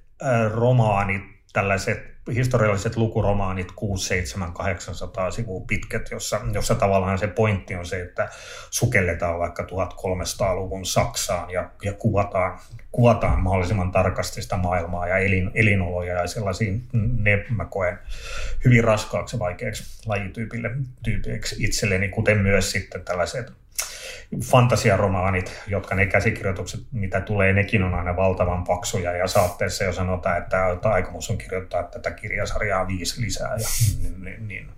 romaanit, 0.54 1.22
tällaiset 1.52 2.11
historialliset 2.30 2.96
lukuromaanit 2.96 3.72
6, 3.76 4.06
7, 4.06 4.52
800 4.52 5.30
sivua 5.30 5.64
pitkät, 5.66 6.10
jossa, 6.10 6.40
jossa 6.52 6.74
tavallaan 6.74 7.18
se 7.18 7.26
pointti 7.26 7.74
on 7.74 7.86
se, 7.86 8.00
että 8.00 8.28
sukelletaan 8.70 9.38
vaikka 9.38 9.62
1300-luvun 9.62 10.86
Saksaan 10.86 11.50
ja, 11.50 11.70
ja 11.82 11.92
kuvataan, 11.92 12.58
kuvataan 12.92 13.40
mahdollisimman 13.40 13.92
tarkasti 13.92 14.42
sitä 14.42 14.56
maailmaa 14.56 15.08
ja 15.08 15.18
elin, 15.18 15.50
elinoloja 15.54 16.14
ja 16.14 16.26
sellaisia, 16.26 16.72
ne 16.92 17.44
mä 17.50 17.64
koen 17.64 17.98
hyvin 18.64 18.84
raskaaksi 18.84 19.36
ja 19.36 19.40
vaikeaksi 19.40 19.84
lajityypille 20.06 20.70
tyypiksi 21.04 21.56
itselleni, 21.58 22.08
kuten 22.08 22.38
myös 22.38 22.70
sitten 22.70 23.04
tällaiset 23.04 23.61
fantasiaromaanit, 24.40 25.62
jotka 25.66 25.94
ne 25.94 26.06
käsikirjoitukset, 26.06 26.80
mitä 26.92 27.20
tulee, 27.20 27.52
nekin 27.52 27.82
on 27.82 27.94
aina 27.94 28.16
valtavan 28.16 28.64
paksuja. 28.64 29.16
Ja 29.16 29.28
saatteessa 29.28 29.84
jo 29.84 29.92
sanotaan, 29.92 30.38
että, 30.38 30.70
että 30.70 30.88
aikomus 30.88 31.30
on 31.30 31.38
kirjoittaa 31.38 31.82
tätä 31.82 32.10
kirjasarjaa 32.10 32.88
viisi 32.88 33.20
lisää. 33.20 33.56
Ja 33.56 33.68
niin, 34.18 34.48
niin 34.48 34.68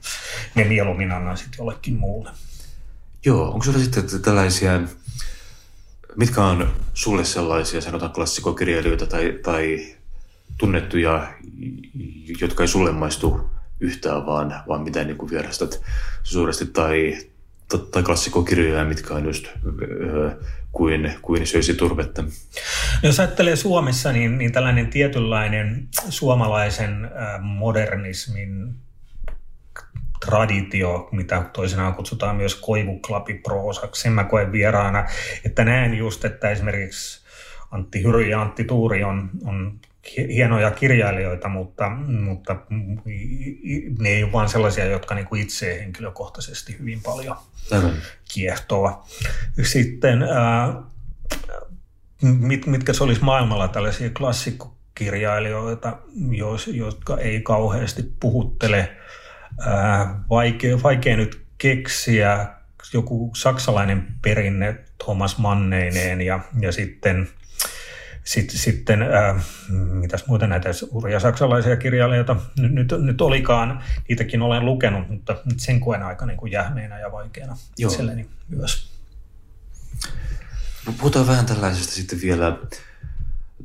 ne 0.54 0.64
mieluummin 0.64 1.12
annan 1.12 1.36
sitten 1.36 1.58
jollekin 1.58 1.94
muulle. 1.94 2.30
Joo, 3.24 3.48
onko 3.48 3.64
sinulla 3.64 3.84
sitten 3.84 4.22
tällaisia, 4.22 4.80
mitkä 6.16 6.44
on 6.44 6.74
sulle 6.94 7.24
sellaisia, 7.24 7.80
sanotaan 7.80 8.12
klassikokirjailijoita 8.12 9.06
tai, 9.06 9.38
tai 9.42 9.94
tunnettuja, 10.58 11.32
jotka 12.40 12.62
ei 12.62 12.68
sulle 12.68 12.92
maistu 12.92 13.50
yhtään, 13.80 14.26
vaan, 14.26 14.62
vaan 14.68 14.82
mitä 14.82 15.04
niin 15.04 15.16
kuin 15.16 15.30
vierastat 15.30 15.80
suuresti, 16.22 16.66
tai, 16.66 17.18
tai 17.90 18.02
klassikokirjoja, 18.02 18.84
mitkä 18.84 19.14
on 19.14 19.24
just 19.24 19.46
öö, 19.80 20.30
kuin, 20.72 21.14
kuin 21.22 21.46
söisi 21.46 21.74
turvetta. 21.74 22.22
No, 22.22 22.28
jos 23.02 23.20
ajattelee 23.20 23.56
Suomessa, 23.56 24.12
niin, 24.12 24.38
niin 24.38 24.52
tällainen 24.52 24.90
tietynlainen 24.90 25.88
suomalaisen 26.08 27.10
modernismin 27.40 28.74
traditio, 30.24 31.08
mitä 31.12 31.42
toisinaan 31.52 31.94
kutsutaan 31.94 32.36
myös 32.36 32.54
koivuklapiproosaksi. 32.54 34.02
Sen 34.02 34.12
mä 34.12 34.24
koen 34.24 34.52
vieraana, 34.52 35.04
että 35.44 35.64
näen 35.64 35.94
just, 35.94 36.24
että 36.24 36.50
esimerkiksi 36.50 37.24
Antti 37.70 38.02
Hyry 38.02 38.22
ja 38.22 38.42
Antti 38.42 38.64
Tuuri 38.64 39.04
on, 39.04 39.30
on 39.44 39.80
hienoja 40.16 40.70
kirjailijoita, 40.70 41.48
mutta, 41.48 41.90
mutta 42.06 42.56
ne 43.98 44.08
ei 44.08 44.24
ole 44.24 44.32
vain 44.32 44.48
sellaisia, 44.48 44.84
jotka 44.84 45.14
niin 45.14 45.26
kuin 45.26 45.42
itse 45.42 45.78
henkilökohtaisesti 45.80 46.78
hyvin 46.78 47.00
paljon 47.02 47.36
kiehtoo. 48.34 49.06
Sitten 49.62 50.22
ää, 50.22 50.82
mit, 52.22 52.66
mitkä 52.66 52.92
se 52.92 53.04
olisi 53.04 53.24
maailmalla 53.24 53.68
tällaisia 53.68 54.10
klassikkokirjailijoita, 54.10 55.98
jos, 56.30 56.66
jotka 56.66 57.18
ei 57.18 57.40
kauheasti 57.40 58.14
puhuttele. 58.20 58.96
Ää, 59.60 60.24
vaikea, 60.30 60.82
vaikea 60.82 61.16
nyt 61.16 61.44
keksiä 61.58 62.46
joku 62.92 63.30
saksalainen 63.36 64.06
perinne 64.22 64.84
Thomas 65.04 65.38
Manneineen 65.38 66.20
ja, 66.20 66.40
ja 66.60 66.72
sitten– 66.72 67.28
sitten, 68.24 68.58
sitten 68.58 69.02
äh, 69.02 69.44
mitäs 69.72 70.26
muuta 70.26 70.46
näitä 70.46 70.72
suuria 70.72 71.20
saksalaisia 71.20 71.76
kirjailijoita 71.76 72.36
nyt, 72.58 72.72
nyt, 72.72 72.92
nyt 73.00 73.20
olikaan, 73.20 73.82
niitäkin 74.08 74.42
olen 74.42 74.64
lukenut, 74.64 75.08
mutta 75.08 75.36
nyt 75.44 75.60
sen 75.60 75.80
koen 75.80 76.02
aika 76.02 76.26
niin 76.26 76.36
kuin 76.36 76.52
jähneenä 76.52 76.98
ja 76.98 77.12
vaikeana 77.12 77.56
Joo. 77.78 77.90
itselleni 77.90 78.26
myös. 78.48 78.90
No, 80.86 80.92
puhutaan 80.98 81.26
vähän 81.26 81.46
tällaisesta 81.46 81.92
sitten 81.92 82.20
vielä 82.20 82.58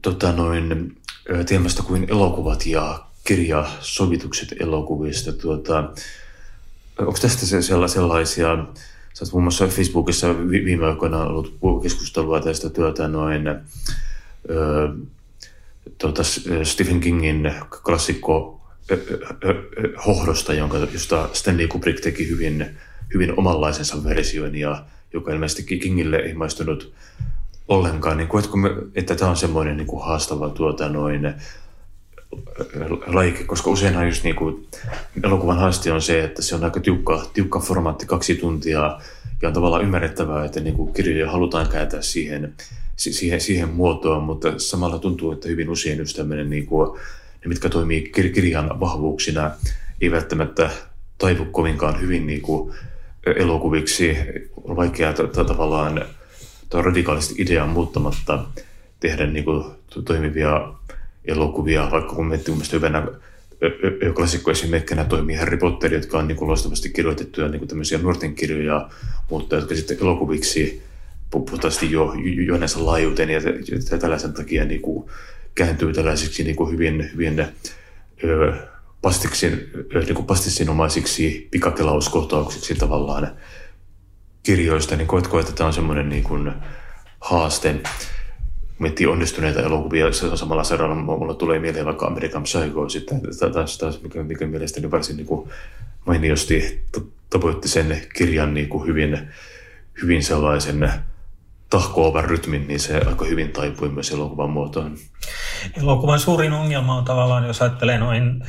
tota 0.02 0.32
noin, 0.32 0.98
teemasta 1.46 1.84
kuin 1.84 2.06
elokuvat 2.10 2.66
ja 2.66 3.06
kirjasovitukset 3.24 4.56
elokuvista. 4.60 5.34
Tuota, 5.34 5.90
onko 7.00 7.18
tästä 7.22 7.46
sellaisia, 7.88 8.58
sä 9.14 9.26
muun 9.32 9.44
muassa 9.44 9.68
Facebookissa 9.68 10.28
viime 10.50 10.86
aikoina 10.86 11.18
ollut 11.24 11.84
keskustelua 11.84 12.40
tästä 12.40 12.70
työtä 12.70 13.08
noin, 13.08 13.44
tuota, 15.98 16.24
Stephen 16.64 17.00
Kingin 17.00 17.52
klassikko 17.86 18.62
hohdosta, 20.06 20.54
jonka, 20.54 20.78
josta 20.78 21.30
Stanley 21.34 21.68
Kubrick 21.68 22.00
teki 22.00 22.30
hyvin, 22.30 22.78
hyvin 23.14 23.40
omanlaisensa 23.40 24.04
version 24.04 24.56
ja 24.56 24.86
joka 25.14 25.34
ilmeisesti 25.34 25.64
Kingille 25.64 26.18
ei 26.18 26.34
maistunut 26.34 26.94
ollenkaan. 27.68 28.18
Niin 28.18 28.28
koetko, 28.28 28.58
että 28.96 29.16
tämä 29.16 29.32
on 29.32 29.38
semmoinen 29.38 29.78
niin 29.78 29.88
kuin 29.88 30.06
haastava 30.06 30.50
tuota, 30.50 30.90
noin, 30.90 31.34
laike, 33.06 33.44
koska 33.44 33.70
useinhan 33.70 34.08
just 34.08 34.24
niin 34.24 34.36
kuin, 34.36 34.68
elokuvan 35.24 35.58
haaste 35.58 35.92
on 35.92 36.02
se, 36.02 36.24
että 36.24 36.42
se 36.42 36.56
on 36.56 36.64
aika 36.64 36.80
tiukka, 36.80 37.26
tiukka 37.34 37.60
formaatti, 37.60 38.06
kaksi 38.06 38.36
tuntia, 38.36 39.00
ja 39.42 39.48
on 39.48 39.54
tavallaan 39.54 39.84
ymmärrettävää, 39.84 40.46
että 40.46 40.60
niin 40.60 40.76
kuin 40.76 40.94
kirjoja 40.94 41.32
halutaan 41.32 41.70
kääntää 41.70 42.02
siihen 42.02 42.54
siihen, 43.00 43.42
siihen 43.42 43.70
muotoon, 43.70 44.24
mutta 44.24 44.54
samalla 44.58 45.00
tuntuu, 45.00 45.32
että 45.32 45.48
hyvin 45.48 45.70
usein 45.70 45.98
just 45.98 46.18
tämmöinen, 46.18 46.50
niin 46.50 46.66
kuin, 46.66 47.00
ne 47.42 47.48
mitkä 47.48 47.70
toimii 47.70 48.12
kirjan 48.34 48.80
vahvuuksina, 48.80 49.52
ei 50.02 50.12
välttämättä 50.12 50.70
taivu 51.18 51.46
kovinkaan 51.46 52.02
hyvin 52.02 52.28
niin 52.28 52.42
kuin 52.42 52.74
elokuviksi. 53.26 54.18
On 54.64 54.76
vaikea 54.76 55.14
tavallaan 55.48 56.06
radikaalisti 56.74 57.36
ideaa 57.38 57.68
muuttamatta 57.68 58.46
tehdä 59.00 59.28
niin 59.28 59.46
kuin, 59.46 59.66
toimivia 60.06 60.74
elokuvia, 61.26 61.88
vaikka 61.92 62.16
kun 62.16 62.28
miettii 62.28 62.54
mielestäni 62.54 62.82
hyvänä 62.82 63.08
klassikkoesimerkkinä 64.16 65.04
toimii 65.04 65.36
Harry 65.36 65.58
Potter, 65.58 65.94
jotka 65.94 66.18
on 66.18 66.28
niin 66.28 66.36
kuin 66.36 66.48
loistavasti 66.48 66.90
kirjoitettuja 66.90 67.48
niin 67.48 67.60
kuin 67.60 67.70
tämmöisiä 67.70 67.98
nuorten 67.98 68.36
kirjoja, 68.36 68.90
mutta 69.30 69.56
jotka 69.56 69.76
sitten 69.76 69.98
elokuviksi 70.02 70.89
puhtaasti 71.32 71.92
jo, 71.92 72.14
jo 72.48 72.58
näissä 72.58 72.86
laajuuteen 72.86 73.30
ja, 73.30 73.42
ja 73.92 73.98
tällaisen 73.98 74.34
takia 74.34 74.66
niin 74.66 74.82
kuin 74.82 75.10
kääntyy 75.56 75.94
tällaisiksi 75.94 76.44
niin 76.44 76.56
kuin 76.56 76.72
hyvin, 76.72 77.10
hyvin 77.14 77.46
ö, 78.24 78.54
pastiksin, 79.02 79.72
niin 79.94 80.16
kuin 80.16 80.26
pastissinomaisiksi 80.26 81.48
pikakelauskohtauksiksi 81.52 82.76
tavallaan 82.76 83.32
kirjoista, 84.44 84.96
niin 84.96 85.08
koetko, 85.08 85.40
että 85.40 85.52
tämä 85.52 85.68
on 85.68 85.74
semmoinen 85.74 86.10
niin 86.10 86.24
kuin 86.24 86.52
haaste, 87.20 87.76
miettii 88.80 89.08
onnistuneita 89.08 89.62
elokuvia 89.62 90.12
samalla 90.36 90.64
saralla, 90.64 90.96
mulla 90.96 91.34
tulee 91.34 91.60
mieleen 91.60 91.86
vaikka 91.86 92.08
American 92.08 92.44
Psycho 92.44 92.90
sitten. 92.90 93.22
Taas, 93.54 93.78
taas 93.78 94.02
mikä, 94.02 94.24
mikä 94.24 94.48
mielestäni 94.48 94.92
varsin 94.92 95.18
niin 95.18 95.28
kuin 95.28 95.50
mainiosti 96.06 96.86
tavoitti 97.30 97.68
sen 97.68 98.02
kirjan 98.16 98.54
niin 98.54 98.70
kuin 98.70 98.88
hyvin, 98.88 99.20
hyvin 100.02 100.24
sellaisen 100.24 100.90
tahkoavan 101.70 102.26
rytmin, 102.26 102.68
niin 102.68 102.80
se 102.80 103.02
aika 103.08 103.26
hyvin 103.26 103.52
taipui 103.52 103.90
myös 103.90 104.12
elokuvan 104.12 104.50
muotoon. 104.50 104.98
Elokuvan 105.78 106.20
suurin 106.20 106.54
ongelma 106.54 106.96
on 106.96 107.06
tavallaan, 107.06 107.48
jos 107.48 107.62
ajattelee 107.62 107.98
noin 107.98 108.44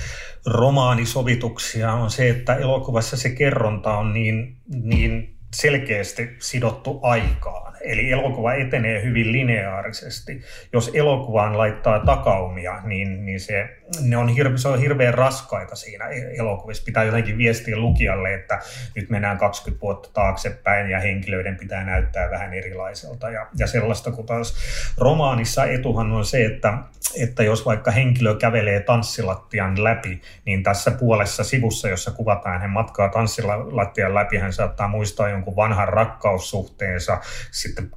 romaanisovituksia, 0.47 1.93
on 1.93 2.11
se, 2.11 2.29
että 2.29 2.55
elokuvassa 2.55 3.17
se 3.17 3.31
kerronta 3.31 3.97
on 3.97 4.13
niin, 4.13 4.57
niin 4.69 5.37
selkeästi 5.55 6.29
sidottu 6.39 7.01
aikaan 7.03 7.71
Eli 7.81 8.11
elokuva 8.11 8.55
etenee 8.55 9.03
hyvin 9.03 9.33
lineaarisesti. 9.33 10.41
Jos 10.73 10.91
elokuvaan 10.95 11.59
laittaa 11.59 12.05
takaumia, 12.05 12.81
niin, 12.85 13.27
niin 13.27 13.41
se, 13.41 13.80
ne 14.01 14.17
on 14.17 14.29
hirve, 14.29 14.59
se 14.59 14.69
on 14.69 14.81
hirveän 14.81 15.15
raskaita 15.15 15.77
siinä 15.77 16.09
e-, 16.09 16.37
elokuvissa. 16.37 16.85
Pitää 16.85 17.05
jotenkin 17.05 17.39
viestiä 17.39 17.77
lukijalle, 17.77 18.35
että 18.35 18.59
nyt 18.95 19.11
mennään 19.11 19.39
20 19.39 19.83
vuotta 19.83 20.11
taaksepäin 20.13 20.91
ja 20.91 21.01
henkilöiden 21.01 21.57
pitää 21.57 21.85
näyttää 21.85 22.31
vähän 22.31 22.55
erilaiselta 22.55 23.31
ja, 23.31 23.47
ja 23.59 23.67
sellaista, 23.67 24.13
kun 24.13 24.27
taas 24.27 24.55
romaanissa 24.99 25.65
etuhan 25.65 26.13
on 26.13 26.25
se, 26.25 26.45
että, 26.45 26.79
että 27.21 27.43
jos 27.43 27.67
vaikka 27.67 27.91
henkilö 27.91 28.37
kävelee 28.37 28.81
tanssilattian 28.81 29.85
läpi, 29.85 30.21
niin 30.45 30.63
tässä 30.63 30.91
puolessa 30.91 31.45
sivussa, 31.45 31.89
jossa 31.89 32.11
kuvataan 32.11 32.61
hän 32.61 32.71
matkaa 32.71 33.09
tanssilattian 33.09 34.15
läpi, 34.15 34.37
hän 34.37 34.53
saattaa 34.53 34.89
muistaa 34.89 35.29
jonkun 35.29 35.57
vanhan 35.57 35.89
rakkaussuhteensa, 35.89 37.19
sitten 37.51 37.91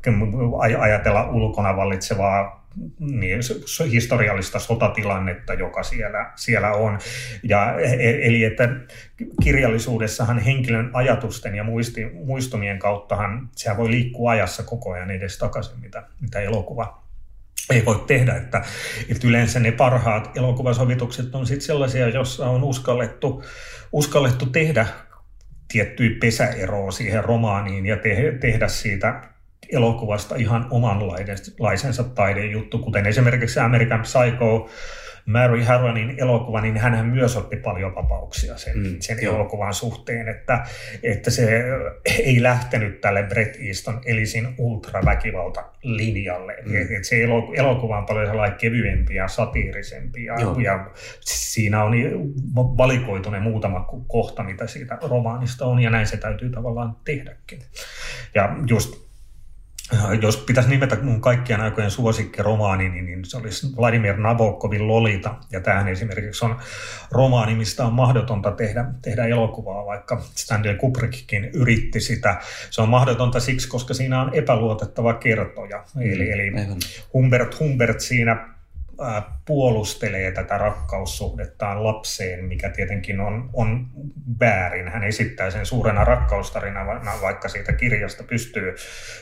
ajatella 0.79 1.29
ulkona 1.29 1.75
vallitsevaa 1.75 2.62
niin, 2.99 3.39
historiallista 3.91 4.59
sotatilannetta, 4.59 5.53
joka 5.53 5.83
siellä, 5.83 6.31
siellä 6.35 6.71
on. 6.71 6.99
Ja, 7.43 7.79
e, 7.79 8.27
eli 8.27 8.43
että 8.43 8.69
kirjallisuudessahan 9.43 10.39
henkilön 10.39 10.89
ajatusten 10.93 11.55
ja 11.55 11.63
muisti, 11.63 12.05
muistumien 12.25 12.79
kauttahan 12.79 13.49
sehän 13.55 13.77
voi 13.77 13.91
liikkua 13.91 14.31
ajassa 14.31 14.63
koko 14.63 14.91
ajan 14.91 15.11
edes 15.11 15.37
takaisin, 15.37 15.79
mitä, 15.79 16.03
mitä 16.21 16.39
elokuva 16.39 17.03
ei 17.69 17.85
voi 17.85 18.03
tehdä. 18.07 18.35
Että, 18.35 18.61
että 19.09 19.27
yleensä 19.27 19.59
ne 19.59 19.71
parhaat 19.71 20.37
elokuvasovitukset 20.37 21.35
on 21.35 21.47
sitten 21.47 21.65
sellaisia, 21.65 22.09
joissa 22.09 22.49
on 22.49 22.63
uskallettu, 22.63 23.43
uskallettu 23.91 24.45
tehdä 24.45 24.87
tiettyä 25.67 26.09
pesäeroa 26.21 26.91
siihen 26.91 27.23
romaaniin 27.23 27.85
ja 27.85 27.97
te, 27.97 28.37
tehdä 28.41 28.67
siitä 28.67 29.32
elokuvasta 29.71 30.35
ihan 30.35 30.67
omanlaisensa 30.69 32.03
taidejuttu, 32.03 32.79
kuten 32.79 33.05
esimerkiksi 33.05 33.59
American 33.59 34.01
Psycho, 34.01 34.69
Mary 35.25 35.61
Harronin 35.61 36.15
elokuva, 36.17 36.61
niin 36.61 36.77
hän 36.77 37.05
myös 37.05 37.37
otti 37.37 37.55
paljon 37.55 37.95
vapauksia 37.95 38.57
sen, 38.57 38.77
mm, 38.77 38.95
sen 38.99 39.19
elokuvan 39.19 39.73
suhteen, 39.73 40.27
että, 40.27 40.65
että 41.03 41.31
se 41.31 41.63
ei 42.19 42.43
lähtenyt 42.43 43.01
tälle 43.01 43.23
Brett 43.23 43.55
Easton 43.67 44.01
Elisin 44.05 44.47
ultraväkivalta 44.57 45.63
linjalle. 45.83 46.57
Mm. 46.65 46.75
Et, 46.75 46.91
et 46.91 47.03
se 47.03 47.23
elokuva 47.55 47.97
on 47.97 48.05
paljon 48.05 48.27
sellainen 48.27 48.57
kevyempi 48.57 49.15
ja 49.15 49.27
satiirisempi 49.27 50.23
ja, 50.23 50.35
ja 50.63 50.89
siinä 51.21 51.83
on 51.83 51.93
valikoitu 52.55 53.29
ne 53.29 53.39
muutama 53.39 53.87
kohta, 54.07 54.43
mitä 54.43 54.67
siitä 54.67 54.97
romaanista 55.01 55.65
on 55.65 55.79
ja 55.79 55.89
näin 55.89 56.07
se 56.07 56.17
täytyy 56.17 56.49
tavallaan 56.49 56.95
tehdäkin. 57.05 57.59
Ja 58.35 58.55
just 58.67 59.02
jos 60.21 60.37
pitäisi 60.37 60.69
nimetä 60.69 60.97
mun 61.01 61.21
kaikkien 61.21 61.61
aikojen 61.61 61.91
suosikkiromaani, 61.91 62.89
niin, 62.89 63.05
niin 63.05 63.25
se 63.25 63.37
olisi 63.37 63.67
Vladimir 63.77 64.17
Nabokovin 64.17 64.87
Lolita. 64.87 65.35
Ja 65.51 65.61
tämähän 65.61 65.87
esimerkiksi 65.87 66.45
on 66.45 66.55
romaani, 67.11 67.55
mistä 67.55 67.85
on 67.85 67.93
mahdotonta 67.93 68.51
tehdä, 68.51 68.85
tehdä 69.01 69.25
elokuvaa, 69.25 69.85
vaikka 69.85 70.21
Stanley 70.35 70.75
Kubrickkin 70.75 71.45
yritti 71.45 71.99
sitä. 71.99 72.41
Se 72.69 72.81
on 72.81 72.89
mahdotonta 72.89 73.39
siksi, 73.39 73.67
koska 73.67 73.93
siinä 73.93 74.21
on 74.21 74.33
epäluotettava 74.33 75.13
kertoja. 75.13 75.83
Mm, 75.95 76.01
eli, 76.01 76.31
eli 76.31 76.51
Humbert 77.13 77.59
Humbert 77.59 77.99
siinä 77.99 78.52
puolustelee 79.45 80.31
tätä 80.31 80.57
rakkaussuhdettaan 80.57 81.83
lapseen, 81.83 82.45
mikä 82.45 82.69
tietenkin 82.69 83.19
on, 83.19 83.49
on 83.53 83.87
väärin. 84.39 84.87
Hän 84.87 85.03
esittää 85.03 85.51
sen 85.51 85.65
suurena 85.65 86.03
rakkaustarinana, 86.03 87.21
vaikka 87.21 87.47
siitä 87.47 87.73
kirjasta 87.73 88.23
pystyy 88.23 88.75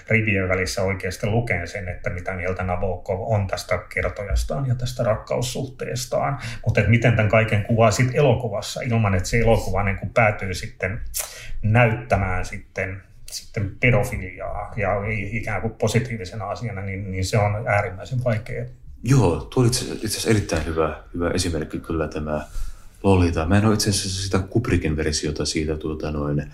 rivien 0.08 0.50
välissä 0.50 0.84
oikeasti 0.84 1.28
lukemaan 1.28 1.68
sen, 1.68 1.88
että 1.88 2.10
mitä 2.10 2.34
mieltä 2.34 2.64
Nabokov 2.64 3.20
on 3.22 3.48
tästä 3.48 3.80
kertojastaan 3.94 4.68
ja 4.68 4.76
tästä 4.76 5.04
rakkaussuhteestaan. 5.04 6.40
Mutta 6.66 6.82
miten 6.88 7.16
tämän 7.16 7.32
kaiken 7.32 7.64
kuvaa 7.64 7.92
sitten 7.92 8.16
elokuvassa 8.16 8.82
ilman, 8.82 9.16
että 9.16 9.30
se 9.30 9.40
elokuva 9.40 9.84
niin 9.84 9.98
kuin 9.98 10.14
päätyy 10.14 10.54
sitten 10.54 11.02
näyttämään 11.62 12.46
sitten 12.46 13.02
sitten 13.32 13.72
pedofiliaa 13.80 14.74
ja 14.76 14.90
ikään 15.32 15.62
kuin 15.62 15.74
positiivisena 15.74 16.50
asiana, 16.50 16.82
niin, 16.82 17.12
niin 17.12 17.26
se 17.26 17.38
on 17.38 17.68
äärimmäisen 17.68 18.24
vaikea 18.24 18.66
Joo, 19.04 19.48
tuo 19.50 19.64
oli 19.64 19.68
itse 19.68 20.06
asiassa 20.06 20.30
erittäin 20.30 20.66
hyvä, 20.66 21.04
hyvä 21.14 21.30
esimerkki 21.30 21.80
kyllä 21.80 22.08
tämä 22.08 22.48
Lolita. 23.04 23.46
Mä 23.46 23.58
en 23.58 23.66
ole 23.66 23.74
itse 23.74 23.90
asiassa 23.90 24.24
sitä 24.24 24.40
Kubrickin 24.40 24.98
versiota 24.98 25.46
siitä 25.46 25.78
tuota 25.78 26.12
noin 26.12 26.52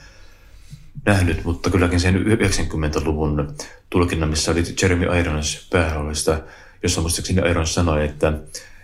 nähnyt, 1.06 1.44
mutta 1.44 1.70
kylläkin 1.70 2.00
sen 2.00 2.16
90-luvun 2.16 3.48
tulkinnan, 3.90 4.30
missä 4.30 4.52
oli 4.52 4.64
Jeremy 4.82 5.20
Irons 5.20 5.68
pääroolista, 5.72 6.40
jossa 6.84 7.02
muistaakseni 7.02 7.50
Irons 7.50 7.74
sanoi, 7.74 8.06
että, 8.06 8.34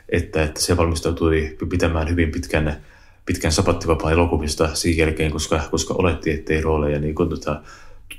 että, 0.09 0.43
että 0.43 0.61
se 0.61 0.77
valmistautui 0.77 1.57
pitämään 1.69 2.09
hyvin 2.09 2.31
pitkän, 2.31 2.81
pitkän 3.25 3.51
sapattivapaa 3.51 4.11
elokuvista 4.11 4.75
siinä 4.75 5.03
jälkeen, 5.03 5.31
koska, 5.31 5.61
koska 5.71 5.93
oletti, 5.93 6.31
ettei 6.31 6.61
rooleja 6.61 6.99
niin 6.99 7.15
kun, 7.15 7.29
tota, 7.29 7.61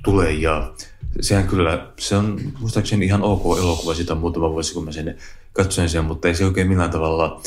tule. 0.02 0.32
Ja 0.32 0.72
sehän 1.20 1.48
kyllä, 1.48 1.86
se 1.98 2.16
on 2.16 2.40
muistaakseni 2.60 3.06
ihan 3.06 3.22
ok 3.22 3.58
elokuva, 3.58 3.94
sitä 3.94 4.14
muutama 4.14 4.50
vuosi, 4.50 4.74
kun 4.74 4.84
mä 4.84 4.92
sen 4.92 5.16
katsoin 5.52 5.88
sen, 5.88 6.04
mutta 6.04 6.28
ei 6.28 6.34
se 6.34 6.44
oikein 6.44 6.68
millään 6.68 6.90
tavalla 6.90 7.40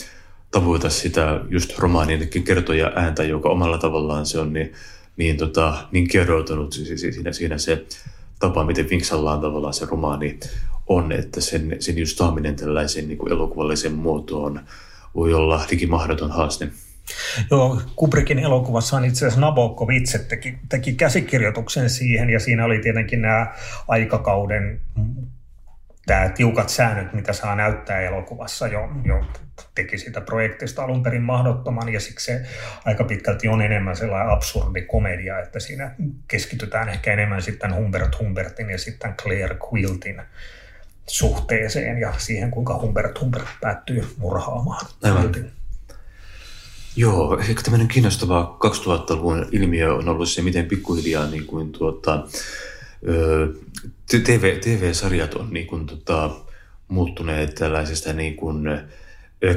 tavoita 0.52 0.90
sitä 0.90 1.40
just 1.50 1.80
romaanin 1.80 2.30
kertoja 2.44 2.92
ääntä, 2.96 3.24
joka 3.24 3.50
omalla 3.50 3.78
tavallaan 3.78 4.26
se 4.26 4.40
on 4.40 4.54
niin, 4.54 4.74
niin, 5.18 5.38
tota, 5.38 5.88
niin 5.92 6.08
kerroutunut 6.08 6.74
siinä, 6.74 7.32
siinä 7.32 7.58
se 7.58 7.86
tapa, 8.40 8.64
miten 8.64 8.90
vinksallaan 8.90 9.42
tavallaan 9.42 9.74
se 9.74 9.86
romaani 9.86 10.40
on, 10.88 11.12
että 11.12 11.42
sen, 11.42 11.76
sen 11.80 11.98
just 11.98 12.18
saaminen 12.18 12.56
tällaisen 12.56 13.08
niin 13.08 13.18
kuin 13.18 13.32
elokuvalliseen 13.32 13.94
muotoon 13.94 14.60
voi 15.16 15.34
olla 15.34 15.66
mahdoton 15.88 16.32
haaste. 16.32 16.70
Joo, 17.52 17.82
Kubrickin 17.96 18.40
elokuvassa 18.40 18.98
on 18.98 19.06
itse 19.06 19.26
asiassa 19.26 19.42
Nabokov 19.42 19.90
itse 19.90 20.20
teki, 20.20 20.58
teki 20.70 20.94
käsikirjoituksen 20.94 21.90
siihen 21.90 22.30
ja 22.30 22.40
siinä 22.40 22.66
oli 22.66 22.80
tietenkin 22.80 23.22
nämä 23.22 23.54
aikakauden 23.88 24.82
tämä 26.06 26.30
tiukat 26.30 26.70
säännöt, 26.70 27.14
mitä 27.14 27.34
saa 27.34 27.56
näyttää 27.56 28.02
elokuvassa 28.02 28.68
jo, 28.68 28.90
jo 29.04 29.26
teki 29.76 29.98
sitä 29.98 30.22
projektista 30.22 30.84
alun 30.84 31.04
perin 31.04 31.22
mahdottoman 31.22 31.94
ja 31.94 32.00
siksi 32.00 32.26
se 32.26 32.46
aika 32.86 33.04
pitkälti 33.04 33.48
on 33.48 33.62
enemmän 33.62 33.96
sellainen 33.96 34.34
absurdi 34.34 34.82
komedia, 34.82 35.40
että 35.40 35.60
siinä 35.60 35.96
keskitytään 36.28 36.90
ehkä 36.90 37.14
enemmän 37.14 37.42
sitten 37.42 37.76
Humbert 37.76 38.20
Humbertin 38.20 38.70
ja 38.70 38.78
sitten 38.78 39.14
Claire 39.14 39.58
Quiltin 39.74 40.22
suhteeseen 41.08 41.98
ja 41.98 42.14
siihen, 42.18 42.52
kuinka 42.52 42.80
Humbert 42.80 43.22
Humbert 43.22 43.48
päättyy 43.62 44.08
murhaamaan 44.18 44.86
Quiltin. 45.06 45.57
Joo, 46.98 47.40
ehkä 47.40 47.62
tämmöinen 47.62 47.88
kiinnostava 47.88 48.58
2000-luvun 48.66 49.46
ilmiö 49.52 49.94
on 49.94 50.10
ollut 50.10 50.30
se, 50.30 50.42
miten 50.42 50.66
pikkuhiljaa 50.66 51.28
niin 51.28 51.46
kuin, 51.46 51.72
tuota, 51.72 52.28
TV, 54.08 54.60
TV-sarjat 54.60 55.34
on 55.34 55.54
niin 55.54 55.68
kuin, 55.68 55.86
tota, 55.86 56.30
muuttuneet 56.88 57.56
tällaisesta 57.56 58.14
niin 58.14 58.36
kuin, 58.36 58.68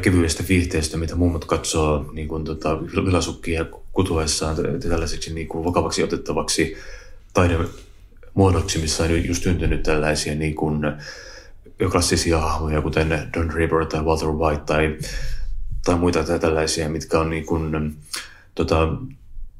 kevyestä 0.02 0.44
viihteestä, 0.48 0.96
mitä 0.96 1.16
mummot 1.16 1.44
katsoo 1.44 2.10
niin 2.12 2.28
kuin, 2.28 2.44
tota, 2.44 2.80
vilasukkia 2.80 3.66
kutuessaan 3.92 4.56
tällaiseksi 4.88 5.34
niin 5.34 5.48
kuin, 5.48 5.64
vakavaksi 5.64 6.02
otettavaksi 6.02 6.76
taidemuodoksi, 7.34 8.78
missä 8.78 9.02
on 9.02 9.26
just 9.26 9.42
syntynyt 9.42 9.82
tällaisia 9.82 10.34
niin 10.34 10.54
kuin, 10.54 10.80
klassisia 11.90 12.38
hahmoja, 12.38 12.82
kuten 12.82 13.08
Don 13.36 13.48
Draper 13.48 13.86
tai 13.86 14.02
Walter 14.02 14.28
White 14.28 14.62
tai 14.66 14.98
tai 15.84 15.96
muita 15.96 16.38
tällaisia, 16.38 16.88
mitkä 16.88 17.20
on 17.20 17.30
niin 17.30 17.46
kuin, 17.46 17.96
tota, 18.54 18.88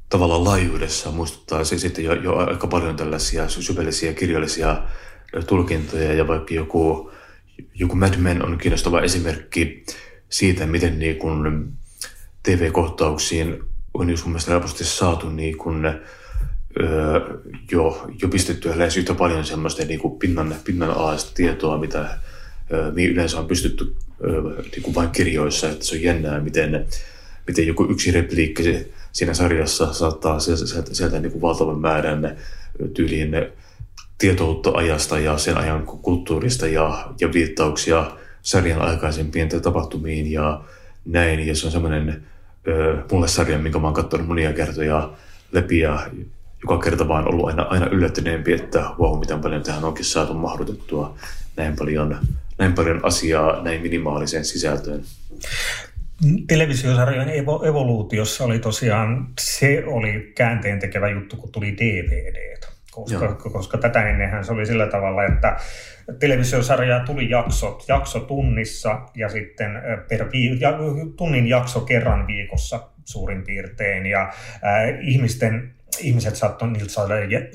tavallaan 0.09 0.43
laajuudessa 0.43 1.11
muistuttaa 1.11 1.63
se 1.63 1.77
sitten 1.77 2.05
jo, 2.05 2.13
jo 2.13 2.35
aika 2.35 2.67
paljon 2.67 2.95
tällaisia 2.95 3.49
syvällisiä 3.49 4.13
kirjallisia 4.13 4.83
tulkintoja 5.47 6.13
ja 6.13 6.27
vaikka 6.27 6.53
joku, 6.53 7.11
joku 7.73 7.95
Mad 7.95 8.17
Men 8.17 8.45
on 8.45 8.57
kiinnostava 8.57 9.01
esimerkki 9.01 9.85
siitä, 10.29 10.65
miten 10.65 10.99
niin 10.99 11.15
kuin 11.15 11.71
TV-kohtauksiin 12.43 13.63
on 13.93 14.09
just 14.09 14.23
mun 14.25 14.31
mielestä 14.31 14.51
helposti 14.51 14.83
saatu 14.83 15.29
niin 15.29 15.57
kuin, 15.57 15.85
öö, 15.85 17.39
jo, 17.71 18.07
jo 18.21 18.27
pistettyä 18.27 18.77
lähes 18.77 18.97
yhtä 18.97 19.13
paljon 19.13 19.45
semmoista 19.45 19.85
niin 19.85 19.99
kuin 19.99 20.19
pinnan, 20.19 20.55
pinnan 20.63 20.89
alaista 20.89 21.31
tietoa, 21.33 21.77
mitä 21.77 22.17
öö, 22.73 22.91
yleensä 23.11 23.39
on 23.39 23.47
pystytty 23.47 23.95
niin 24.71 24.83
kuin 24.83 24.95
vain 24.95 25.09
kirjoissa, 25.09 25.69
että 25.69 25.85
se 25.85 25.95
on 25.95 26.01
jännää, 26.01 26.39
miten, 26.39 26.85
miten 27.47 27.67
joku 27.67 27.87
yksi 27.89 28.11
repliikki 28.11 28.87
siinä 29.11 29.33
sarjassa 29.33 29.93
saattaa 29.93 30.39
sieltä, 30.39 30.93
sieltä 30.93 31.19
niin 31.19 31.31
kuin 31.31 31.41
valtavan 31.41 31.79
määrän 31.79 32.37
tyyliin 32.93 33.31
tietoutta 34.17 34.71
ajasta 34.73 35.19
ja 35.19 35.37
sen 35.37 35.57
ajan 35.57 35.85
kulttuurista 35.85 36.67
ja, 36.67 37.13
ja 37.19 37.33
viittauksia 37.33 38.11
sarjan 38.41 38.81
aikaisempiin 38.81 39.49
tapahtumiin 39.61 40.31
ja 40.31 40.63
näin. 41.05 41.47
Ja 41.47 41.55
se 41.55 41.65
on 41.65 41.71
semmoinen 41.71 42.23
mulle 43.11 43.27
sarja, 43.27 43.57
minkä 43.57 43.79
mä 43.79 43.87
oon 43.87 43.93
katsonut 43.93 44.27
monia 44.27 44.53
kertoja 44.53 45.13
läpi 45.51 45.79
ja 45.79 46.07
joka 46.63 46.77
kerta 46.77 47.07
vaan 47.07 47.27
ollut 47.27 47.47
aina, 47.47 47.63
aina 47.63 47.87
yllättyneempi, 47.87 48.53
että 48.53 48.79
wow, 48.99 49.19
miten 49.19 49.39
paljon 49.39 49.63
tähän 49.63 49.85
onkin 49.85 50.05
saatu 50.05 50.33
mahdotettua 50.33 51.15
näin 51.57 51.75
paljon 51.75 52.17
näin 52.57 52.73
paljon 52.73 52.99
asiaa 53.03 53.63
näin 53.63 53.81
minimaaliseen 53.81 54.45
sisältöön. 54.45 55.01
Televisiosarjojen 56.47 57.29
evo, 57.29 57.63
evoluutiossa 57.65 58.43
oli 58.43 58.59
tosiaan, 58.59 59.27
se 59.39 59.83
oli 59.87 60.31
käänteen 60.35 60.79
tekevä 60.79 61.09
juttu, 61.09 61.37
kun 61.37 61.51
tuli 61.51 61.77
DVD. 61.77 62.61
Koska, 62.91 63.35
koska 63.35 63.77
tätä 63.77 64.09
ennenhän 64.09 64.45
se 64.45 64.51
oli 64.51 64.65
sillä 64.65 64.87
tavalla, 64.87 65.25
että 65.25 65.57
televisiosarja 66.19 66.99
tuli 66.99 67.29
jaksot, 67.29 67.85
jakso 67.87 68.19
tunnissa 68.19 69.01
ja 69.15 69.29
sitten 69.29 69.71
per 70.09 70.31
vii, 70.31 70.57
ja, 70.59 70.73
tunnin 71.17 71.47
jakso 71.47 71.81
kerran 71.81 72.27
viikossa 72.27 72.89
suurin 73.05 73.43
piirtein. 73.43 74.05
Ja 74.05 74.21
äh, 74.21 74.31
ihmisten, 75.01 75.73
ihmiset 75.99 76.35
saattoi, 76.35 76.71
niiltä 76.71 76.93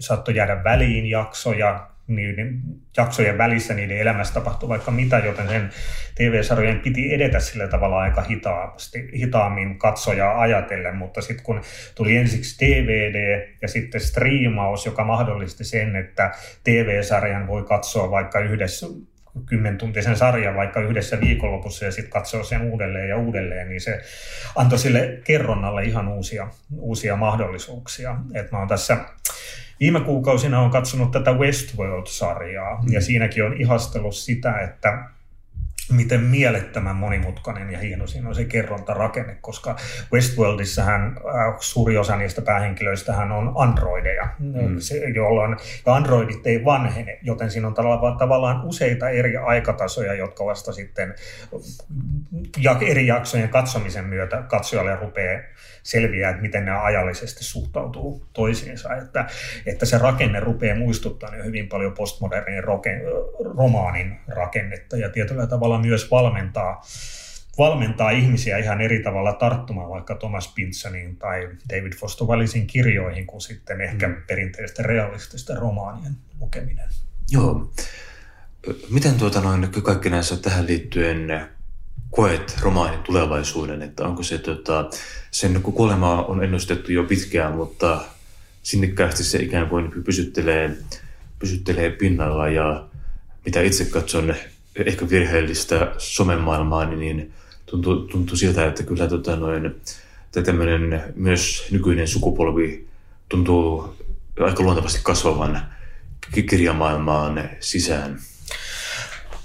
saattoi 0.01 0.35
jäädä 0.35 0.65
väliin 0.65 1.07
jaksoja, 1.07 1.91
niiden 2.07 2.61
jaksojen 2.97 3.39
välissä 3.39 3.75
niiden 3.75 3.99
elämässä 3.99 4.35
tapahtui 4.35 4.69
vaikka 4.69 4.91
mitä, 4.91 5.19
joten 5.19 5.49
sen 5.49 5.71
TV-sarjojen 6.15 6.81
piti 6.81 7.15
edetä 7.15 7.41
sillä 7.41 7.69
tavalla 7.69 7.99
aika 8.01 8.23
hitaasti, 8.23 9.11
hitaammin 9.17 9.79
katsojaa 9.79 10.41
ajatellen, 10.41 10.97
mutta 10.97 11.21
sitten 11.21 11.45
kun 11.45 11.61
tuli 11.95 12.17
ensiksi 12.17 12.67
DVD 12.67 13.49
ja 13.63 13.69
sitten 13.69 14.01
striimaus, 14.01 14.87
joka 14.87 15.05
mahdollisti 15.05 15.65
sen, 15.65 15.97
että 15.97 16.35
TV-sarjan 16.65 17.47
voi 17.47 17.65
katsoa 17.65 18.11
vaikka 18.11 18.41
yhdessä 18.41 18.87
kymmentuntisen 19.47 20.17
sarjan 20.17 20.57
vaikka 20.57 20.81
yhdessä 20.81 21.21
viikonlopussa 21.21 21.85
ja 21.85 21.93
sitten 21.93 22.13
katsoo 22.13 22.45
sen 22.45 22.63
uudelleen 22.63 23.09
ja 23.09 23.17
uudelleen, 23.17 23.69
niin 23.69 23.81
se 23.81 24.01
antoi 24.57 24.79
sille 24.79 25.21
kerronnalle 25.25 25.85
ihan 25.85 26.09
uusia, 26.09 26.49
uusia 26.79 27.17
mahdollisuuksia. 27.17 28.17
Et 28.35 28.53
mä 28.53 28.59
oon 28.59 28.69
tässä 28.69 28.99
Viime 29.81 30.01
kuukausina 30.01 30.61
on 30.61 30.71
katsonut 30.71 31.11
tätä 31.11 31.33
Westworld-sarjaa 31.33 32.83
mm. 32.83 32.93
ja 32.93 33.01
siinäkin 33.01 33.45
on 33.45 33.61
ihastellut 33.61 34.17
sitä, 34.17 34.59
että 34.59 35.09
miten 35.93 36.21
mielettömän 36.21 36.97
monimutkainen 36.97 37.71
ja 37.71 37.79
hieno 37.79 38.07
siinä 38.07 38.29
on 38.29 38.35
se 38.35 38.45
kerrontarakenne, 38.45 39.37
koska 39.41 39.77
Westworldissahan 40.13 41.07
äh, 41.07 41.55
suuri 41.61 41.97
osa 41.97 42.17
niistä 42.17 42.43
päähenkilöistä 42.43 43.17
on 43.17 43.53
androideja, 43.55 44.29
mm. 44.39 44.79
se, 44.79 44.97
jolloin 44.97 45.57
ja 45.87 45.95
androidit 45.95 46.47
ei 46.47 46.65
vanhene, 46.65 47.19
joten 47.23 47.51
siinä 47.51 47.69
on 47.69 47.75
tavallaan 48.19 48.65
useita 48.65 49.09
eri 49.09 49.37
aikatasoja, 49.37 50.15
jotka 50.15 50.45
vasta 50.45 50.73
sitten 50.73 51.15
ja 52.59 52.77
eri 52.81 53.07
jaksojen 53.07 53.49
katsomisen 53.49 54.05
myötä 54.05 54.43
katsojalle 54.43 54.97
rupeaa 54.97 55.41
selviää, 55.87 56.31
että 56.31 56.43
miten 56.43 56.65
ne 56.65 56.73
ajallisesti 56.73 57.45
suhtautuu 57.45 58.27
toisiinsa. 58.33 58.95
Että, 58.95 59.27
että 59.67 59.87
se 59.87 59.99
rakenne 59.99 60.41
rupeaa 60.41 60.77
muistuttaa 60.77 61.31
niin 61.31 61.45
hyvin 61.45 61.69
paljon 61.69 61.93
postmodernin 61.93 62.65
romaanin 63.57 64.17
rakennetta 64.29 64.97
ja 64.97 65.09
tietyllä 65.09 65.47
tavalla 65.47 65.76
myös 65.79 66.11
valmentaa 66.11 66.83
valmentaa 67.59 68.11
ihmisiä 68.11 68.59
ihan 68.59 68.81
eri 68.81 69.03
tavalla 69.03 69.33
tarttumaan 69.33 69.91
vaikka 69.91 70.15
Thomas 70.15 70.53
Pynchonin 70.55 71.17
tai 71.17 71.49
David 71.69 71.93
Foster 71.93 72.27
Wallacein 72.27 72.67
kirjoihin 72.67 73.27
kuin 73.27 73.41
sitten 73.41 73.81
ehkä 73.81 74.09
mm. 74.09 74.15
perinteisten 74.27 74.85
realististen 74.85 75.57
romaanien 75.57 76.17
lukeminen. 76.41 76.89
Joo. 77.31 77.71
Miten 78.91 79.15
tuota 79.15 79.41
noin 79.41 79.69
kaikki 79.83 80.11
näissä 80.11 80.37
tähän 80.37 80.67
liittyen 80.67 81.49
koet 82.11 82.57
romaanin 82.61 83.03
tulevaisuuden, 83.03 83.83
että 83.83 84.05
onko 84.05 84.23
se, 84.23 84.39
tota, 84.39 84.91
sen 85.31 85.63
kuolema 85.63 86.23
on 86.23 86.45
ennustettu 86.45 86.93
jo 86.93 87.05
pitkään, 87.05 87.53
mutta 87.53 88.05
sinnikkäästi 88.63 89.25
se 89.25 89.39
ikään 89.39 89.69
kuin 89.69 89.93
pysyttelee, 90.05 90.77
pysyttelee 91.39 91.91
pinnalla 91.91 92.49
ja 92.49 92.85
mitä 93.45 93.61
itse 93.61 93.85
katson 93.85 94.35
ehkä 94.85 95.09
virheellistä 95.11 95.93
somemaailmaa, 95.99 96.85
niin 96.85 97.33
tuntuu, 97.67 97.97
tuntuu 97.97 98.37
siltä, 98.37 98.67
että 98.67 98.83
kyllä 98.83 99.09
tota 99.09 99.37
noin, 99.37 99.83
tämmöinen 100.45 101.03
myös 101.15 101.69
nykyinen 101.71 102.09
sukupolvi 102.09 102.89
tuntuu 103.29 103.97
aika 104.41 104.63
luontevasti 104.63 105.01
kasvavan 105.03 105.61
kirjamaailmaan 106.49 107.51
sisään. 107.61 108.19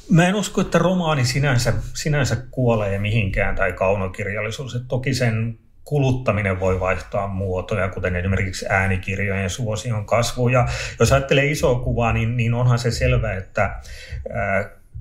Mä 0.09 0.27
en 0.27 0.35
usko, 0.35 0.61
että 0.61 0.77
romaani 0.77 1.25
sinänsä, 1.25 1.73
sinänsä 1.93 2.37
kuolee 2.51 2.99
mihinkään 2.99 3.55
tai 3.55 3.73
kaunokirjallisuus. 3.73 4.75
Että 4.75 4.87
toki 4.87 5.13
sen 5.13 5.59
kuluttaminen 5.83 6.59
voi 6.59 6.79
vaihtaa 6.79 7.27
muotoja, 7.27 7.89
kuten 7.89 8.15
esimerkiksi 8.15 8.65
äänikirjojen 8.69 9.49
suosion 9.49 10.05
kasvu. 10.05 10.49
Ja 10.49 10.67
jos 10.99 11.11
ajattelee 11.11 11.51
isoa 11.51 11.79
kuvaa, 11.79 12.13
niin, 12.13 12.37
niin 12.37 12.53
onhan 12.53 12.79
se 12.79 12.91
selvä, 12.91 13.33
että 13.33 13.79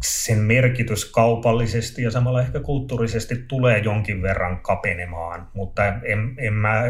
sen 0.03 0.39
merkitys 0.39 1.05
kaupallisesti 1.05 2.03
ja 2.03 2.11
samalla 2.11 2.43
ehkä 2.43 2.61
kulttuurisesti 2.61 3.45
tulee 3.49 3.79
jonkin 3.79 4.23
verran 4.23 4.61
kapenemaan, 4.61 5.49
mutta 5.55 5.87
en, 5.87 6.35
en 6.39 6.53
mä 6.53 6.83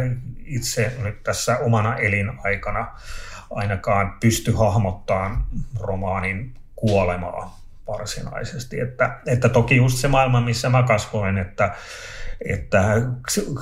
itse 0.45 0.93
nyt 1.03 1.23
tässä 1.23 1.59
omana 1.59 1.97
elinaikana 1.97 2.87
ainakaan 3.51 4.17
pysty 4.21 4.53
hahmottamaan 4.53 5.45
romaanin 5.81 6.55
kuolemaa 6.77 7.61
varsinaisesti. 7.87 8.81
Että, 8.81 9.19
että 9.27 9.49
toki 9.49 9.77
just 9.77 9.99
se 9.99 10.09
maailma, 10.09 10.41
missä 10.41 10.69
mä 10.69 10.83
kasvoin, 10.83 11.39
että, 11.39 11.75
että 12.45 13.03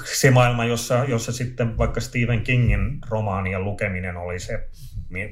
se 0.05 0.31
maailma, 0.31 0.65
jossa, 0.65 1.05
jossa 1.09 1.33
sitten 1.33 1.79
vaikka 1.79 2.01
Stephen 2.01 2.43
Kingin 2.43 2.99
romaanien 3.09 3.65
lukeminen 3.65 4.17
oli 4.17 4.39
se 4.39 4.69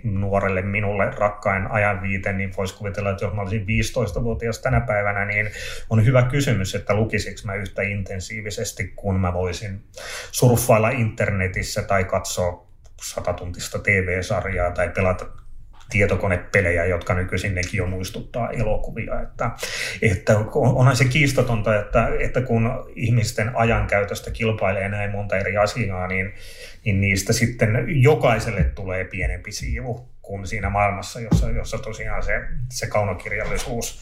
nuorelle 0.04 0.62
minulle 0.62 1.10
rakkain 1.10 1.66
ajanviite, 1.70 2.32
niin 2.32 2.52
voisi 2.56 2.74
kuvitella, 2.74 3.10
että 3.10 3.24
jos 3.24 3.34
mä 3.34 3.40
olisin 3.40 3.66
15-vuotias 3.66 4.58
tänä 4.58 4.80
päivänä, 4.80 5.24
niin 5.24 5.50
on 5.90 6.04
hyvä 6.04 6.22
kysymys, 6.22 6.74
että 6.74 6.94
lukisiko 6.94 7.40
mä 7.44 7.54
yhtä 7.54 7.82
intensiivisesti, 7.82 8.92
kun 8.96 9.20
mä 9.20 9.32
voisin 9.32 9.84
surffailla 10.30 10.90
internetissä 10.90 11.82
tai 11.82 12.04
katsoa 12.04 12.66
satatuntista 13.02 13.78
TV-sarjaa 13.78 14.70
tai 14.70 14.88
pelata 14.88 15.26
tietokonepelejä, 15.90 16.84
jotka 16.84 17.14
nykyisin 17.14 17.54
nekin 17.54 17.78
jo 17.78 17.86
muistuttaa 17.86 18.50
elokuvia. 18.50 19.20
Että, 19.20 19.50
että 20.02 20.38
onhan 20.54 20.96
se 20.96 21.04
kiistatonta, 21.04 21.80
että, 21.80 22.08
että 22.20 22.40
kun 22.40 22.92
ihmisten 22.96 23.56
ajankäytöstä 23.56 24.30
kilpailee 24.30 24.88
näin 24.88 25.10
monta 25.10 25.36
eri 25.36 25.56
asiaa, 25.56 26.06
niin, 26.06 26.34
niin 26.84 27.00
niistä 27.00 27.32
sitten 27.32 27.84
jokaiselle 27.88 28.64
tulee 28.64 29.04
pienempi 29.04 29.52
siivu 29.52 30.08
kuin 30.22 30.46
siinä 30.46 30.70
maailmassa, 30.70 31.20
jossa, 31.20 31.50
jossa 31.50 31.78
tosiaan 31.78 32.22
se, 32.22 32.40
se 32.70 32.86
kaunokirjallisuus 32.86 34.00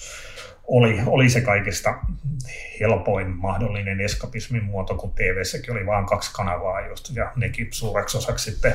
oli, 0.66 0.98
oli 1.06 1.30
se 1.30 1.40
kaikista 1.40 1.94
helpoin 2.80 3.28
mahdollinen 3.28 4.00
eskapismin 4.00 4.64
muoto, 4.64 4.94
kun 4.94 5.12
tv 5.12 5.42
oli 5.70 5.86
vain 5.86 6.06
kaksi 6.06 6.30
kanavaa 6.32 6.86
just, 6.86 7.10
ja 7.16 7.32
nekin 7.36 7.68
suureksi 7.70 8.18
osaksi 8.18 8.50
sitten 8.50 8.72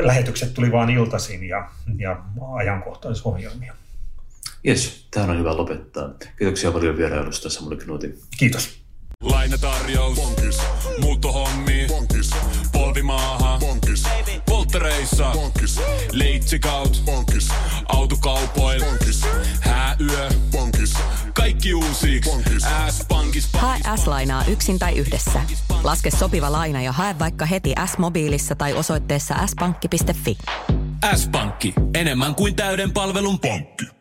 lähetykset 0.00 0.54
tuli 0.54 0.72
vain 0.72 0.90
iltaisin 0.90 1.48
ja, 1.48 1.68
ja 1.98 2.22
ajankohtaisohjelmia. 2.54 3.74
Jes, 4.64 5.06
tähän 5.10 5.30
on 5.30 5.38
hyvä 5.38 5.56
lopettaa. 5.56 6.10
Kiitoksia 6.38 6.72
paljon 6.72 6.96
vierailusta 6.96 7.50
Samuli 7.50 7.76
Knuti. 7.76 8.18
Kiitos. 8.38 8.78
Lainatarjous. 9.22 10.16
Bonkis. 10.20 10.62
Muuttohommi. 11.00 11.86
Bonkis. 11.88 12.30
Polvimaaha. 12.72 13.58
Bonkis. 13.58 13.67
Polttereissa. 14.72 15.30
Bonkis. 15.32 15.80
Leitsikaut. 16.12 17.02
Bonkis. 17.04 17.48
Autokaupoil. 17.88 18.84
Bonkis. 18.84 19.22
Hääyö. 19.60 20.28
Bonkis. 20.52 20.94
Kaikki 21.34 21.74
uusi. 21.74 22.20
S-pankis. 22.90 23.48
Hae 23.52 23.80
S-lainaa 23.96 24.44
yksin 24.44 24.78
tai 24.78 24.98
yhdessä. 24.98 25.40
Laske 25.84 26.10
sopiva 26.10 26.52
laina 26.52 26.82
ja 26.82 26.92
hae 26.92 27.18
vaikka 27.18 27.46
heti 27.46 27.74
S-mobiilissa 27.86 28.54
tai 28.54 28.72
osoitteessa 28.72 29.34
s-pankki.fi. 29.46 30.38
S-pankki. 31.16 31.74
Enemmän 31.94 32.34
kuin 32.34 32.56
täyden 32.56 32.92
palvelun 32.92 33.38
pankki. 33.40 33.97